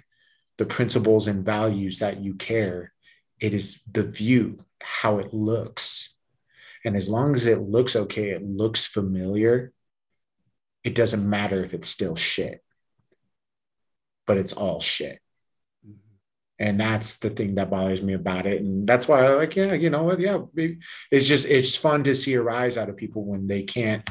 [0.59, 2.93] the principles and values that you care
[3.39, 6.17] it is the view how it looks
[6.85, 9.73] and as long as it looks okay it looks familiar
[10.83, 12.63] it doesn't matter if it's still shit
[14.31, 15.19] but it's all shit.
[16.61, 18.63] And that's the thing that bothers me about it.
[18.63, 20.17] And that's why I like, yeah, you know?
[20.17, 20.43] Yeah.
[21.11, 24.09] It's just, it's fun to see a rise out of people when they can't,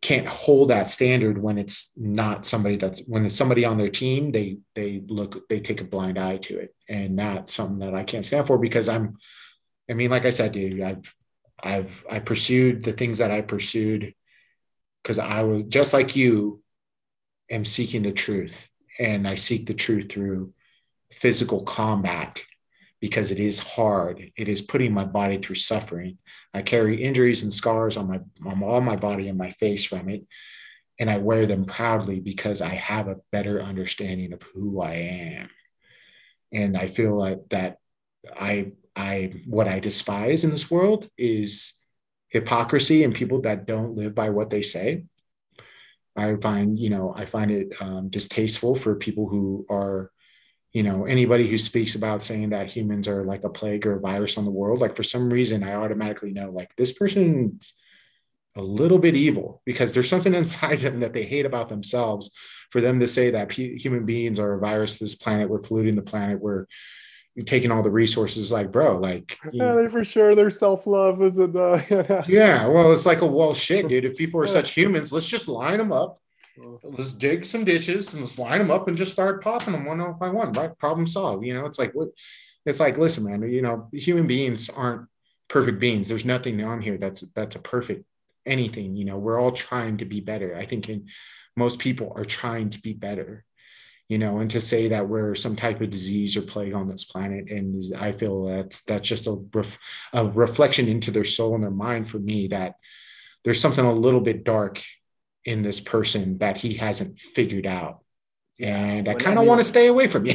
[0.00, 4.32] can't hold that standard when it's not somebody that's when it's somebody on their team
[4.32, 8.04] they they look they take a blind eye to it and that's something that i
[8.04, 9.16] can't stand for because i'm
[9.90, 11.14] i mean like i said dude i've
[11.62, 14.12] i've i pursued the things that i pursued
[15.02, 16.62] because i was just like you
[17.50, 20.53] am seeking the truth and I seek the truth through
[21.14, 22.42] physical combat
[23.00, 24.32] because it is hard.
[24.36, 26.18] It is putting my body through suffering.
[26.52, 30.08] I carry injuries and scars on my on all my body and my face from
[30.08, 30.26] it,
[30.98, 35.50] and I wear them proudly because I have a better understanding of who I am.
[36.52, 37.78] And I feel like that
[38.34, 41.74] I I what I despise in this world is
[42.28, 45.04] hypocrisy and people that don't live by what they say
[46.16, 50.10] I find, you know, I find it um, distasteful for people who are,
[50.74, 54.00] you know, anybody who speaks about saying that humans are like a plague or a
[54.00, 54.80] virus on the world.
[54.80, 57.72] Like for some reason, I automatically know like this person's
[58.56, 62.32] a little bit evil because there's something inside them that they hate about themselves.
[62.70, 65.60] For them to say that p- human beings are a virus to this planet, we're
[65.60, 66.66] polluting the planet, we're
[67.46, 71.82] taking all the resources like bro like yeah they for sure their self-love isn't uh,
[72.28, 75.48] yeah well it's like a well shit dude if people are such humans let's just
[75.48, 76.20] line them up
[76.82, 80.14] let's dig some ditches and let's line them up and just start popping them one
[80.18, 80.76] by one right?
[80.78, 81.66] Problem solved you know?
[81.66, 82.08] It's like what
[82.64, 85.08] it's like listen man you know human beings aren't
[85.48, 86.08] perfect beings.
[86.08, 88.04] There's nothing on here that's that's a perfect
[88.46, 89.18] anything you know?
[89.18, 90.56] We're all trying to be better.
[90.56, 91.08] I think in,
[91.56, 93.44] most people are trying to be better
[94.08, 97.04] you know, and to say that we're some type of disease or plague on this
[97.04, 97.50] planet.
[97.50, 99.78] And I feel that's that's just a, ref,
[100.12, 102.74] a reflection into their soul and their mind for me that
[103.44, 104.82] there's something a little bit dark
[105.44, 108.00] in this person that he hasn't figured out.
[108.60, 110.34] And I kind of want to stay away from you.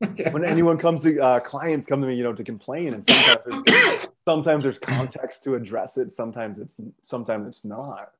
[0.30, 3.64] when anyone comes to uh, clients come to me, you know, to complain, and sometimes
[3.64, 6.12] there's, sometimes there's context to address it.
[6.12, 8.10] Sometimes it's sometimes it's not.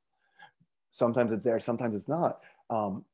[0.90, 1.60] Sometimes it's there.
[1.60, 2.40] Sometimes it's not.
[2.70, 3.04] Um,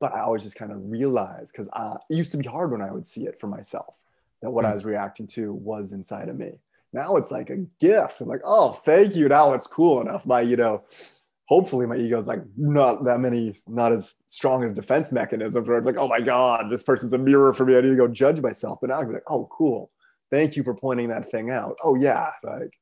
[0.00, 1.68] but I always just kind of realized because
[2.08, 3.98] it used to be hard when I would see it for myself
[4.42, 4.70] that what mm.
[4.70, 6.60] I was reacting to was inside of me.
[6.92, 8.20] Now it's like a gift.
[8.20, 9.28] I'm like, oh, thank you.
[9.28, 10.24] Now it's cool enough.
[10.24, 10.84] My, you know,
[11.48, 15.78] hopefully my ego is like not that many, not as strong as defense mechanisms where
[15.78, 17.76] it's like, oh my God, this person's a mirror for me.
[17.76, 18.78] I need to go judge myself.
[18.80, 19.90] But now I'm like, oh, cool.
[20.30, 21.76] Thank you for pointing that thing out.
[21.82, 22.74] Oh yeah, like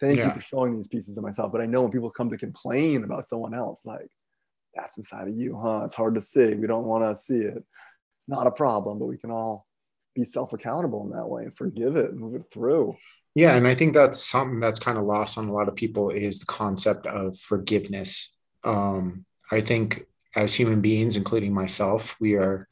[0.00, 0.28] thank yeah.
[0.28, 1.50] you for showing these pieces of myself.
[1.50, 4.08] But I know when people come to complain about someone else, like
[4.72, 5.82] that's inside of you, huh?
[5.86, 6.54] It's hard to see.
[6.54, 7.64] We don't want to see it.
[8.18, 9.66] It's not a problem, but we can all
[10.14, 12.96] be self accountable in that way and forgive it, move it through.
[13.34, 16.10] Yeah, and I think that's something that's kind of lost on a lot of people
[16.10, 18.30] is the concept of forgiveness.
[18.62, 20.06] Um, I think
[20.36, 22.68] as human beings, including myself, we are,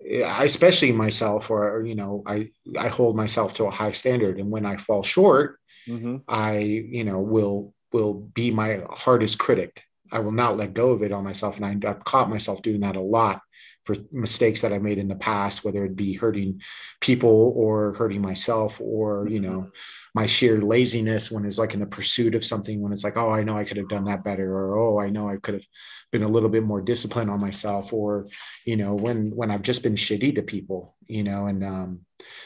[0.00, 4.64] especially myself, or you know, I I hold myself to a high standard, and when
[4.64, 6.16] I fall short, mm-hmm.
[6.26, 9.82] I you know will will be my hardest critic
[10.12, 11.56] I will not let go of it on myself.
[11.56, 13.40] And I, I've caught myself doing that a lot
[13.84, 16.60] for mistakes that I made in the past, whether it be hurting
[17.00, 19.68] people or hurting myself or, you know, mm-hmm.
[20.14, 23.30] my sheer laziness when it's like in the pursuit of something, when it's like, oh,
[23.30, 25.66] I know I could have done that better, or oh, I know I could have
[26.12, 28.28] been a little bit more disciplined on myself, or,
[28.66, 32.00] you know, when when I've just been shitty to people, you know, and um,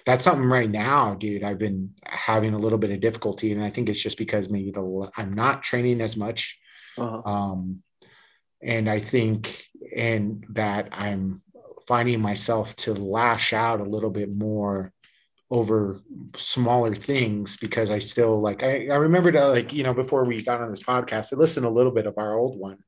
[0.07, 1.43] that's something right now, dude.
[1.43, 4.71] I've been having a little bit of difficulty, and I think it's just because maybe
[4.71, 6.59] the I'm not training as much,
[6.97, 7.23] uh-huh.
[7.27, 7.83] um,
[8.63, 11.43] and I think and that I'm
[11.87, 14.93] finding myself to lash out a little bit more
[15.51, 16.01] over
[16.37, 20.43] smaller things because I still like I, I remember that like you know before we
[20.43, 22.79] got on this podcast I listened a little bit of our old one.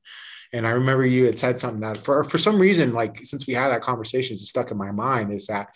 [0.53, 3.53] And I remember you had said something that for for some reason like since we
[3.53, 5.69] had that conversation it's stuck in my mind is that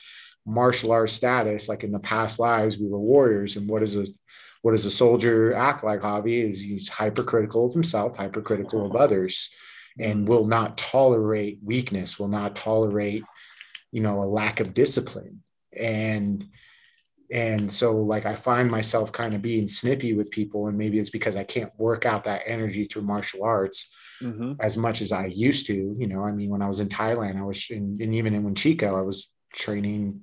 [0.45, 3.55] martial arts status like in the past lives we were warriors.
[3.57, 4.07] And what is a
[4.63, 9.49] what does a soldier act like Javi is he's hypercritical of himself hypercritical of others
[9.99, 13.23] and will not tolerate weakness will not tolerate
[13.91, 15.43] you know a lack of discipline
[15.77, 16.45] and
[17.31, 21.09] and so like i find myself kind of being snippy with people and maybe it's
[21.09, 23.89] because i can't work out that energy through martial arts
[24.21, 24.53] mm-hmm.
[24.59, 27.37] as much as i used to you know i mean when i was in thailand
[27.37, 30.21] i was in, and even in chico i was training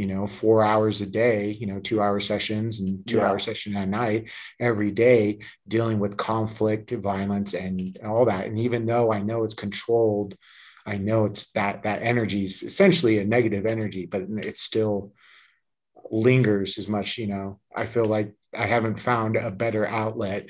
[0.00, 3.26] you know four hours a day you know two hour sessions and two yeah.
[3.26, 5.38] hour session at night every day
[5.68, 8.46] dealing with conflict violence and all that.
[8.46, 10.34] And even though i know it's controlled
[10.86, 15.12] i know it's that that energy is essentially a negative energy but it's still
[16.10, 17.60] lingers as much you know.
[17.76, 20.48] I feel like i haven't found a better outlet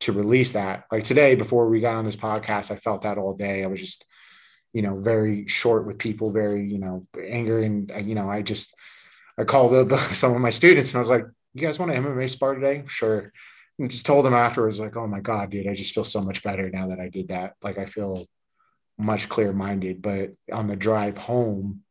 [0.00, 0.84] to release that.
[0.92, 3.64] Like today before we got on this podcast i felt that all day.
[3.64, 4.04] I was just
[4.72, 7.66] you know very short with people very you know angry.
[7.66, 8.74] and uh, you know i just
[9.38, 12.02] i called up some of my students and i was like you guys want an
[12.02, 13.32] mma spar today sure
[13.78, 16.42] and just told them afterwards like oh my god dude i just feel so much
[16.42, 18.22] better now that i did that like i feel
[18.98, 21.82] much clear minded but on the drive home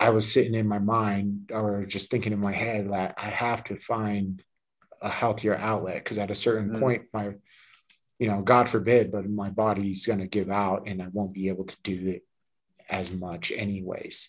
[0.00, 3.62] I was sitting in my mind or just thinking in my head that I have
[3.64, 4.42] to find
[5.02, 6.80] a healthier outlet because at a certain mm-hmm.
[6.80, 7.34] point, my,
[8.20, 11.48] you know, God forbid, but my body's going to give out and I won't be
[11.48, 12.24] able to do it
[12.90, 14.28] as much, anyways.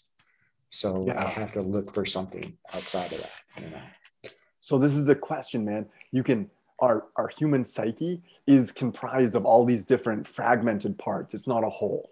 [0.61, 1.21] So yeah.
[1.21, 3.63] I have to look for something outside of that.
[3.63, 4.31] You know?
[4.61, 5.87] So this is the question, man.
[6.11, 11.33] You can our our human psyche is comprised of all these different fragmented parts.
[11.33, 12.09] It's not a whole.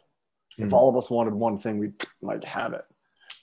[0.53, 0.63] Mm-hmm.
[0.63, 0.73] If mm.
[0.73, 2.85] all of us wanted one thing, we'd like have it.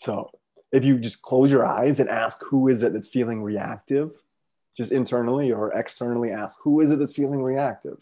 [0.00, 0.30] So
[0.72, 4.10] if you just close your eyes and ask who is it that's feeling reactive,
[4.76, 7.96] just internally or externally ask who is it that's feeling reactive?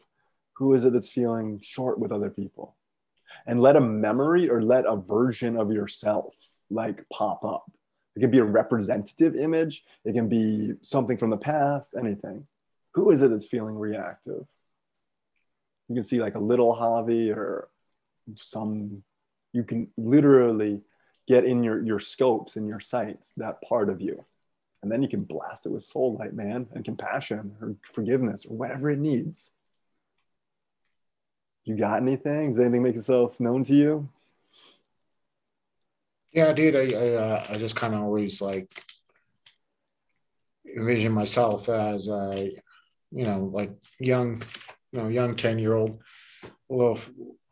[0.54, 2.76] Who is it that's feeling short with other people?
[3.46, 6.34] And let a memory or let a version of yourself
[6.70, 7.70] like pop up.
[8.16, 12.46] It can be a representative image, it can be something from the past, anything.
[12.94, 14.46] Who is it that's feeling reactive?
[15.88, 17.68] You can see like a little Javi or
[18.36, 19.02] some,
[19.52, 20.80] you can literally
[21.26, 24.24] get in your your scopes and your sights that part of you
[24.82, 28.56] and then you can blast it with soul light man and compassion or forgiveness or
[28.56, 29.50] whatever it needs
[31.64, 32.50] you got anything?
[32.50, 34.08] Does anything make itself known to you?
[36.32, 38.68] Yeah dude i i, uh, I just kind of always like
[40.76, 42.50] envision myself as a
[43.12, 44.42] you know like young
[44.90, 46.00] you know young 10 year old
[46.68, 46.98] little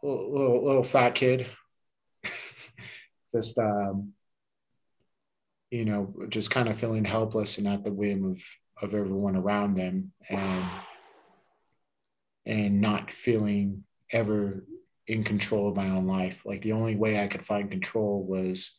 [0.03, 1.47] little little fat kid.
[3.35, 4.13] Just um,
[5.73, 8.43] you know just kind of feeling helpless and at the whim of
[8.83, 10.65] of everyone around them and
[12.45, 14.65] and not feeling ever
[15.07, 16.45] in control of my own life.
[16.47, 18.79] Like the only way i could find control was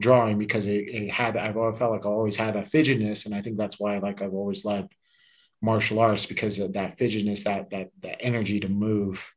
[0.00, 3.34] drawing because it, it had i've always felt like i always had a fidgetness and
[3.34, 4.88] i think that's why like i've always led
[5.62, 9.32] martial arts because of that fidgetness that that that energy to move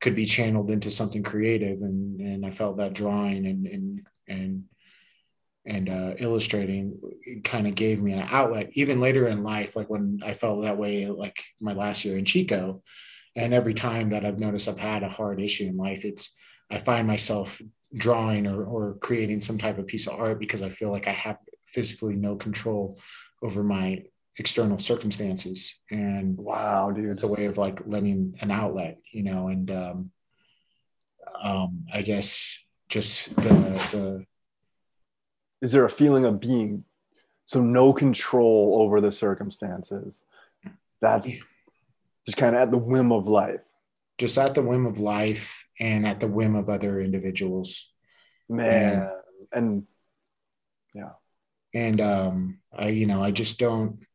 [0.00, 1.80] could be channeled into something creative.
[1.82, 4.64] And and I felt that drawing and and and
[5.64, 7.00] and uh, illustrating
[7.42, 8.70] kind of gave me an outlet.
[8.72, 12.24] Even later in life like when I felt that way like my last year in
[12.24, 12.82] Chico
[13.36, 16.34] and every time that I've noticed I've had a hard issue in life it's
[16.70, 17.60] I find myself
[17.94, 21.12] drawing or, or creating some type of piece of art because I feel like I
[21.12, 22.98] have physically no control
[23.42, 24.02] over my
[24.38, 25.74] external circumstances.
[25.90, 27.10] And wow dude.
[27.10, 30.10] it's a way of like letting an outlet you know and um
[31.42, 32.58] um i guess
[32.88, 33.42] just the
[33.92, 34.26] the
[35.60, 36.84] is there a feeling of being
[37.46, 40.20] so no control over the circumstances?
[41.00, 41.54] That's
[42.26, 43.60] just kind of at the whim of life.
[44.18, 47.92] Just at the whim of life and at the whim of other individuals.
[48.48, 49.08] Man.
[49.52, 49.82] And, and
[50.94, 51.10] yeah.
[51.74, 54.06] And um i you know i just don't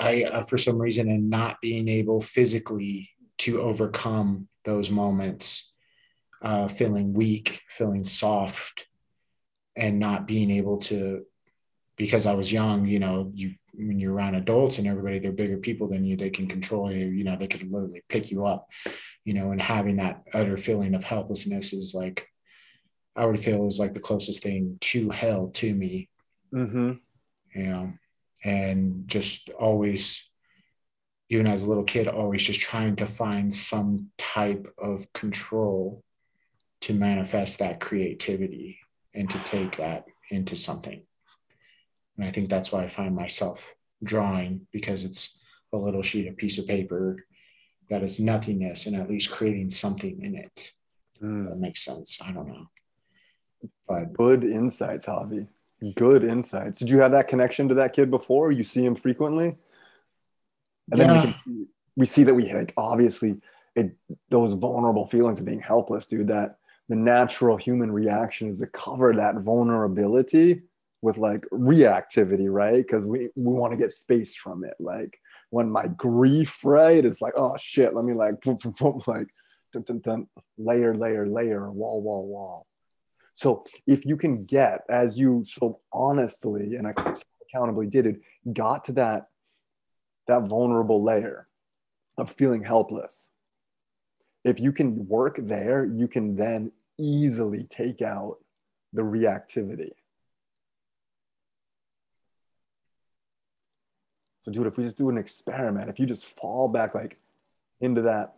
[0.00, 5.74] I, uh, for some reason, and not being able physically to overcome those moments,
[6.40, 8.86] uh, feeling weak, feeling soft,
[9.76, 11.26] and not being able to,
[12.00, 15.58] because I was young, you know, you when you're around adults and everybody, they're bigger
[15.58, 18.68] people than you, they can control you, you know, they can literally pick you up,
[19.22, 22.26] you know, and having that utter feeling of helplessness is like,
[23.14, 26.08] I would feel is like the closest thing to hell to me.
[26.54, 26.92] Mm-hmm.
[27.54, 27.92] You know,
[28.44, 30.26] and just always,
[31.28, 36.02] even as a little kid, always just trying to find some type of control
[36.80, 38.78] to manifest that creativity
[39.12, 41.02] and to take that into something.
[42.20, 45.38] And I think that's why I find myself drawing because it's
[45.72, 47.24] a little sheet of piece of paper
[47.88, 50.72] that is nothingness and at least creating something in it.
[51.22, 51.48] Mm.
[51.48, 52.18] That makes sense.
[52.22, 52.66] I don't know.
[53.88, 55.48] But Good insights, Javi.
[55.94, 56.80] Good insights.
[56.80, 58.52] Did you have that connection to that kid before?
[58.52, 59.56] You see him frequently?
[60.92, 61.66] And then we, can see,
[61.96, 63.40] we see that we like obviously
[63.74, 63.96] it
[64.28, 66.28] those vulnerable feelings of being helpless, dude.
[66.28, 66.58] That
[66.90, 70.64] the natural human reaction is to cover that vulnerability
[71.02, 72.84] with like reactivity, right?
[72.86, 74.74] Because we we want to get space from it.
[74.78, 75.18] Like
[75.50, 77.04] when my grief, right?
[77.04, 79.28] It's like, oh shit, let me like boom, boom, boom, like
[79.72, 80.26] dun, dun, dun,
[80.58, 82.66] layer, layer, layer, wall, wall, wall.
[83.32, 88.20] So if you can get, as you so honestly and accountably did it,
[88.52, 89.28] got to that
[90.26, 91.48] that vulnerable layer
[92.18, 93.30] of feeling helpless.
[94.44, 98.36] If you can work there, you can then easily take out
[98.92, 99.90] the reactivity.
[104.40, 107.18] So, dude, if we just do an experiment, if you just fall back like
[107.80, 108.34] into that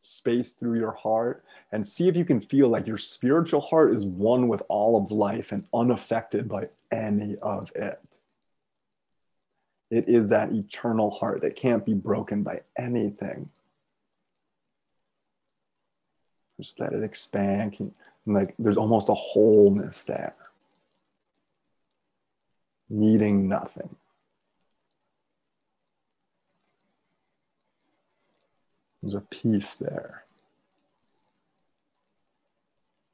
[0.00, 4.04] space through your heart and see if you can feel like your spiritual heart is
[4.04, 8.00] one with all of life and unaffected by any of it.
[9.90, 13.50] It is that eternal heart that can't be broken by anything.
[16.58, 17.74] Just let it expand.
[17.76, 17.94] Can-
[18.26, 20.34] Like there's almost a wholeness there,
[22.88, 23.96] needing nothing.
[29.04, 30.24] There's a peace there.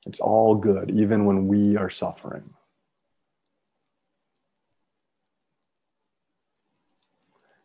[0.07, 2.55] It's all good, even when we are suffering.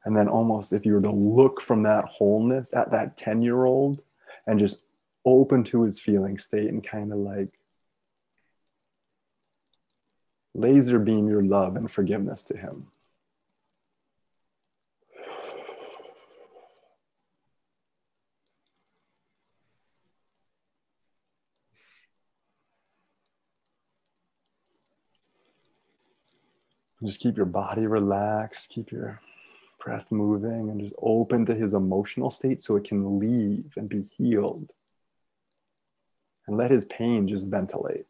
[0.04, 3.64] And then, almost if you were to look from that wholeness at that 10 year
[3.64, 4.02] old
[4.48, 4.88] and just
[5.24, 7.52] open to his feeling state and kind of like
[10.56, 12.88] laser beam your love and forgiveness to him.
[27.06, 29.22] Just keep your body relaxed, keep your
[29.80, 34.02] breath moving, and just open to his emotional state so it can leave and be
[34.02, 34.72] healed.
[36.48, 38.08] And let his pain just ventilate.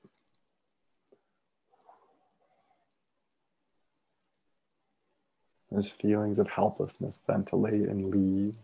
[5.76, 8.56] His feelings of helplessness ventilate and leave.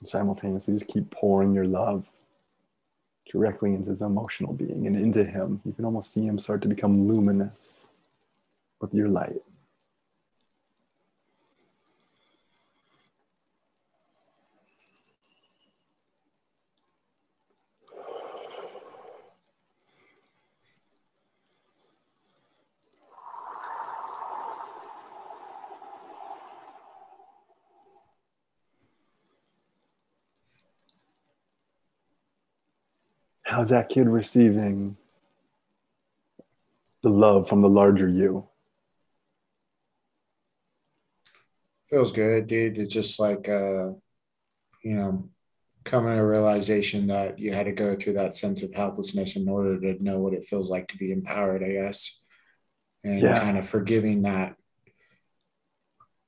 [0.00, 2.06] And simultaneously, just keep pouring your love
[3.30, 5.60] directly into his emotional being and into him.
[5.64, 7.86] You can almost see him start to become luminous
[8.80, 9.42] with your light.
[33.66, 34.96] How's that kid receiving
[37.02, 38.46] the love from the larger you?
[41.86, 42.78] feels good, dude.
[42.78, 43.88] It's just like uh,
[44.84, 45.28] you know,
[45.84, 49.48] coming to a realization that you had to go through that sense of helplessness in
[49.48, 52.22] order to know what it feels like to be empowered, I guess.
[53.02, 53.40] And Yeah.
[53.40, 54.54] kind of forgiving that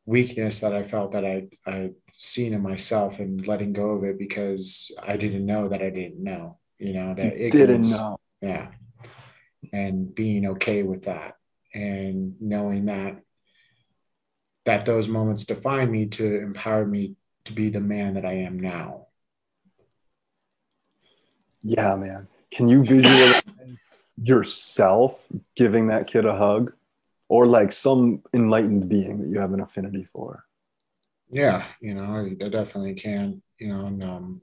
[0.06, 4.18] weakness that I felt that I I seen in myself and letting go of it
[4.18, 8.18] because I didn't know that I didn't know, you know, that You didn't know.
[8.40, 8.68] yeah
[9.72, 11.34] and being okay with that
[11.74, 13.20] and knowing that
[14.64, 18.58] that those moments define me to empower me to be the man that i am
[18.60, 19.06] now
[21.62, 22.28] Yeah, man.
[22.50, 23.42] Can you visualize
[24.22, 25.26] yourself
[25.56, 26.72] giving that kid a hug
[27.28, 30.44] or like some enlightened being that you have an affinity for?
[31.30, 34.40] yeah you know i, I definitely can you know and um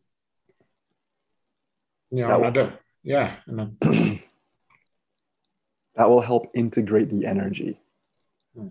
[2.16, 2.72] you know That I will- do,
[3.04, 4.22] yeah and I,
[5.96, 7.80] That will help integrate the energy.
[8.54, 8.68] Hmm.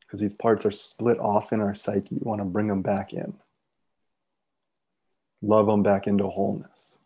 [0.00, 2.14] Because these parts are split off in our psyche.
[2.14, 3.34] You want to bring them back in,
[5.42, 6.96] love them back into wholeness.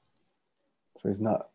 [0.99, 1.49] So he's not.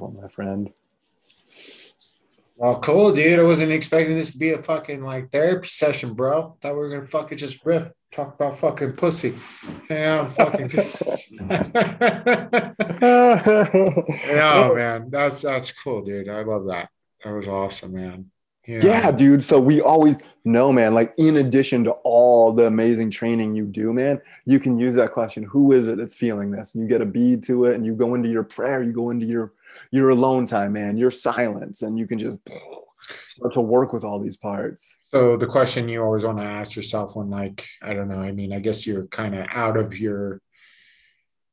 [0.00, 0.70] My friend.
[2.56, 3.38] Well, cool, dude.
[3.38, 6.56] I wasn't expecting this to be a fucking like therapy session, bro.
[6.60, 9.36] Thought we were gonna fucking just riff, talk about fucking pussy.
[9.88, 10.70] Yeah, I'm fucking.
[14.26, 16.28] yeah, man, that's that's cool, dude.
[16.28, 16.88] I love that.
[17.24, 18.30] That was awesome, man.
[18.66, 18.80] Yeah.
[18.82, 19.42] yeah, dude.
[19.42, 23.92] So we always know, man, like in addition to all the amazing training you do,
[23.92, 26.74] man, you can use that question, who is it that's feeling this?
[26.74, 29.08] And you get a bead to it and you go into your prayer, you go
[29.10, 29.52] into your
[29.90, 32.38] your alone time, man, your silence, and you can just
[33.28, 34.96] start to work with all these parts.
[35.10, 38.32] So the question you always want to ask yourself when like, I don't know, I
[38.32, 40.40] mean, I guess you're kind of out of your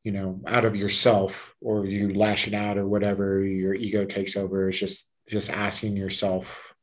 [0.05, 4.37] you know, out of yourself or you lash it out or whatever, your ego takes
[4.37, 4.69] over.
[4.69, 6.74] It's just just asking yourself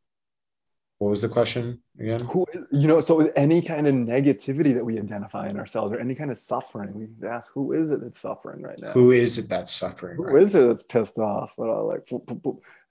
[1.03, 2.21] what was the question again?
[2.21, 6.15] Who you know, so any kind of negativity that we identify in ourselves or any
[6.15, 8.93] kind of suffering, we ask who is it that's suffering right now?
[8.93, 10.17] Who is it that's suffering?
[10.17, 11.55] Who right is it that's pissed off?
[11.59, 12.09] But uh, like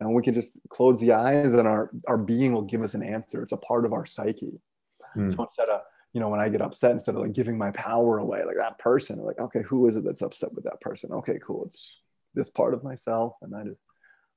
[0.02, 3.02] and we can just close the eyes and our our being will give us an
[3.02, 3.44] answer.
[3.44, 4.60] It's a part of our psyche.
[5.14, 5.30] Hmm.
[5.30, 5.80] So instead of
[6.12, 8.78] you know, when I get upset, instead of like giving my power away, like that
[8.78, 11.14] person, like, okay, who is it that's upset with that person?
[11.14, 11.64] Okay, cool.
[11.64, 11.88] It's
[12.34, 13.36] this part of myself.
[13.42, 13.80] And I just,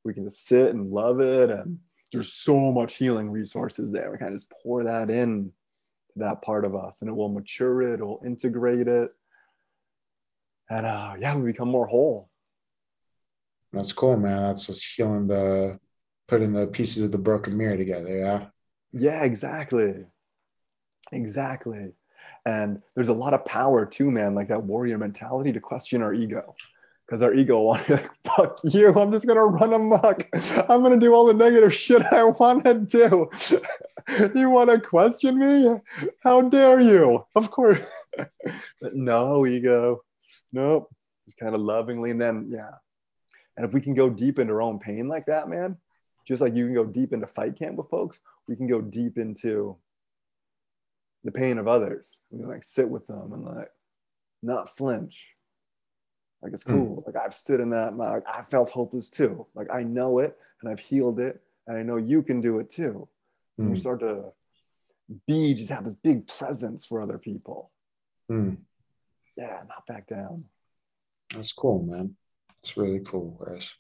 [0.05, 1.81] we can just sit and love it and
[2.15, 4.11] there's so much healing resources there.
[4.11, 5.53] We kind of just pour that in
[6.13, 9.11] to that part of us and it will mature it, it will integrate it.
[10.71, 12.31] And uh, yeah, we become more whole.
[13.73, 14.43] That's cool, man.
[14.43, 15.79] That's healing the
[16.29, 18.17] putting the pieces of the broken mirror together.
[18.17, 18.47] Yeah.
[18.93, 20.07] Yeah, exactly.
[21.13, 21.93] Exactly.
[22.47, 26.15] And there's a lot of power too, man, like that warrior mentality to question our
[26.15, 26.55] ego
[27.07, 30.29] because our ego wants like, fuck you, I'm just gonna run amok.
[30.69, 33.31] I'm gonna do all the negative shit I wanna do.
[34.35, 35.75] you wanna question me?
[36.23, 37.27] How dare you?
[37.35, 37.81] Of course.
[38.17, 38.31] but
[38.95, 40.03] no, ego.
[40.53, 40.95] Nope.
[41.27, 42.11] Just kind of lovingly.
[42.11, 42.71] And then, yeah.
[43.57, 45.77] And if we can go deep into our own pain like that, man,
[46.27, 49.19] just like you can go deep into fight camp with folks, we can go deep
[49.19, 49.77] into
[51.23, 52.19] the pain of others.
[52.31, 53.71] We can like sit with them and like
[54.43, 55.34] not flinch
[56.45, 56.73] like it's hmm.
[56.73, 57.03] cool.
[57.03, 57.07] Mm.
[57.07, 57.97] Like I've stood in that.
[57.97, 59.47] Like I felt hopeless too.
[59.55, 62.71] Like I know it and I've healed it, and I know you can do it
[62.71, 63.09] too.
[63.59, 63.71] Mm.
[63.71, 64.27] You start to
[65.27, 67.71] be just have this big presence for other people.
[68.31, 68.59] Mm.
[69.37, 70.45] Yeah, not back down.
[71.35, 72.17] That's cool, man.
[72.63, 73.75] It's really cool, Chris.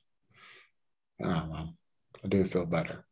[1.20, 1.74] Yeah, man.
[2.24, 3.04] I do feel better.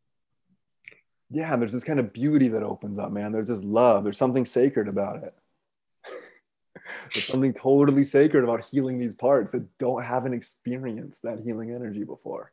[1.30, 3.32] Yeah, there's this kind of beauty that opens up, man.
[3.32, 4.04] There's this love.
[4.04, 5.34] There's something sacred about it.
[7.12, 12.04] There's something totally sacred about healing these parts that don't haven't experienced that healing energy
[12.04, 12.52] before.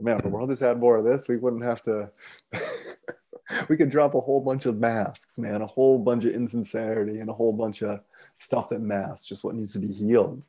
[0.00, 2.10] Man, if the world just had more of this, we wouldn't have to.
[3.68, 7.30] we could drop a whole bunch of masks, man, a whole bunch of insincerity and
[7.30, 8.00] a whole bunch of
[8.38, 10.44] stuff that masks just what needs to be healed.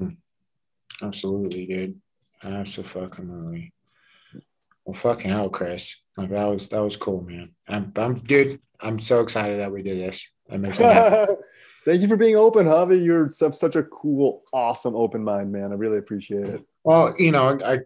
[0.00, 1.06] Mm-hmm.
[1.06, 2.00] Absolutely, dude.
[2.44, 3.72] Absolutely.
[4.84, 5.96] Well, fucking hell, Chris.
[6.16, 7.50] Like that was that was cool, man.
[7.68, 8.60] I'm, I'm dude.
[8.82, 10.30] I'm so excited that we did this.
[10.48, 11.32] That makes me happy.
[11.84, 13.04] Thank you for being open, Javi.
[13.04, 15.72] You're such a cool, awesome, open mind, man.
[15.72, 16.64] I really appreciate it.
[16.84, 17.80] Well, you know, I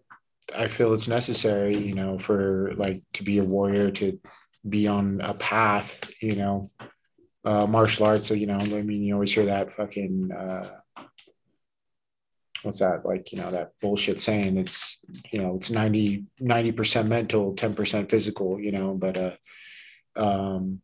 [0.54, 4.18] I feel it's necessary, you know, for like to be a warrior to
[4.68, 6.64] be on a path, you know,
[7.44, 8.26] uh, martial arts.
[8.26, 10.30] So you know, I mean, you always hear that fucking.
[10.32, 10.66] Uh,
[12.62, 14.98] what's that like you know that bullshit saying it's
[15.30, 19.30] you know it's 90 90% mental 10% physical you know but uh
[20.16, 20.80] um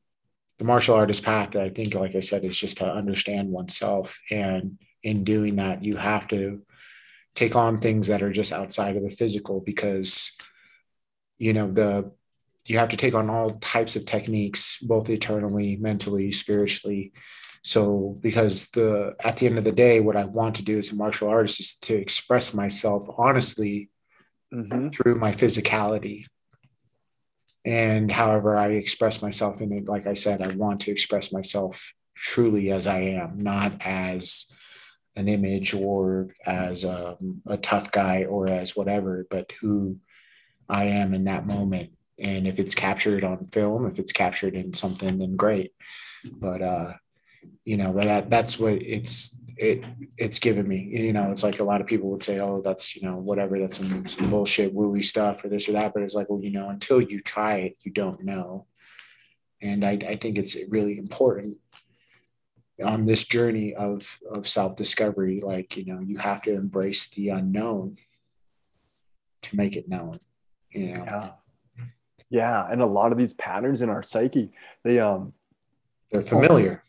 [0.59, 4.21] the martial artist path i think like i said is just to understand oneself.
[4.31, 6.63] And in doing that you have to
[7.35, 10.31] take on things that are just outside of the physical because
[11.39, 12.13] you know the
[12.67, 17.13] you have to take on all types of techniques both eternally mentally spiritually.
[17.65, 20.93] So because the at the end of the day what i want to do as
[20.93, 23.89] a martial artist is to express myself honestly
[24.53, 24.89] mm-hmm.
[24.89, 26.27] through my physicality
[27.65, 31.93] and however i express myself in it like i said i want to express myself
[32.17, 34.53] truly as i am not as
[35.15, 37.17] an image or as a,
[37.47, 39.99] a tough guy or as whatever but who
[40.69, 41.91] i am in that moment.
[42.19, 45.73] And if it's captured on film if it's captured in something then great.
[46.33, 46.93] But uh
[47.65, 49.85] you know that that's what it's it
[50.19, 52.97] it's given me you know it's like a lot of people would say oh that's
[52.97, 56.15] you know whatever that's some, some bullshit wooey stuff or this or that but it's
[56.15, 58.67] like well you know until you try it you don't know.
[59.63, 61.59] And i, I think it's really important
[62.85, 67.97] on this journey of of self-discovery like you know you have to embrace the unknown
[69.43, 70.19] to make it known
[70.71, 71.05] you know?
[71.05, 71.31] Yeah.
[72.31, 74.51] Yeah and a lot of these patterns in our psyche
[74.83, 75.35] they um
[76.11, 76.83] they're familiar.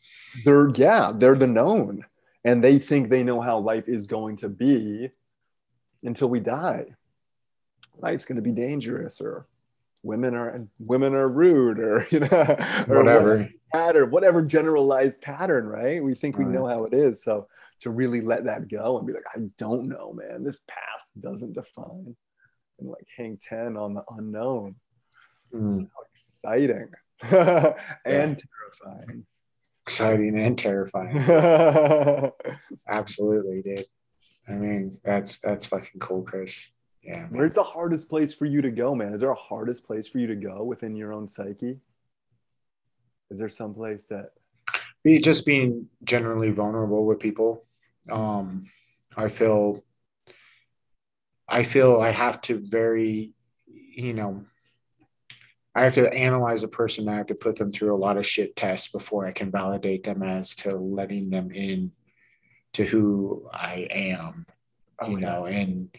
[0.43, 2.03] they're yeah they're the known
[2.43, 5.09] and they think they know how life is going to be
[6.03, 6.87] until we die.
[7.97, 9.47] Life's going to be dangerous or
[10.01, 12.57] women are women are rude or you know
[12.89, 13.49] or whatever.
[13.71, 16.03] pattern whatever generalized pattern right?
[16.03, 17.47] We think we know how it is so
[17.81, 20.43] to really let that go and be like i don't know man.
[20.43, 22.15] This past doesn't define
[22.79, 24.71] and like hang 10 on the unknown.
[25.53, 25.87] Mm.
[25.95, 26.89] how exciting.
[28.05, 29.25] And terrifying
[29.85, 31.17] exciting and terrifying
[32.87, 33.85] absolutely dude
[34.47, 36.73] i mean that's that's fucking cool chris
[37.03, 37.27] yeah.
[37.31, 39.13] Where's the hardest place for you to go, man?
[39.13, 41.79] Is there a hardest place for you to go within your own psyche?
[43.29, 44.29] Is there some place that
[45.03, 47.65] be just being generally vulnerable with people?
[48.09, 48.65] Um,
[49.17, 49.83] I feel
[51.47, 53.33] I feel I have to very,
[53.65, 54.45] you know,
[55.75, 57.09] I have to analyze a person.
[57.09, 60.03] I have to put them through a lot of shit tests before I can validate
[60.03, 61.91] them as to letting them in
[62.73, 64.45] to who I am,
[65.01, 65.11] okay.
[65.11, 65.89] you know, and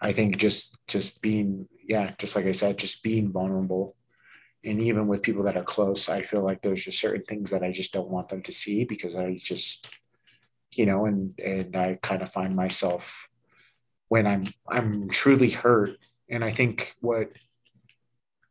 [0.00, 3.96] I think just just being yeah, just like I said, just being vulnerable.
[4.64, 7.64] And even with people that are close, I feel like there's just certain things that
[7.64, 9.92] I just don't want them to see because I just,
[10.72, 13.28] you know, and and I kind of find myself
[14.08, 15.98] when I'm I'm truly hurt.
[16.28, 17.32] And I think what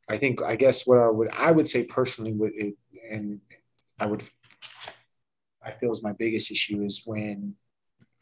[0.09, 2.75] I think I guess what I would I would say personally would it,
[3.09, 3.41] and
[3.99, 4.23] I would
[5.63, 7.55] I feel is my biggest issue is when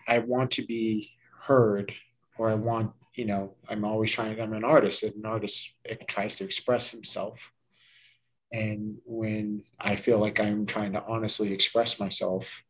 [0.07, 1.93] I want to be heard
[2.37, 5.73] or I want you know, I'm always trying, I'm an artist, and an artist
[6.07, 7.51] tries to express himself.
[8.51, 12.63] And when I feel like I'm trying to honestly express myself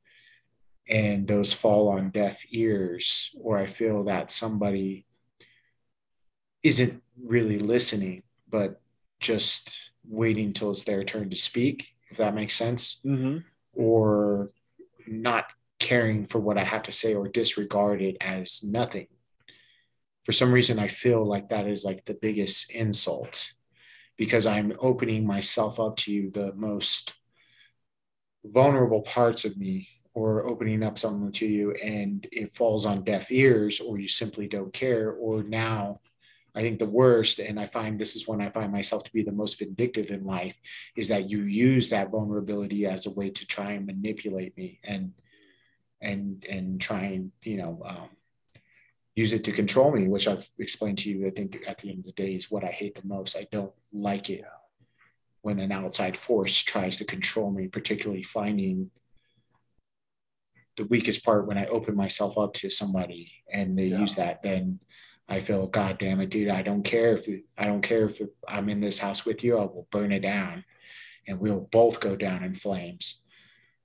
[0.89, 5.05] and those fall on deaf ears, or I feel that somebody
[6.63, 8.81] isn't really listening, but
[9.19, 9.77] just
[10.07, 13.39] waiting till it's their turn to speak, if that makes sense, mm-hmm.
[13.73, 14.51] or
[15.07, 19.07] not caring for what I have to say or disregard it as nothing
[20.29, 23.53] for some reason i feel like that is like the biggest insult
[24.15, 27.15] because i'm opening myself up to you the most
[28.45, 33.31] vulnerable parts of me or opening up something to you and it falls on deaf
[33.31, 35.99] ears or you simply don't care or now
[36.59, 39.23] i think the worst and i find this is when i find myself to be
[39.23, 40.57] the most vindictive in life
[40.95, 45.13] is that you use that vulnerability as a way to try and manipulate me and
[46.01, 48.09] and and try and you know um,
[49.19, 51.27] use it to control me, which I've explained to you.
[51.27, 53.35] I think at the end of the day is what I hate the most.
[53.35, 54.45] I don't like it
[55.41, 58.91] when an outside force tries to control me, particularly finding
[60.77, 63.99] the weakest part when I open myself up to somebody and they yeah.
[63.99, 64.79] use that, then
[65.29, 68.67] I feel, God damn it, dude, I don't care if I don't care if I'm
[68.67, 70.65] in this house with you, I will burn it down
[71.27, 73.21] and we'll both go down in flames.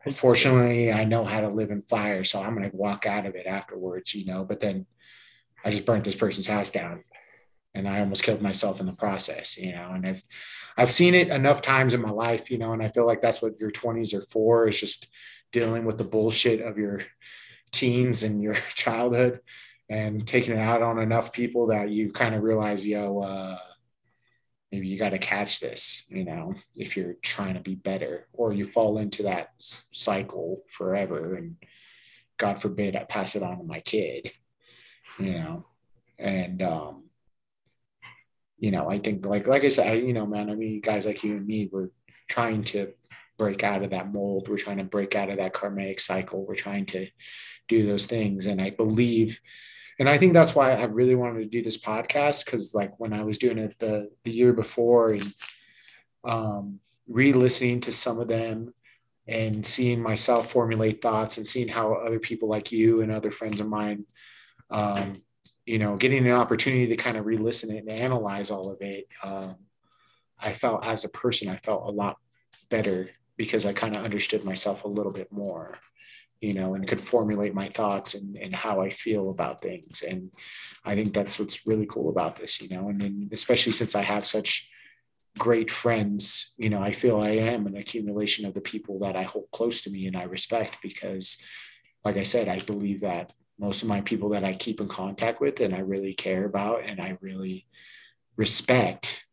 [0.07, 3.35] Unfortunately, I know how to live in fire, so I'm going to walk out of
[3.35, 4.87] it afterwards, you know, but then
[5.65, 7.03] I just burnt this person's house down
[7.75, 10.23] and I almost killed myself in the process, you know, and I've,
[10.79, 13.43] I've seen it enough times in my life, you know, and I feel like that's
[13.43, 15.09] what your twenties are for is just
[15.53, 17.01] dealing with the bullshit of your
[17.71, 19.41] teens and your childhood
[19.89, 23.59] and taking it out on enough people that you kind of realize, yo, uh,
[24.73, 28.53] maybe you got to catch this, you know, if you're trying to be better or
[28.53, 31.57] you fall into that cycle forever and
[32.39, 34.31] God forbid I pass it on to my kid
[35.19, 35.65] you know,
[36.19, 37.05] and um,
[38.59, 41.07] you know, I think like like I said, I, you know, man, I mean, guys
[41.07, 41.91] like you and me, we're
[42.29, 42.93] trying to
[43.39, 44.49] break out of that mold.
[44.49, 46.47] We're trying to break out of that karmic cycle.
[46.47, 47.09] We're trying to
[47.69, 49.41] do those things, and I believe.
[49.99, 53.13] And I think that's why I really wanted to do this podcast because, like, when
[53.13, 55.33] I was doing it the the year before and
[56.25, 58.73] um, re-listening to some of them
[59.27, 63.61] and seeing myself formulate thoughts and seeing how other people like you and other friends
[63.61, 64.05] of mine
[64.71, 65.13] um,
[65.67, 69.07] you know, getting an opportunity to kind of re-listen it and analyze all of it,
[69.23, 69.55] um,
[70.39, 72.19] I felt as a person, I felt a lot
[72.71, 75.79] better because I kind of understood myself a little bit more,
[76.41, 80.03] you know, and could formulate my thoughts and, and how I feel about things.
[80.03, 80.31] And
[80.85, 84.03] I think that's what's really cool about this, you know, and then especially since I
[84.03, 84.69] have such
[85.39, 89.23] great friends, you know, I feel I am an accumulation of the people that I
[89.23, 91.39] hold close to me and I respect because,
[92.05, 95.41] like I said, I believe that most of my people that I keep in contact
[95.41, 97.67] with and I really care about and I really
[98.37, 99.25] respect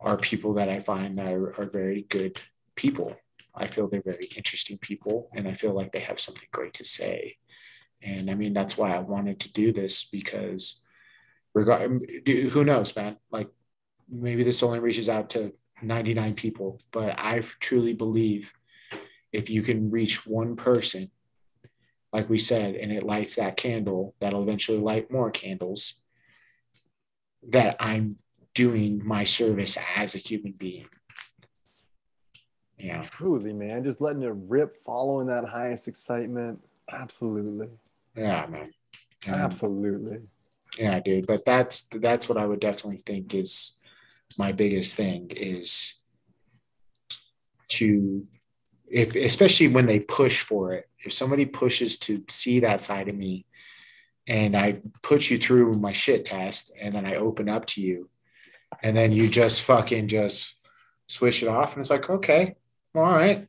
[0.00, 2.38] are people that I find are, are very good
[2.74, 3.16] people.
[3.56, 6.84] I feel they're very interesting people and I feel like they have something great to
[6.84, 7.36] say.
[8.02, 10.82] And I mean, that's why I wanted to do this because
[11.54, 13.48] regard um, who knows, man, like
[14.08, 18.52] maybe this only reaches out to 99 people, but I truly believe
[19.32, 21.10] if you can reach one person
[22.16, 26.00] like we said, and it lights that candle that'll eventually light more candles,
[27.46, 28.16] that I'm
[28.54, 30.86] doing my service as a human being.
[32.86, 33.00] Yeah.
[33.00, 33.82] Truly, man.
[33.82, 36.60] Just letting it rip, following that highest excitement.
[36.92, 37.66] Absolutely.
[38.16, 38.70] Yeah, man.
[39.26, 40.18] Um, Absolutely.
[40.78, 41.26] Yeah, dude.
[41.26, 43.74] But that's that's what I would definitely think is
[44.38, 45.94] my biggest thing is
[47.70, 48.24] to
[48.86, 53.16] if especially when they push for it if somebody pushes to see that side of
[53.16, 53.44] me
[54.28, 58.06] and i put you through my shit test and then i open up to you
[58.84, 60.54] and then you just fucking just
[61.08, 62.54] switch it off and it's like okay
[62.96, 63.46] all right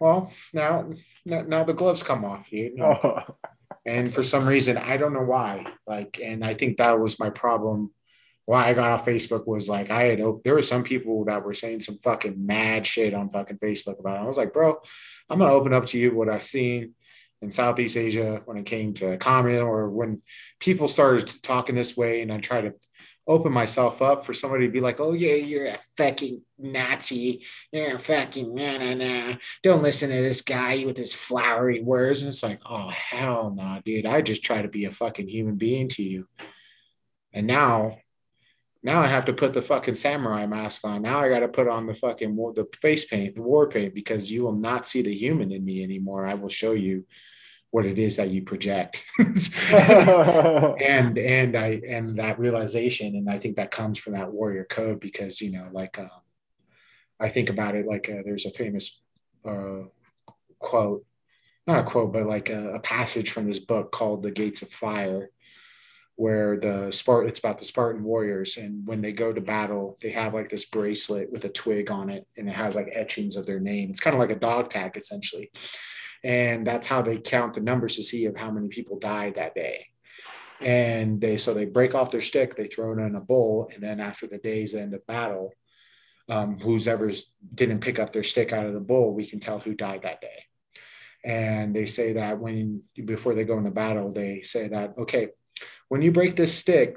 [0.00, 0.90] well now
[1.24, 2.98] now the gloves come off you know?
[3.02, 3.34] oh.
[3.86, 7.30] and for some reason i don't know why like and i think that was my
[7.30, 7.90] problem
[8.50, 11.54] why I got off Facebook was like I had there were some people that were
[11.54, 14.22] saying some fucking mad shit on fucking Facebook about it.
[14.22, 14.80] I was like, bro,
[15.28, 16.94] I'm gonna open up to you what I've seen
[17.40, 20.20] in Southeast Asia when it came to communism or when
[20.58, 22.74] people started talking this way and I try to
[23.26, 27.44] open myself up for somebody to be like, oh yeah, you're a fucking Nazi.
[27.72, 29.34] You're a fucking na na na.
[29.62, 32.22] Don't listen to this guy with his flowery words.
[32.22, 34.06] And it's like, oh hell no, nah, dude.
[34.06, 36.26] I just try to be a fucking human being to you.
[37.32, 37.98] And now
[38.82, 41.02] now I have to put the fucking samurai mask on.
[41.02, 44.30] Now I got to put on the fucking the face paint, the war paint, because
[44.30, 46.26] you will not see the human in me anymore.
[46.26, 47.04] I will show you
[47.70, 53.56] what it is that you project, and and I and that realization, and I think
[53.56, 56.10] that comes from that warrior code because you know, like um,
[57.18, 59.00] I think about it like uh, there's a famous
[59.44, 59.84] uh,
[60.58, 61.04] quote,
[61.66, 64.68] not a quote, but like a, a passage from this book called "The Gates of
[64.68, 65.30] Fire."
[66.20, 68.58] where the Spartan, it's about the Spartan warriors.
[68.58, 72.10] And when they go to battle, they have like this bracelet with a twig on
[72.10, 73.88] it and it has like etchings of their name.
[73.88, 75.50] It's kind of like a dog tag essentially.
[76.22, 79.54] And that's how they count the numbers to see of how many people died that
[79.54, 79.86] day.
[80.60, 83.70] And they, so they break off their stick, they throw it in a bowl.
[83.72, 85.54] And then after the day's end of battle,
[86.28, 89.58] um, who's ever's didn't pick up their stick out of the bowl, we can tell
[89.58, 90.44] who died that day.
[91.24, 95.30] And they say that when before they go into battle, they say that okay,
[95.88, 96.96] when you break this stick,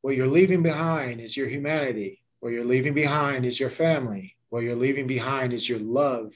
[0.00, 2.22] what you're leaving behind is your humanity.
[2.40, 4.36] What you're leaving behind is your family.
[4.50, 6.32] What you're leaving behind is your love.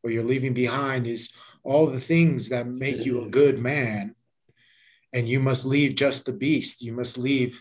[0.00, 1.30] What you're leaving behind is
[1.62, 4.14] all the things that make you a good man.
[5.12, 6.82] And you must leave just the beast.
[6.82, 7.60] You must leave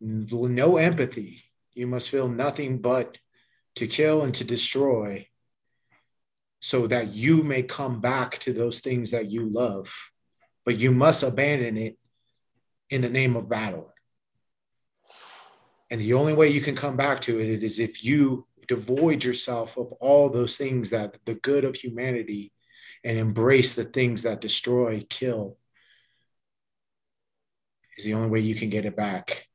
[0.00, 1.42] no empathy.
[1.74, 3.18] You must feel nothing but
[3.74, 5.28] to kill and to destroy
[6.60, 9.92] so that you may come back to those things that you love
[10.66, 11.96] but you must abandon it
[12.90, 13.94] in the name of battle.
[15.90, 19.76] And the only way you can come back to it is if you devoid yourself
[19.76, 22.52] of all those things that the good of humanity
[23.04, 25.58] and embrace the things that destroy, kill,
[27.96, 29.46] is the only way you can get it back.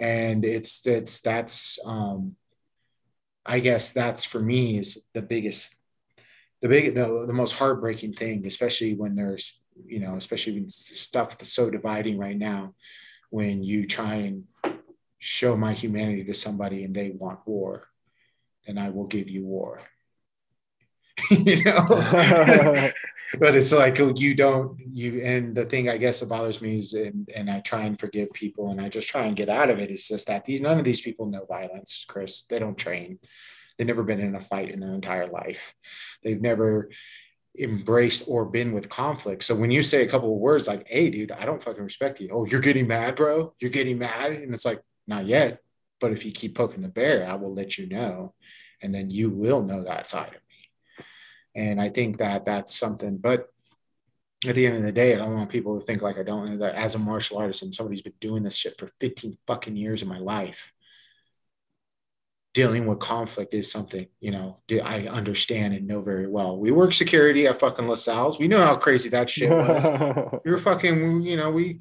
[0.00, 2.36] And it's it's that's um
[3.44, 5.76] I guess that's for me is the biggest
[6.60, 11.38] the big the, the most heartbreaking thing, especially when there's you know, especially when stuff
[11.38, 12.74] that's so dividing right now,
[13.30, 14.44] when you try and
[15.18, 17.88] show my humanity to somebody and they want war,
[18.66, 19.80] then I will give you war.
[21.30, 21.84] you know,
[23.40, 25.20] but it's like oh, you don't you.
[25.20, 28.32] And the thing I guess that bothers me is, and, and I try and forgive
[28.32, 29.90] people, and I just try and get out of it.
[29.90, 32.42] It's just that these none of these people know violence, Chris.
[32.42, 33.18] They don't train.
[33.76, 35.74] They've never been in a fight in their entire life.
[36.22, 36.90] They've never
[37.58, 39.42] embraced or been with conflict.
[39.42, 42.20] So when you say a couple of words like, hey, dude, I don't fucking respect
[42.20, 42.28] you.
[42.32, 43.54] Oh, you're getting mad, bro.
[43.60, 44.32] You're getting mad.
[44.32, 45.60] And it's like, not yet.
[46.00, 48.34] But if you keep poking the bear, I will let you know.
[48.80, 51.04] And then you will know that side of me.
[51.56, 53.48] And I think that that's something, but
[54.46, 56.48] at the end of the day, I don't want people to think like I don't
[56.48, 59.74] know that as a martial artist and somebody's been doing this shit for 15 fucking
[59.74, 60.72] years of my life
[62.54, 66.58] dealing with conflict is something you know I understand and know very well.
[66.58, 68.38] We work security at fucking LaSalle's.
[68.38, 70.40] We know how crazy that shit was.
[70.44, 71.78] we were fucking, you know, we,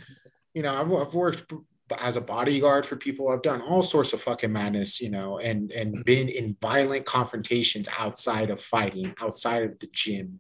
[0.54, 1.52] you know, I've, I've worked
[2.00, 3.30] as a bodyguard for people.
[3.30, 6.02] I've done all sorts of fucking madness, you know, and and mm-hmm.
[6.02, 10.40] been in violent confrontations outside of fighting, outside of the gym.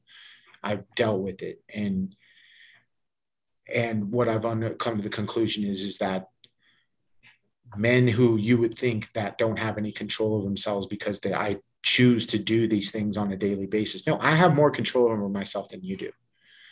[0.63, 2.15] I've dealt with it, and
[3.73, 4.43] and what I've
[4.77, 6.27] come to the conclusion is is that
[7.75, 11.57] men who you would think that don't have any control of themselves because they I
[11.83, 14.05] choose to do these things on a daily basis.
[14.07, 16.11] No, I have more control over myself than you do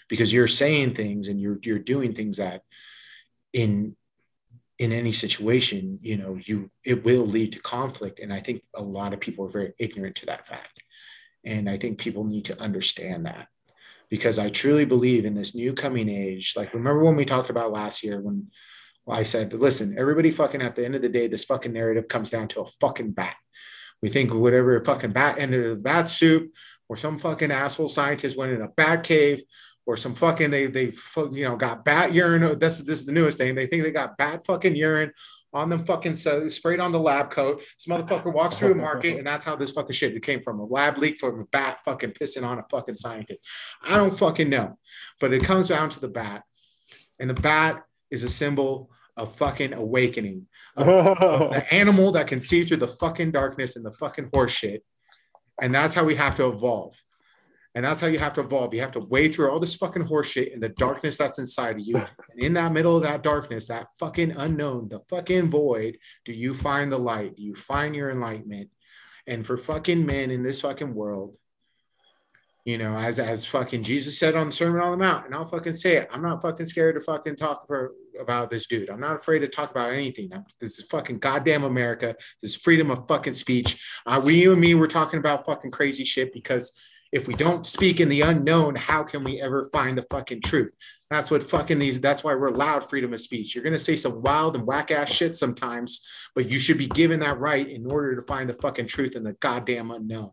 [0.10, 2.62] because you're saying things and you're you're doing things that
[3.54, 3.96] in
[4.78, 8.20] in any situation, you know, you it will lead to conflict.
[8.20, 10.82] And I think a lot of people are very ignorant to that fact.
[11.46, 13.48] And I think people need to understand that.
[14.10, 16.54] because I truly believe in this new coming age.
[16.56, 18.48] Like, remember when we talked about last year when
[19.08, 22.30] I said, listen, everybody fucking at the end of the day, this fucking narrative comes
[22.30, 23.36] down to a fucking bat.
[24.02, 26.52] We think whatever fucking bat ended the bat soup,
[26.88, 29.42] or some fucking asshole scientist went in a bat cave,
[29.86, 30.92] or some fucking they they
[31.32, 32.58] you know got bat urine.
[32.60, 33.56] This this is the newest thing.
[33.56, 35.12] They think they got bat fucking urine
[35.56, 37.60] on them fucking so sprayed on the lab coat.
[37.60, 40.66] This motherfucker walks through a market, and that's how this fucking shit came from a
[40.66, 43.40] lab leak from a bat fucking pissing on a fucking scientist.
[43.82, 44.78] I don't fucking know,
[45.20, 46.44] but it comes down to the bat,
[47.20, 50.46] and the bat is a symbol of fucking awakening,
[50.76, 54.80] of, of the animal that can see through the fucking darkness and the fucking horseshit,
[55.62, 56.96] and that's how we have to evolve.
[57.76, 58.74] And that's how you have to evolve.
[58.74, 61.86] You have to wade through all this fucking horseshit and the darkness that's inside of
[61.86, 61.98] you.
[61.98, 66.54] And in that middle of that darkness, that fucking unknown, the fucking void, do you
[66.54, 67.36] find the light?
[67.36, 68.70] Do you find your enlightenment?
[69.28, 71.36] And for fucking men in this fucking world,
[72.64, 75.46] you know, as as fucking Jesus said on the Sermon on the Mount, and I'll
[75.46, 76.10] fucking say it.
[76.12, 78.90] I'm not fucking scared to fucking talk for, about this dude.
[78.90, 80.32] I'm not afraid to talk about anything.
[80.60, 82.16] This is fucking goddamn America.
[82.42, 83.80] This is freedom of fucking speech.
[84.06, 86.74] Uh, we, you and me, we're talking about fucking crazy shit because
[87.16, 90.74] if we don't speak in the unknown, how can we ever find the fucking truth?
[91.10, 93.56] That's what fucking these, that's why we're allowed freedom of speech.
[93.56, 96.06] You're going to say some wild and whack ass shit sometimes,
[96.36, 99.24] but you should be given that right in order to find the fucking truth in
[99.24, 100.32] the goddamn unknown.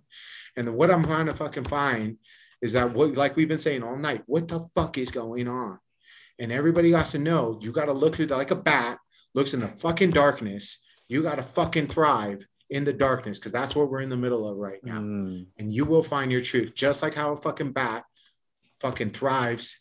[0.57, 2.17] And what I'm trying to fucking find
[2.61, 5.79] is that what, like we've been saying all night, what the fuck is going on?
[6.41, 8.99] And everybody got to know you got to look through like a bat
[9.37, 10.79] looks in the fucking darkness.
[11.07, 14.49] You got to fucking thrive in the darkness because that's what we're in the middle
[14.49, 14.99] of right now.
[14.99, 15.47] Mm.
[15.59, 18.05] And you will find your truth, just like how a fucking bat
[18.81, 19.77] fucking thrives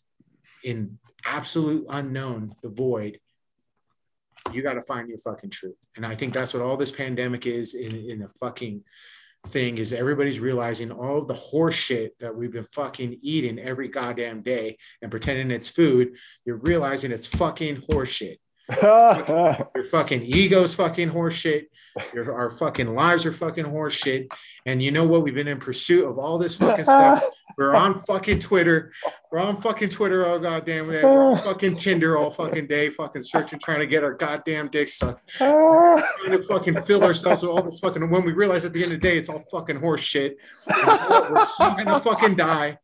[0.62, 3.18] in absolute unknown, the void.
[4.52, 5.76] You got to find your fucking truth.
[5.96, 8.84] And I think that's what all this pandemic is in, in a fucking
[9.48, 13.88] thing is everybody's realizing all of the horse shit that we've been fucking eating every
[13.88, 16.14] goddamn day and pretending it's food.
[16.44, 18.38] You're realizing it's fucking horse shit.
[18.82, 21.66] your fucking ego's fucking horseshit.
[22.14, 24.28] Your our fucking lives are fucking horseshit.
[24.64, 25.24] And you know what?
[25.24, 27.24] We've been in pursuit of all this fucking stuff.
[27.58, 28.92] We're on fucking Twitter.
[29.30, 30.24] We're on fucking Twitter.
[30.24, 31.02] Oh goddamn it.
[31.02, 34.94] We're on fucking Tinder all fucking day, fucking searching, trying to get our goddamn dicks
[34.94, 35.28] sucked.
[35.36, 38.08] trying to fucking fill ourselves with all this fucking.
[38.08, 40.36] When we realize at the end of the day, it's all fucking horseshit.
[40.66, 42.78] We're still gonna fucking die.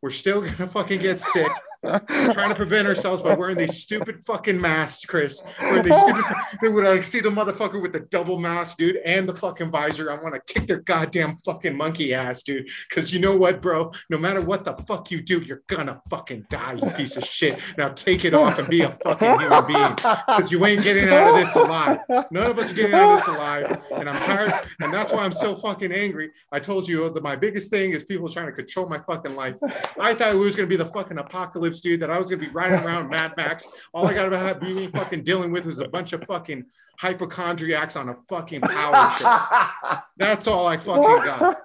[0.00, 1.50] We're still gonna fucking get sick
[1.82, 5.42] trying to prevent ourselves by wearing these stupid fucking masks, Chris.
[5.60, 6.24] Wearing these stupid,
[6.74, 10.10] when I uh, see the motherfucker with the double mask, dude, and the fucking visor,
[10.10, 12.68] I want to kick their goddamn fucking monkey ass, dude.
[12.88, 13.90] Because you know what, bro?
[14.10, 17.58] No matter what the fuck you do, you're gonna fucking die, you piece of shit.
[17.76, 19.94] Now take it off and be a fucking human being.
[19.94, 21.98] Because you ain't getting out of this alive.
[22.30, 23.82] None of us are getting out of this alive.
[23.92, 24.52] And I'm tired.
[24.80, 26.30] And that's why I'm so fucking angry.
[26.52, 29.34] I told you uh, that my biggest thing is people trying to control my fucking
[29.34, 29.56] life.
[29.98, 32.48] I thought it was gonna be the fucking apocalypse dude, that I was gonna be
[32.48, 33.66] riding around Mad Max.
[33.92, 36.64] All I have be fucking dealing with was a bunch of fucking
[36.98, 40.00] hypochondriacs on a fucking power trip.
[40.16, 41.62] That's all I fucking got.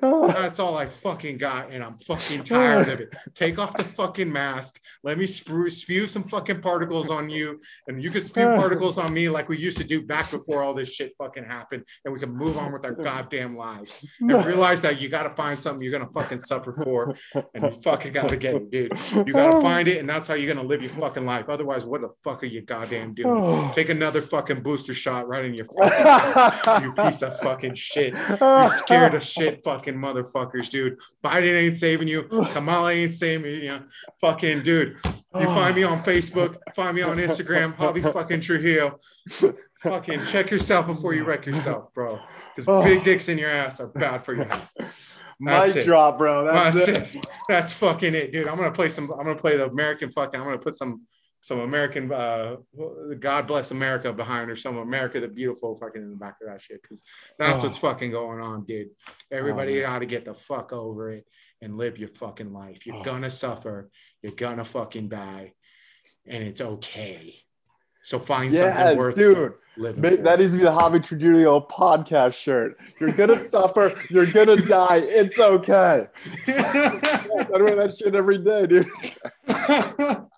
[0.00, 3.14] That's all I fucking got, and I'm fucking tired of it.
[3.34, 4.80] Take off the fucking mask.
[5.02, 9.12] Let me spew, spew some fucking particles on you, and you can spew particles on
[9.12, 12.20] me like we used to do back before all this shit fucking happened, and we
[12.20, 14.04] can move on with our goddamn lives.
[14.20, 17.16] And realize that you got to find something you're gonna fucking suffer for,
[17.54, 18.92] and you fucking got to get it, dude.
[19.26, 21.48] You got to find it, and that's how you're gonna live your fucking life.
[21.48, 23.70] Otherwise, what the fuck are you goddamn doing?
[23.72, 28.14] Take another fucking booster shot right in your fucking, you piece of fucking shit.
[28.40, 30.98] You're scared of shit fucking motherfuckers, dude.
[31.22, 32.22] Biden ain't saving you.
[32.52, 33.68] Kamala ain't saving you.
[33.68, 33.82] Know,
[34.20, 34.96] fucking dude.
[35.04, 39.00] You find me on Facebook, find me on Instagram, Javi fucking Trujillo.
[39.82, 42.20] fucking check yourself before you wreck yourself, bro.
[42.54, 42.84] Because oh.
[42.84, 44.46] big dicks in your ass are bad for you.
[45.40, 46.44] Mic drop, bro.
[46.44, 47.16] That's, That's it.
[47.16, 47.26] it.
[47.48, 48.48] That's fucking it, dude.
[48.48, 49.10] I'm gonna play some.
[49.10, 50.38] I'm gonna play the American fucking.
[50.38, 51.02] I'm gonna put some
[51.44, 52.56] some American, uh,
[53.20, 56.62] God bless America behind or some America the beautiful fucking in the back of that
[56.62, 56.82] shit.
[56.82, 57.02] Cause
[57.38, 57.64] that's oh.
[57.64, 58.88] what's fucking going on, dude.
[59.30, 61.26] Everybody oh, got to get the fuck over it
[61.60, 62.86] and live your fucking life.
[62.86, 63.02] You're oh.
[63.02, 63.90] gonna suffer.
[64.22, 65.52] You're gonna fucking die,
[66.26, 67.34] and it's okay.
[68.04, 69.52] So find yes, something worth dude.
[69.76, 72.80] Living that needs to be the Javi Trujillo podcast shirt.
[72.98, 73.94] You're gonna suffer.
[74.08, 75.02] You're gonna die.
[75.04, 76.06] It's okay.
[76.46, 80.26] I wear that shit every day, dude.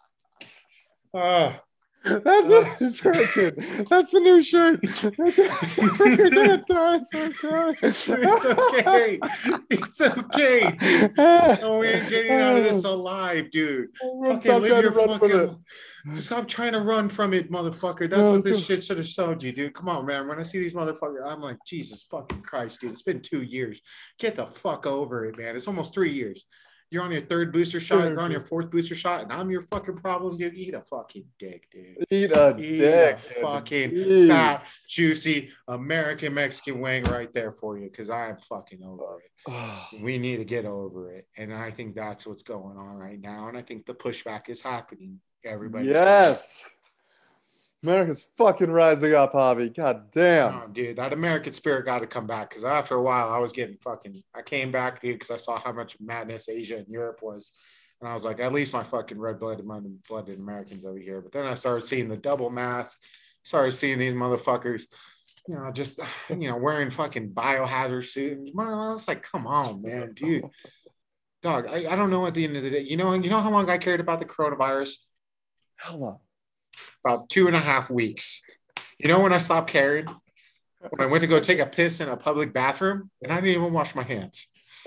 [1.15, 1.55] Uh,
[2.07, 3.57] that's uh, a shirt.
[3.91, 4.81] That's the new shirt.
[5.19, 7.01] You're gonna die
[7.83, 8.09] It's
[8.47, 9.19] okay.
[9.71, 11.17] It's okay, dude.
[11.61, 13.89] No, we ain't getting out of this alive, dude.
[14.05, 15.65] Okay, live your fucking.
[16.21, 18.09] Stop trying to run from it, motherfucker.
[18.09, 19.75] That's what this shit should have showed you, dude.
[19.75, 20.29] Come on, man.
[20.29, 22.93] When I see these motherfuckers, I'm like, Jesus fucking Christ, dude.
[22.93, 23.81] It's been two years.
[24.21, 25.57] Get the fuck over it, man.
[25.57, 26.45] It's almost three years.
[26.91, 28.05] You're on your third booster shot.
[28.05, 30.55] You're on your fourth booster shot, and I'm your fucking problem, dude.
[30.55, 32.05] Eat a fucking dick, dude.
[32.11, 33.17] Eat a Eat dick.
[33.17, 34.29] a fucking Eat.
[34.29, 39.31] fat, juicy American Mexican wing right there for you, because I am fucking over it.
[40.03, 43.49] We need to get over it, and I think that's what's going on right now.
[43.49, 45.21] And I think the pushback is happening.
[45.45, 46.69] Everybody, yes.
[47.87, 49.75] America's fucking rising up, Javi.
[49.75, 50.55] God damn.
[50.55, 53.53] Oh, dude, that American spirit got to come back because after a while, I was
[53.53, 54.23] getting fucking.
[54.35, 57.53] I came back, dude, because I saw how much madness Asia and Europe was,
[58.01, 59.67] and I was like, at least my fucking red-blooded,
[60.09, 61.21] blooded Americans over here.
[61.21, 63.05] But then I started seeing the double mask,
[63.45, 64.83] started seeing these motherfuckers,
[65.47, 68.51] you know, just you know, wearing fucking biohazard suits.
[68.59, 70.45] I was like, come on, man, dude,
[71.41, 71.69] dog.
[71.69, 72.27] I, I don't know.
[72.27, 74.19] At the end of the day, you know, you know how long I cared about
[74.19, 74.97] the coronavirus?
[75.77, 76.19] How long?
[77.05, 78.41] About two and a half weeks.
[78.99, 80.07] You know when I stopped caring?
[80.91, 83.61] When I went to go take a piss in a public bathroom and I didn't
[83.61, 84.47] even wash my hands.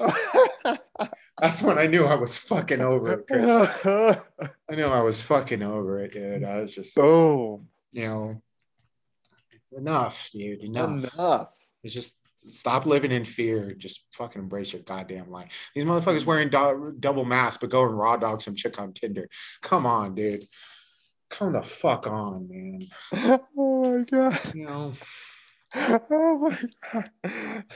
[1.39, 3.27] That's when I knew I was fucking over it.
[3.27, 4.25] Chris.
[4.69, 6.43] I knew I was fucking over it, dude.
[6.43, 7.67] I was just, Boom.
[7.91, 8.41] you know,
[9.77, 10.63] enough, dude.
[10.63, 11.13] Enough.
[11.13, 11.55] Enough.
[11.83, 13.73] It's just stop living in fear.
[13.73, 15.71] Just fucking embrace your goddamn life.
[15.73, 19.29] These motherfuckers wearing do- double masks but going raw dog some chick on Tinder.
[19.61, 20.43] Come on, dude.
[21.29, 22.81] Come the fuck on, man.
[23.57, 24.55] Oh my god.
[24.55, 24.93] You know,
[25.75, 26.59] Oh my
[26.91, 27.11] god.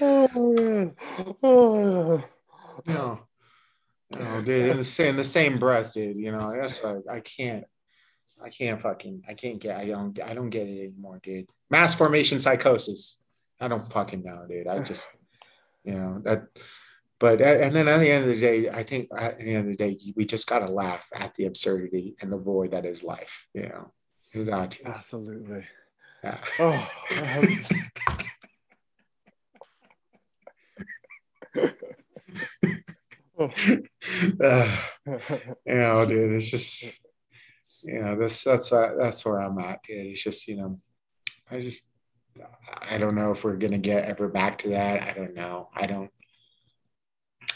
[0.02, 0.96] Oh man.
[1.44, 2.24] Oh
[2.88, 3.20] you know,
[4.12, 4.70] you know, dude.
[4.70, 6.18] In the same, in the same breath, dude.
[6.18, 7.66] You know, that's like I can't,
[8.44, 11.48] I can't fucking, I can't get, I don't, I don't get it anymore, dude.
[11.70, 13.22] Mass formation psychosis.
[13.60, 14.68] I don't fucking know, dude.
[14.68, 15.10] I just,
[15.84, 16.48] you know, that.
[17.20, 19.78] But and then at the end of the day, I think at the end of
[19.78, 23.48] the day, we just gotta laugh at the absurdity and the void that is life.
[23.54, 23.94] You know,
[24.34, 24.88] you got to.
[24.88, 25.66] Absolutely.
[26.24, 26.38] Yeah.
[26.60, 26.90] Oh.
[33.40, 34.78] Uh,
[35.66, 36.84] you know, dude, it's just,
[37.84, 40.08] you know, this that's uh, that's where I'm at, dude.
[40.08, 40.80] It's just, you know,
[41.50, 41.88] I just,
[42.90, 45.04] I don't know if we're gonna get ever back to that.
[45.04, 45.70] I don't know.
[45.76, 46.12] I don't.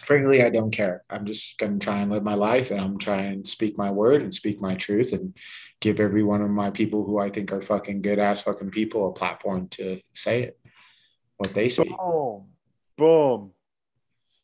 [0.04, 1.04] Frankly, I don't care.
[1.10, 4.22] I'm just gonna try and live my life, and I'm trying and speak my word
[4.22, 5.36] and speak my truth, and
[5.80, 9.10] give every one of my people who I think are fucking good ass fucking people
[9.10, 10.60] a platform to say it,
[11.38, 11.96] what they speak.
[11.98, 12.48] Boom.
[12.98, 13.52] Boom.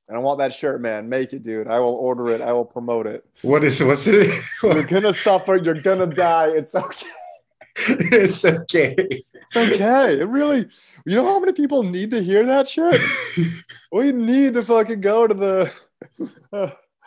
[0.09, 1.07] And I want that shirt, man.
[1.07, 1.67] Make it, dude.
[1.67, 2.41] I will order it.
[2.41, 3.25] I will promote it.
[3.41, 4.43] What is what's it?
[4.61, 5.55] You're gonna suffer.
[5.55, 6.49] You're gonna die.
[6.49, 7.07] It's okay.
[7.77, 9.23] it's okay.
[9.55, 10.19] Okay.
[10.19, 10.67] It really.
[11.05, 12.99] You know how many people need to hear that shit?
[13.91, 15.71] we need to fucking go to the.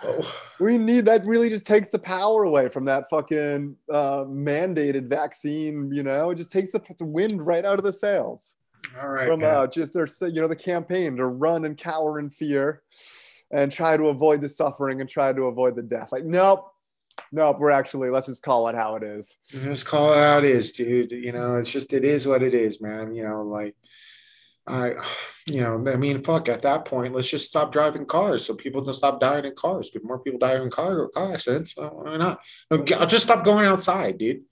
[0.04, 0.34] Oh.
[0.60, 1.24] we need that.
[1.24, 5.90] Really, just takes the power away from that fucking uh, mandated vaccine.
[5.90, 8.56] You know, it just takes the, the wind right out of the sails.
[9.00, 9.26] All right.
[9.26, 12.82] from uh, just their you know the campaign to run and cower in fear
[13.50, 16.72] and try to avoid the suffering and try to avoid the death like nope
[17.36, 20.44] nope we're actually let's just call it how it is Just call it how it
[20.44, 21.12] is, dude.
[21.12, 23.14] You know, it's just it is what it is, man.
[23.14, 23.76] You know, like
[24.66, 24.94] I,
[25.46, 26.48] you know, I mean, fuck.
[26.48, 29.90] At that point, let's just stop driving cars so people don't stop dying in cars.
[29.94, 32.40] If more people die in car car accidents, uh, why not?
[32.70, 34.42] I'll just stop going outside, dude.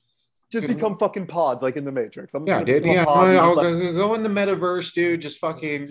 [0.53, 2.85] just become fucking pods like in the matrix I'm Yeah, dude.
[2.85, 5.21] Yeah, and I'll go, in the metaverse, dude.
[5.21, 5.89] Just fucking,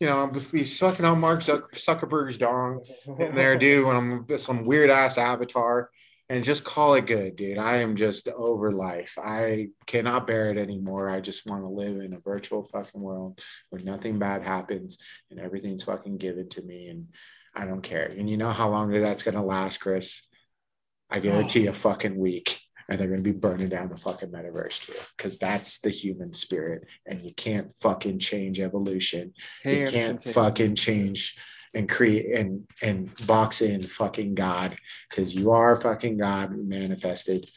[0.00, 2.80] you know, I'll be sucking on Mark Zuck- Zuckerberg's dong
[3.18, 3.86] in there, dude.
[3.86, 5.90] When I'm some weird ass avatar,
[6.28, 7.58] and just call it good, dude.
[7.58, 9.16] I am just over life.
[9.22, 11.08] I cannot bear it anymore.
[11.08, 13.40] I just want to live in a virtual fucking world
[13.70, 14.98] where nothing bad happens
[15.30, 17.08] and everything's fucking given to me, and
[17.54, 18.06] I don't care.
[18.06, 20.26] And you know how long that's gonna last, Chris?
[21.10, 22.60] I guarantee you, a fucking week.
[22.88, 26.86] And they're gonna be burning down the fucking metaverse too, because that's the human spirit,
[27.04, 29.32] and you can't fucking change evolution
[29.64, 31.36] you can't fucking change
[31.74, 34.76] and create and and box in fucking God
[35.08, 37.48] because you are fucking God manifested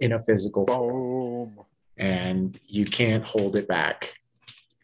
[0.00, 1.64] in a physical form boom
[1.96, 4.14] and you can't hold it back.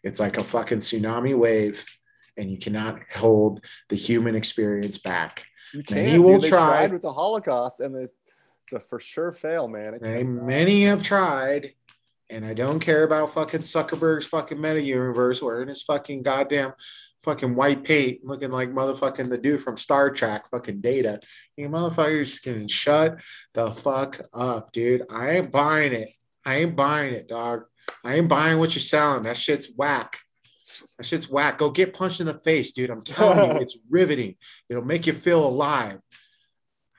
[0.02, 1.84] It's like a fucking tsunami wave
[2.36, 5.44] and you cannot hold the human experience back.
[5.74, 6.50] you Many will dude.
[6.50, 6.58] Try.
[6.58, 8.12] tried with the holocaust and it's,
[8.72, 9.98] a for sure fail man
[10.46, 11.72] Many have tried,
[12.28, 16.74] and I don't care about fucking Zuckerberg's fucking meta universe wearing his fucking goddamn
[17.22, 21.20] fucking white paint looking like motherfucking the dude from Star Trek, fucking data.
[21.56, 23.18] You motherfuckers can shut
[23.54, 25.04] the fuck up, dude.
[25.10, 26.10] I ain't buying it.
[26.44, 27.64] I ain't buying it, dog.
[28.04, 29.22] I ain't buying what you're selling.
[29.22, 30.18] That shit's whack.
[30.96, 31.58] That shit's whack.
[31.58, 32.90] Go get punched in the face, dude.
[32.90, 34.36] I'm telling you, it's riveting.
[34.68, 36.00] It'll make you feel alive.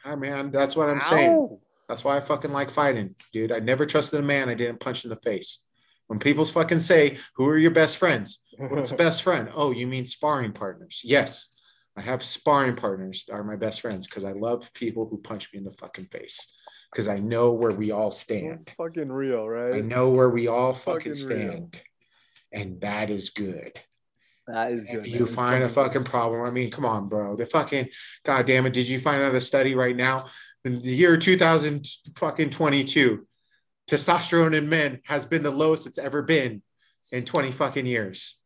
[0.03, 0.51] Hi, man.
[0.51, 1.59] That's what I'm saying.
[1.87, 3.51] That's why I fucking like fighting, dude.
[3.51, 5.59] I never trusted a man I didn't punch in the face.
[6.07, 8.39] When people fucking say, "Who are your best friends?"
[8.69, 9.49] What's a best friend?
[9.53, 11.01] Oh, you mean sparring partners?
[11.03, 11.55] Yes.
[11.97, 15.51] I have sparring partners that are my best friends because I love people who punch
[15.51, 16.53] me in the fucking face
[16.91, 18.69] because I know where we all stand.
[18.77, 19.75] Fucking real, right?
[19.75, 21.39] I know where we all fucking, Fucking stand.
[21.49, 21.69] real.
[22.53, 23.73] And that is good.
[24.47, 25.07] That is If good.
[25.07, 25.33] you man.
[25.33, 27.35] find a fucking problem, I mean, come on, bro.
[27.35, 27.89] The fucking
[28.25, 28.73] god damn it.
[28.73, 30.25] Did you find out a study right now?
[30.63, 31.85] In the year 2000
[32.15, 33.25] fucking 22,
[33.89, 36.61] testosterone in men has been the lowest it's ever been
[37.11, 38.40] in 20 fucking years.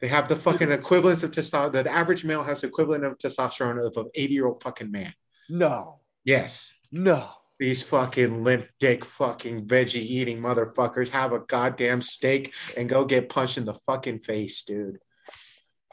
[0.00, 1.72] They have the fucking equivalence of testosterone.
[1.84, 5.12] The average male has the equivalent of testosterone of an 80 year old fucking man.
[5.48, 6.72] No, Yes.
[6.90, 7.28] no.
[7.58, 13.28] These fucking limp dick fucking veggie eating motherfuckers have a goddamn steak and go get
[13.28, 14.98] punched in the fucking face, dude.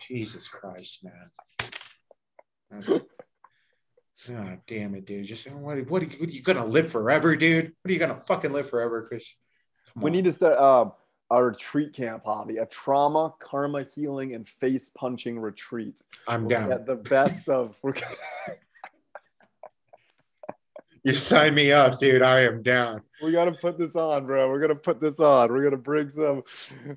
[0.07, 1.31] Jesus Christ, man.
[2.71, 2.87] That's,
[4.29, 5.25] God damn it, dude.
[5.25, 7.73] Just what, what, are you, what are you gonna live forever, dude?
[7.81, 9.33] What are you gonna fucking live forever, Chris?
[9.93, 10.15] Come We on.
[10.15, 10.93] need to start um,
[11.29, 16.01] a retreat camp hobby, a trauma, karma healing, and face punching retreat.
[16.27, 16.69] I'm We'll down.
[16.69, 17.77] get the best of.
[17.81, 18.15] We're gonna,
[21.03, 22.21] You sign me up, dude.
[22.21, 23.01] I am down.
[23.23, 24.49] we got to put this on, bro.
[24.49, 25.49] We're gonna put this on.
[25.53, 26.43] We're gonna bring some.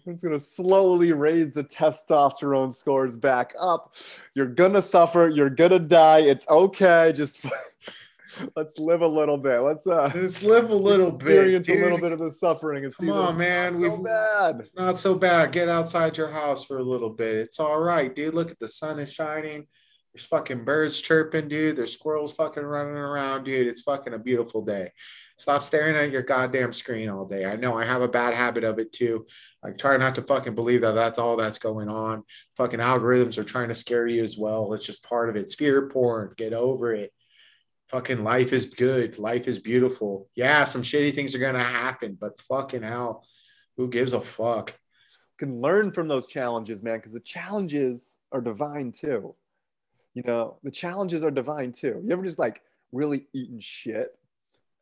[0.04, 3.94] It's gonna slowly raise the testosterone scores back up.
[4.34, 5.28] You're gonna suffer.
[5.28, 6.20] You're gonna die.
[6.22, 7.12] It's okay.
[7.14, 7.46] Just
[8.56, 9.58] let's live a little bit.
[9.60, 11.48] Let's uh Let's live a little bit.
[11.48, 13.72] experience a little bit of the suffering and see Come on, it's man.
[13.72, 14.56] Not so We've- bad.
[14.60, 15.52] It's not so bad.
[15.52, 17.36] Get outside your house for a little bit.
[17.36, 18.34] It's all right, dude.
[18.34, 19.66] Look at the sun is shining.
[20.12, 21.76] There's fucking birds chirping, dude.
[21.76, 23.68] There's squirrels fucking running around, dude.
[23.68, 24.90] It's fucking a beautiful day.
[25.38, 27.46] Stop staring at your goddamn screen all day.
[27.46, 29.24] I know I have a bad habit of it too.
[29.64, 32.24] I try not to fucking believe that that's all that's going on.
[32.56, 34.74] Fucking algorithms are trying to scare you as well.
[34.74, 35.40] It's just part of it.
[35.42, 36.34] It's fear porn.
[36.36, 37.12] Get over it.
[37.90, 39.18] Fucking life is good.
[39.18, 40.28] Life is beautiful.
[40.36, 43.24] Yeah, some shitty things are gonna happen, but fucking hell,
[43.76, 44.74] who gives a fuck?
[45.38, 49.34] can learn from those challenges, man, because the challenges are divine too.
[50.12, 52.02] You know, the challenges are divine too.
[52.04, 52.60] You ever just like
[52.92, 54.14] really eaten shit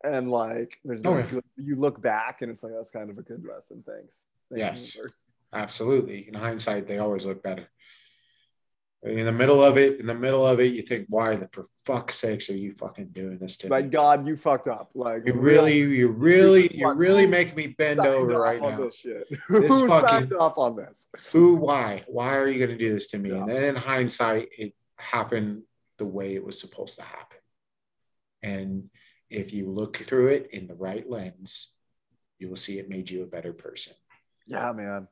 [0.03, 1.41] and like there's no Oh, yeah.
[1.57, 3.85] you look back and it's like that's kind of a good lesson.
[3.87, 4.25] Thanks.
[4.51, 4.95] Thanks, Yes.
[4.97, 5.23] universe.
[5.53, 6.27] Absolutely.
[6.27, 7.69] In hindsight, they always look better.
[9.05, 11.67] In the middle of it, in the middle of it, you think, why the for
[11.85, 13.83] fuck's sakes are you fucking doing this to me?
[13.83, 14.91] God, you fucked up.
[14.93, 18.87] Like You really, you really, you really make me bend over off right on now.
[18.87, 19.29] This shit.
[19.47, 21.07] Who fucking- signed off on this?
[21.33, 22.03] Who, why?
[22.09, 23.31] Why are you going to do this to me?
[23.31, 23.37] Yeah.
[23.37, 25.63] And then in hindsight, it happened
[25.99, 27.39] the way it was supposed to happen.
[28.43, 28.91] And
[29.31, 31.69] if you look through it in the right lens,
[32.41, 33.95] you will see it made you a better person.
[34.47, 35.07] Yeah, man.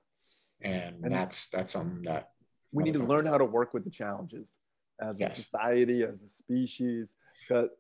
[0.61, 2.31] And, And- that's that's something that
[2.73, 4.57] we need to learn how to work with the challenges
[5.01, 7.15] as a society, as a species.
[7.49, 7.71] That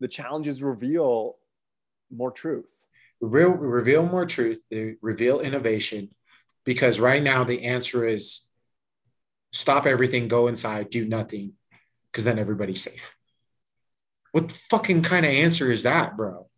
[0.00, 1.36] the challenges reveal
[2.10, 2.66] more truth.
[3.20, 6.10] reveal, reveal more truth, they reveal innovation,
[6.64, 8.40] because right now the answer is
[9.52, 11.52] stop everything, go inside, do nothing,
[12.10, 13.14] because then everybody's safe.
[14.32, 16.48] What fucking kind of answer is that, bro?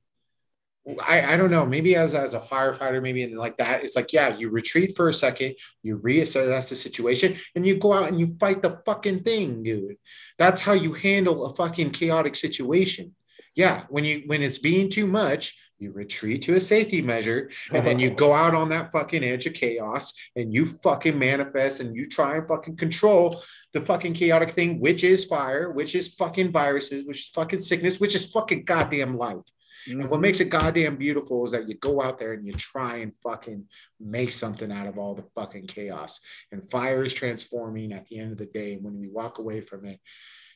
[1.07, 1.65] I, I don't know.
[1.65, 5.15] Maybe as, as a firefighter, maybe like that, it's like, yeah, you retreat for a
[5.15, 9.63] second, you reassess the situation, and you go out and you fight the fucking thing,
[9.63, 9.97] dude.
[10.39, 13.15] That's how you handle a fucking chaotic situation.
[13.55, 17.87] Yeah, when you when it's being too much, you retreat to a safety measure, and
[17.87, 21.95] then you go out on that fucking edge of chaos and you fucking manifest and
[21.95, 23.43] you try and fucking control
[23.73, 28.01] the fucking chaotic thing, which is fire, which is fucking viruses, which is fucking sickness,
[28.01, 29.45] which is fucking goddamn life.
[29.89, 30.21] And what mm-hmm.
[30.23, 33.65] makes it goddamn beautiful is that you go out there and you try and fucking
[34.01, 36.21] make something out of all the fucking chaos.
[36.51, 38.79] And fire is transforming at the end of the day.
[38.81, 40.01] When we walk away from it,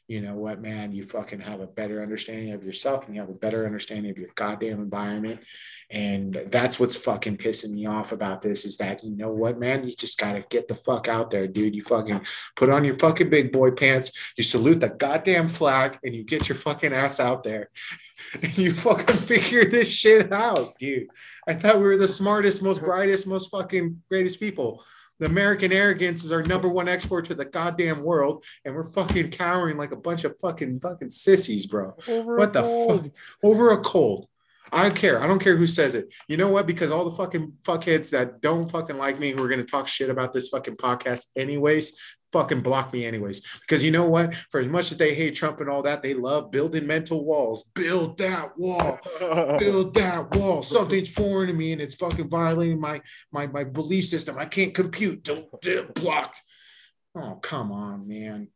[0.08, 3.30] you know what, man, you fucking have a better understanding of yourself and you have
[3.30, 5.40] a better understanding of your goddamn environment.
[5.90, 9.86] And that's what's fucking pissing me off about this is that, you know what, man,
[9.86, 11.74] you just got to get the fuck out there, dude.
[11.74, 12.20] You fucking
[12.54, 16.48] put on your fucking big boy pants, you salute the goddamn flag, and you get
[16.48, 17.70] your fucking ass out there
[18.42, 21.08] and you fucking figure this shit out, dude.
[21.46, 24.84] I thought we were the smartest, most brightest, most fucking greatest people.
[25.18, 29.30] The American arrogance is our number one export to the goddamn world, and we're fucking
[29.30, 31.94] cowering like a bunch of fucking fucking sissies, bro.
[32.08, 33.04] Over What the cold.
[33.04, 33.12] fuck?
[33.42, 34.28] Over a cold.
[34.72, 35.22] I don't care.
[35.22, 36.12] I don't care who says it.
[36.28, 36.66] You know what?
[36.66, 40.10] Because all the fucking fuckheads that don't fucking like me, who are gonna talk shit
[40.10, 41.96] about this fucking podcast, anyways,
[42.32, 43.40] fucking block me anyways.
[43.60, 44.34] Because you know what?
[44.50, 47.70] For as much as they hate Trump and all that, they love building mental walls.
[47.74, 48.98] Build that wall.
[49.58, 50.62] Build that wall.
[50.62, 53.00] Something's foreign to me and it's fucking violating my
[53.32, 54.38] my my belief system.
[54.38, 55.22] I can't compute.
[55.22, 56.42] Don't don't- blocked.
[57.16, 58.48] Oh, come on, man.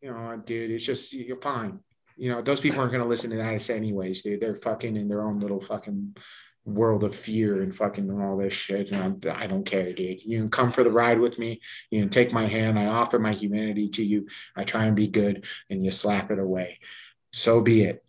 [0.00, 1.80] You know, dude, it's just you're fine.
[2.16, 4.40] You know, those people aren't gonna listen to that anyways, dude.
[4.40, 6.16] They're fucking in their own little fucking
[6.66, 8.90] world of fear and fucking all this shit.
[8.90, 10.22] And I'm, I do not care, dude.
[10.24, 11.60] You can come for the ride with me.
[11.90, 12.78] You can take my hand.
[12.78, 14.26] I offer my humanity to you.
[14.54, 16.80] I try and be good, and you slap it away.
[17.32, 18.02] So be it.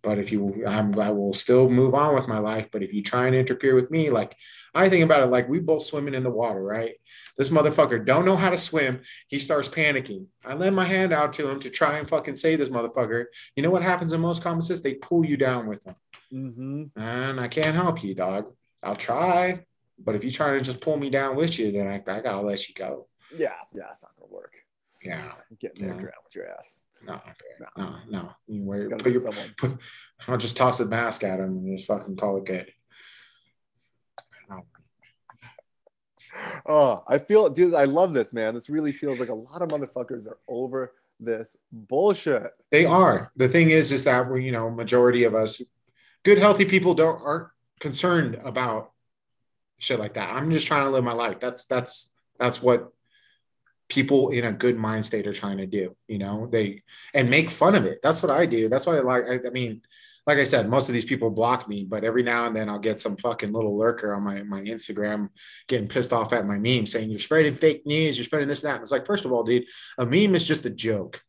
[0.00, 2.68] But if you, I'm, I will still move on with my life.
[2.70, 4.36] But if you try and interfere with me, like
[4.74, 6.94] I think about it, like we both swimming in the water, right?
[7.36, 9.00] This motherfucker don't know how to swim.
[9.26, 10.26] He starts panicking.
[10.44, 13.24] I lend my hand out to him to try and fucking save this motherfucker.
[13.56, 14.80] You know what happens in most comments?
[14.80, 15.96] They pull you down with them.
[16.32, 17.00] Mm-hmm.
[17.00, 18.52] And I can't help you, dog.
[18.82, 19.64] I'll try.
[19.98, 22.40] But if you try to just pull me down with you, then I, I gotta
[22.40, 23.08] let you go.
[23.36, 24.54] Yeah, yeah, it's not gonna work.
[25.04, 26.76] Yeah, get there, drown with your ass.
[27.04, 27.20] No,
[27.76, 28.30] no, no.
[28.46, 29.78] You wear, put your, put,
[30.26, 32.72] I'll just toss the mask at him and just fucking call it good.
[36.66, 38.54] Oh, I feel, dude, I love this, man.
[38.54, 42.52] This really feels like a lot of motherfuckers are over this bullshit.
[42.70, 43.32] They are.
[43.36, 45.60] The thing is, is that we, you know, majority of us,
[46.24, 47.48] good, healthy people, don't aren't
[47.80, 48.92] concerned about
[49.78, 50.30] shit like that.
[50.30, 51.40] I'm just trying to live my life.
[51.40, 52.92] That's that's that's what
[53.88, 55.96] people in a good mind state are trying to do.
[56.06, 56.82] You know, they
[57.14, 58.00] and make fun of it.
[58.02, 58.68] That's what I do.
[58.68, 59.46] That's why I like.
[59.46, 59.82] I, mean,
[60.26, 62.78] like I said, most of these people block me, but every now and then I'll
[62.78, 65.30] get some fucking little lurker on my, my Instagram
[65.68, 68.70] getting pissed off at my meme saying you're spreading fake news, you're spreading this, and
[68.70, 68.74] that.
[68.74, 69.64] And it's like, first of all, dude,
[69.96, 71.22] a meme is just a joke.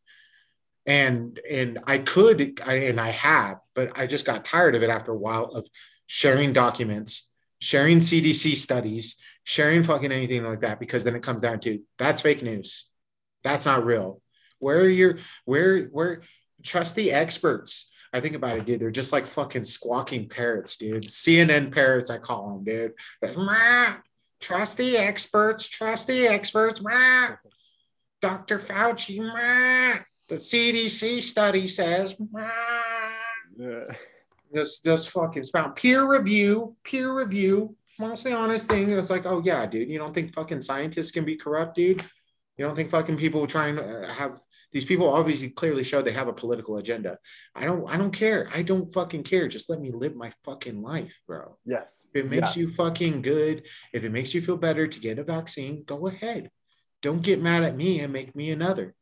[0.90, 4.90] And and I could I, and I have, but I just got tired of it
[4.90, 5.68] after a while of
[6.08, 7.28] sharing documents,
[7.60, 9.14] sharing CDC studies,
[9.44, 12.88] sharing fucking anything like that, because then it comes down to that's fake news.
[13.44, 14.20] That's not real.
[14.58, 16.22] Where are your where where
[16.64, 17.88] trust the experts?
[18.12, 18.80] I think about it, dude.
[18.80, 21.04] They're just like fucking squawking parrots, dude.
[21.04, 22.94] CNN parrots, I call them, dude.
[24.40, 26.82] trust the experts, trust the experts.
[28.20, 28.58] Dr.
[28.58, 30.00] Fauci, rah.
[30.30, 32.16] The CDC study says,
[33.58, 33.84] yeah.
[34.52, 37.76] this this fucking spout peer review, peer review.
[37.98, 38.90] Mostly honest thing.
[38.90, 39.90] It's like, oh yeah, dude.
[39.90, 42.00] You don't think fucking scientists can be corrupt, dude?
[42.56, 44.40] You don't think fucking people trying to have
[44.72, 47.18] these people obviously clearly show they have a political agenda.
[47.56, 48.48] I don't I don't care.
[48.54, 49.48] I don't fucking care.
[49.48, 51.56] Just let me live my fucking life, bro.
[51.66, 52.06] Yes.
[52.14, 52.56] If it makes yes.
[52.56, 56.50] you fucking good, if it makes you feel better to get a vaccine, go ahead.
[57.02, 58.94] Don't get mad at me and make me another.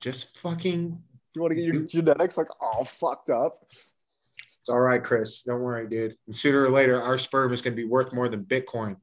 [0.00, 1.02] Just fucking
[1.34, 3.66] you want to get your genetics like all fucked up.
[3.68, 5.42] It's all right, Chris.
[5.42, 6.16] Don't worry, dude.
[6.26, 8.96] And sooner or later, our sperm is going to be worth more than Bitcoin.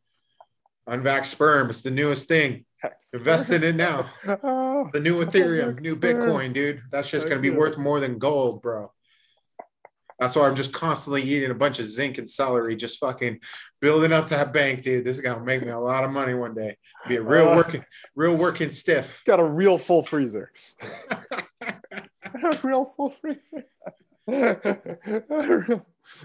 [0.87, 1.69] Unvax sperm.
[1.69, 2.65] It's the newest thing.
[3.13, 4.09] Invest in it now.
[4.43, 6.81] oh, the new Ethereum, new Bitcoin, dude.
[6.91, 8.91] That's just going to be worth more than gold, bro.
[10.19, 13.39] That's why I'm just constantly eating a bunch of zinc and celery, just fucking
[13.81, 15.05] building up that bank, dude.
[15.05, 16.77] This is gonna make me a lot of money one day.
[17.07, 17.85] Be a real uh, working,
[18.15, 19.21] real working stiff.
[19.27, 20.51] Got a real full freezer.
[21.09, 21.17] a
[22.63, 23.65] real full freezer.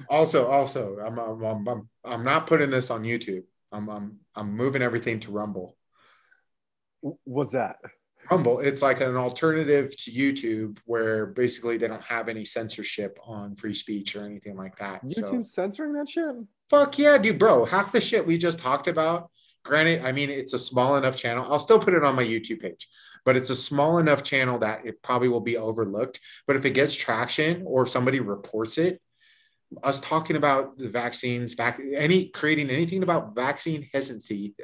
[0.08, 3.44] also, also, I'm, I'm, I'm, I'm not putting this on YouTube.
[3.72, 5.76] I'm, I'm, I'm moving everything to Rumble
[7.24, 7.76] was that?
[8.30, 8.60] Rumble.
[8.60, 13.74] It's like an alternative to YouTube where basically they don't have any censorship on free
[13.74, 15.02] speech or anything like that.
[15.04, 16.34] YouTube so, censoring that shit?
[16.68, 17.64] Fuck yeah, dude, bro.
[17.64, 19.30] Half the shit we just talked about.
[19.64, 21.50] Granted, I mean, it's a small enough channel.
[21.50, 22.88] I'll still put it on my YouTube page,
[23.24, 26.20] but it's a small enough channel that it probably will be overlooked.
[26.46, 29.00] But if it gets traction or somebody reports it,
[29.82, 34.54] us talking about the vaccines, vac- any creating anything about vaccine hesitancy,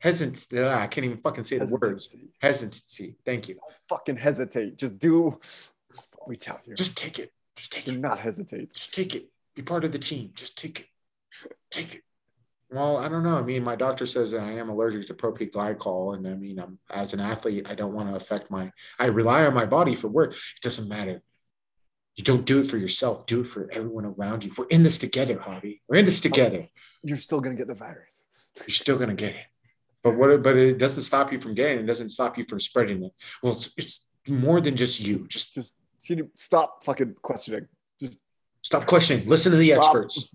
[0.00, 0.62] hesitancy.
[0.62, 1.80] I can't even fucking say hesitancy.
[1.80, 2.16] the words.
[2.40, 3.16] Hesitancy.
[3.24, 3.54] Thank you.
[3.54, 4.76] Don't fucking hesitate.
[4.76, 5.38] Just do
[6.26, 6.74] we tell you.
[6.74, 7.32] Just take it.
[7.56, 8.00] Just take do it.
[8.00, 8.72] not hesitate.
[8.74, 9.30] Just take it.
[9.54, 10.32] Be part of the team.
[10.34, 10.86] Just take it.
[11.70, 12.02] Take it.
[12.70, 13.38] Well, I don't know.
[13.38, 16.58] I mean, my doctor says that I am allergic to propylene glycol, and I mean,
[16.58, 18.70] I'm as an athlete, I don't want to affect my.
[18.98, 20.32] I rely on my body for work.
[20.32, 21.22] It doesn't matter.
[22.16, 23.26] You don't do it for yourself.
[23.26, 24.52] Do it for everyone around you.
[24.56, 25.80] We're in this together, Javi.
[25.88, 26.68] We're in this oh, together.
[27.02, 28.24] You're still gonna get the virus.
[28.58, 29.46] You're still gonna get it.
[30.02, 30.42] But what?
[30.42, 31.80] But it doesn't stop you from getting.
[31.80, 33.12] It doesn't stop you from spreading it.
[33.42, 35.26] Well, it's, it's more than just you.
[35.28, 35.72] Just just
[36.34, 37.66] stop fucking questioning.
[38.00, 38.18] Just
[38.62, 39.26] stop questioning.
[39.28, 39.84] Listen to the stop.
[39.84, 40.34] experts.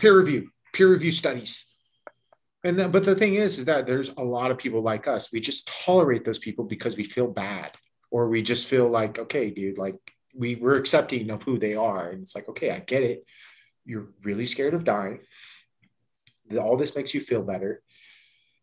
[0.00, 0.50] Peer review.
[0.72, 1.66] Peer review studies.
[2.64, 5.32] And then, but the thing is, is that there's a lot of people like us.
[5.32, 7.72] We just tolerate those people because we feel bad,
[8.10, 9.96] or we just feel like, okay, dude, like
[10.34, 13.24] we we're accepting of who they are, and it's like, okay, I get it.
[13.84, 15.20] You're really scared of dying.
[16.56, 17.82] All this makes you feel better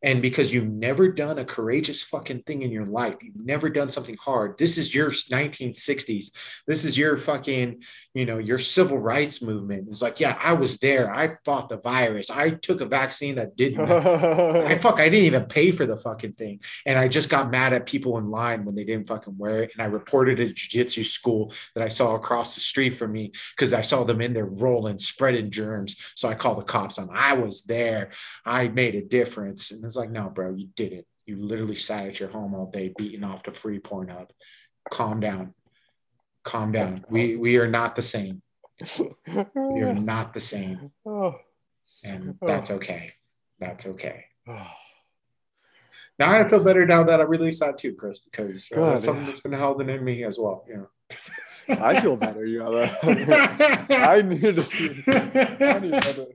[0.02, 3.90] and because you've never done a courageous fucking thing in your life, you've never done
[3.90, 4.58] something hard.
[4.58, 6.32] This is your 1960s.
[6.68, 9.90] This is your fucking, you know, your civil rights movement.
[9.90, 11.14] It's like, yeah, I was there.
[11.14, 12.30] I fought the virus.
[12.30, 13.82] I took a vaccine that didn't.
[13.82, 16.62] I fuck, I didn't even pay for the fucking thing.
[16.86, 19.74] And I just got mad at people in line when they didn't fucking wear it.
[19.74, 23.74] And I reported a jiu-jitsu school that I saw across the street from me because
[23.74, 25.98] I saw them in there rolling, spreading germs.
[26.16, 27.10] So I called the cops on.
[27.12, 28.12] I was there.
[28.46, 29.72] I made a difference.
[29.72, 31.06] And it's like, no, bro, you didn't.
[31.26, 34.30] You literally sat at your home all day beating off the free porn Pornhub.
[34.90, 35.54] Calm down.
[36.44, 37.04] Calm down.
[37.10, 38.42] We we are not the same.
[39.56, 40.92] We are not the same.
[42.04, 43.14] And that's okay.
[43.60, 44.26] That's okay.
[44.48, 49.04] Now I feel better now that I released that too, Chris, because uh, Good, that's
[49.04, 49.32] something yeah.
[49.32, 50.66] that's been held in me as well.
[50.68, 50.90] You know.
[51.70, 52.90] I feel better, you know.
[53.04, 55.56] I need to.
[55.62, 56.26] I need better.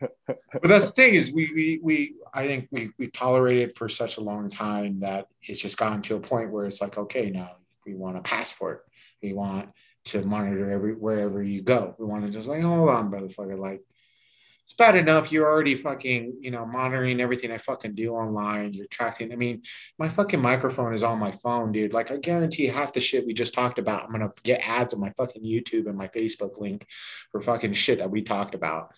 [0.00, 4.16] But that's the thing is we, we we I think we we tolerated for such
[4.16, 7.56] a long time that it's just gotten to a point where it's like okay now
[7.86, 8.84] we want a passport.
[9.22, 9.70] We want
[10.06, 11.94] to monitor every wherever you go.
[11.98, 13.82] We want to just like hold on motherfucker like
[14.64, 18.72] it's bad enough you're already fucking you know monitoring everything I fucking do online.
[18.72, 19.62] You're tracking I mean
[19.98, 21.92] my fucking microphone is on my phone dude.
[21.92, 25.00] Like I guarantee half the shit we just talked about I'm gonna get ads on
[25.00, 26.86] my fucking YouTube and my Facebook link
[27.30, 28.92] for fucking shit that we talked about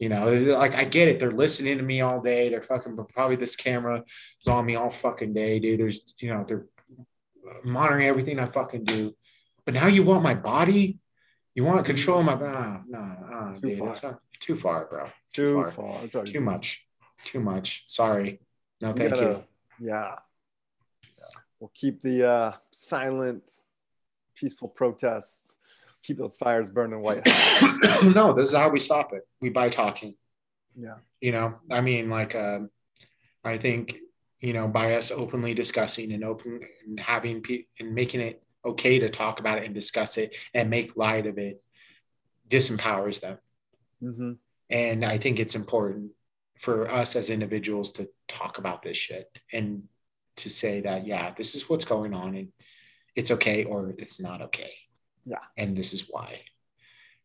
[0.00, 1.20] you know, like I get it.
[1.20, 2.48] They're listening to me all day.
[2.48, 4.02] They're fucking probably this camera
[4.40, 5.78] is on me all fucking day, dude.
[5.78, 6.64] There's, you know, they're
[7.62, 9.14] monitoring everything I fucking do.
[9.66, 10.98] But now you want my body?
[11.54, 13.96] You want to control my ah, no, ah, Too dude, far.
[14.02, 15.10] not- too far, bro.
[15.34, 15.70] Too far.
[15.70, 15.84] far.
[15.86, 16.86] Already Too much.
[17.22, 17.84] Too much.
[17.88, 18.40] Sorry.
[18.80, 19.44] No, thank gotta-
[19.78, 19.88] you.
[19.88, 20.16] Yeah.
[21.58, 23.50] We'll keep the uh, silent,
[24.34, 25.58] peaceful protests.
[26.02, 27.22] Keep those fires burning white.
[27.26, 28.04] hot.
[28.14, 29.22] no, this is how we stop it.
[29.40, 30.14] We by talking.
[30.76, 30.96] Yeah.
[31.20, 32.70] you know i mean like um
[33.44, 33.98] i think
[34.40, 39.00] you know by us openly discussing and open and having pe- and making it okay
[39.00, 41.62] to talk about it and discuss it and make light of it
[42.48, 43.38] disempowers them
[44.00, 44.32] hmm
[44.70, 46.12] and i think it's important
[46.56, 49.82] for us as individuals to talk about this shit and
[50.36, 52.48] to say that yeah this is what's going on and
[53.16, 54.72] it's okay or it's not okay
[55.24, 55.38] Yeah.
[55.56, 56.40] and this is why.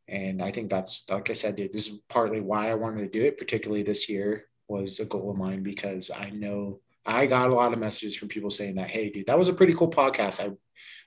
[0.08, 3.20] And i think that's like i said dude, this is partly why i wanted to
[3.20, 7.50] do it particularly this year was a goal of mine because i know i got
[7.50, 9.90] a lot of messages from people saying that hey dude that was a pretty cool
[9.90, 10.40] podcast.
[10.40, 10.52] I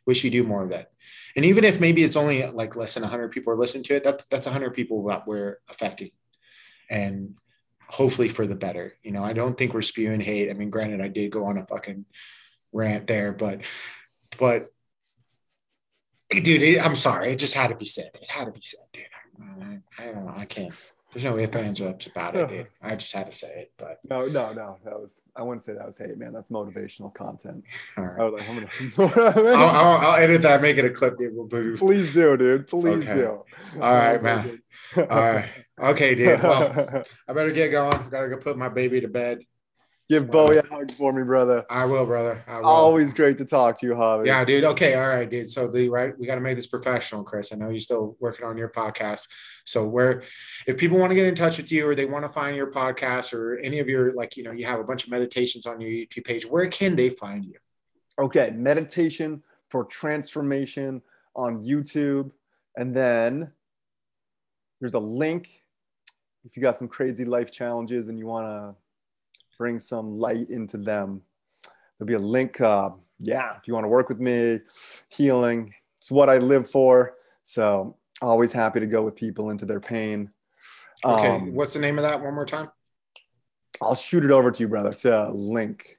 [0.05, 0.91] wish you do more of that
[1.37, 4.03] and even if maybe it's only like less than 100 people are listening to it
[4.03, 6.11] that's that's 100 people that we're affecting.
[6.91, 7.37] And
[7.89, 9.23] hopefully for the better you know?
[9.23, 10.51] I don't think we're spewing hate.
[10.51, 12.05] I mean granted i did go on a fucking
[12.73, 13.61] rant there but
[14.39, 14.69] but
[16.31, 18.81] dude it, i'm sorry it just had to be said it had to be said
[18.93, 19.05] dude
[19.63, 20.73] i, I don't know i can't
[21.15, 22.67] there's no ifs ands or ups about it dude.
[22.83, 24.77] i just had to say it but No, no, no.
[24.85, 25.23] That was.
[25.35, 26.35] I wouldn't say that was hate, man.
[26.35, 27.65] That's motivational content.
[27.97, 29.13] all right I was like, I'm gonna.
[29.57, 31.35] I'll, I'll, I'll edit that make it a clip dude.
[31.35, 32.67] We'll do- Please do, dude.
[32.67, 33.15] Please Okay.
[33.15, 33.43] do.
[33.81, 34.61] All right, man.
[34.97, 35.49] all right
[35.81, 39.39] okay dude well i better get going I gotta go put my baby to bed
[40.09, 41.67] Give Bowie a hug for me, brother.
[41.69, 44.25] i will brother i will Always great to talk to you, Javi.
[44.25, 44.65] Yeah, dude.
[44.65, 45.51] Okay, all right, dude.
[45.51, 47.53] So the right, we got to make this professional, Chris.
[47.53, 49.29] I know you're still working on your podcast.
[49.67, 50.23] So where,
[50.67, 52.73] if people want to get in touch with you or they want to find your
[52.73, 55.79] podcast or any of your like, you know, you have a bunch of meditations on
[55.79, 57.57] your YouTube page, where can they find you?
[58.19, 61.03] Okay, meditation for transformation
[61.37, 62.31] on YouTube.
[62.79, 63.53] And then
[64.81, 65.65] there's a link
[66.45, 68.75] if you got some crazy life challenges and you want to
[69.59, 71.21] bring some light into them.
[71.99, 72.61] There'll be a link.
[72.61, 74.61] Uh, yeah, if you want to work with me,
[75.09, 77.17] healing, it's what I live for.
[77.43, 80.31] So always happy to go with people into their pain.
[81.05, 82.21] Okay, Um, what's the name of that?
[82.21, 82.71] One more time.
[83.83, 84.91] I'll shoot it over to you, brother.
[84.91, 85.98] It's a link.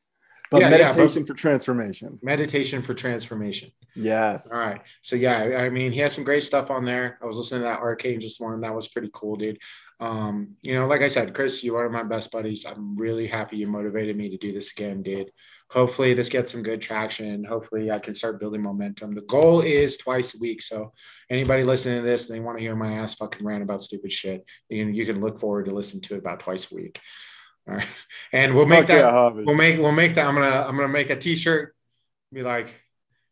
[0.51, 2.19] But Yeah, yeah, but- meditation for transformation.
[2.23, 3.71] Meditation for transformation.
[3.95, 4.51] Yes.
[4.51, 4.81] All right.
[5.01, 7.19] So yeah, I mean, he has some great stuff on there.
[7.21, 8.61] I was listening to that Arcade just one.
[8.61, 9.59] That was pretty cool, dude.
[9.99, 12.65] Um, you know, like I said, Chris, you are my best buddies.
[12.65, 15.31] I'm really happy you motivated me to do this again, dude.
[15.71, 17.43] Hopefully this gets some good traction.
[17.43, 19.13] Hopefully I can start building momentum.
[19.13, 20.63] The goal is twice a week.
[20.63, 20.93] So
[21.29, 24.11] anybody listening to this and they want to hear my ass fucking rant about stupid
[24.11, 26.99] shit, you can, you can look forward to listen to it about twice a week.
[27.67, 27.87] All right.
[28.31, 30.27] And we'll make Fuck that yeah, we'll make we'll make that.
[30.27, 31.75] I'm gonna I'm gonna make a t-shirt.
[32.31, 32.73] Be like,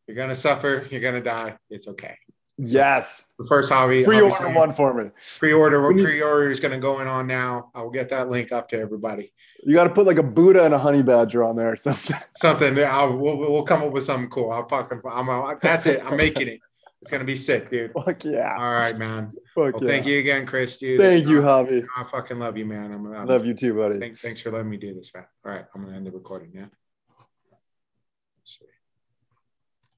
[0.08, 1.58] you're gonna suffer, you're gonna die.
[1.70, 2.18] It's okay.
[2.60, 3.28] Yes.
[3.38, 5.12] The first hobby Pre-order one for me.
[5.38, 7.70] Pre-order We pre-order is gonna go in on now.
[7.76, 9.32] I will get that link up to everybody.
[9.64, 12.16] You got to put like a Buddha and a honey badger on there or something.
[12.36, 14.52] Something I'll we'll, we'll come up with something cool.
[14.52, 16.04] I'll fucking I'm, i that's it.
[16.04, 16.62] I'm making it.
[17.02, 17.91] It's gonna be sick, dude.
[17.94, 18.56] Fuck yeah.
[18.57, 19.32] All right, man.
[19.53, 19.90] Fuck Well, yeah.
[19.90, 20.99] thank you again, Chris, dude.
[20.99, 21.86] Thank you, Uh, Javi.
[21.95, 22.91] I fucking love you, man.
[22.91, 23.99] I'm, I'm Love you too, buddy.
[23.99, 25.26] Thank, thanks for letting me do this, man.
[25.45, 26.52] All right, I'm gonna end the recording.
[26.53, 26.65] Yeah.
[28.40, 28.65] Let's see.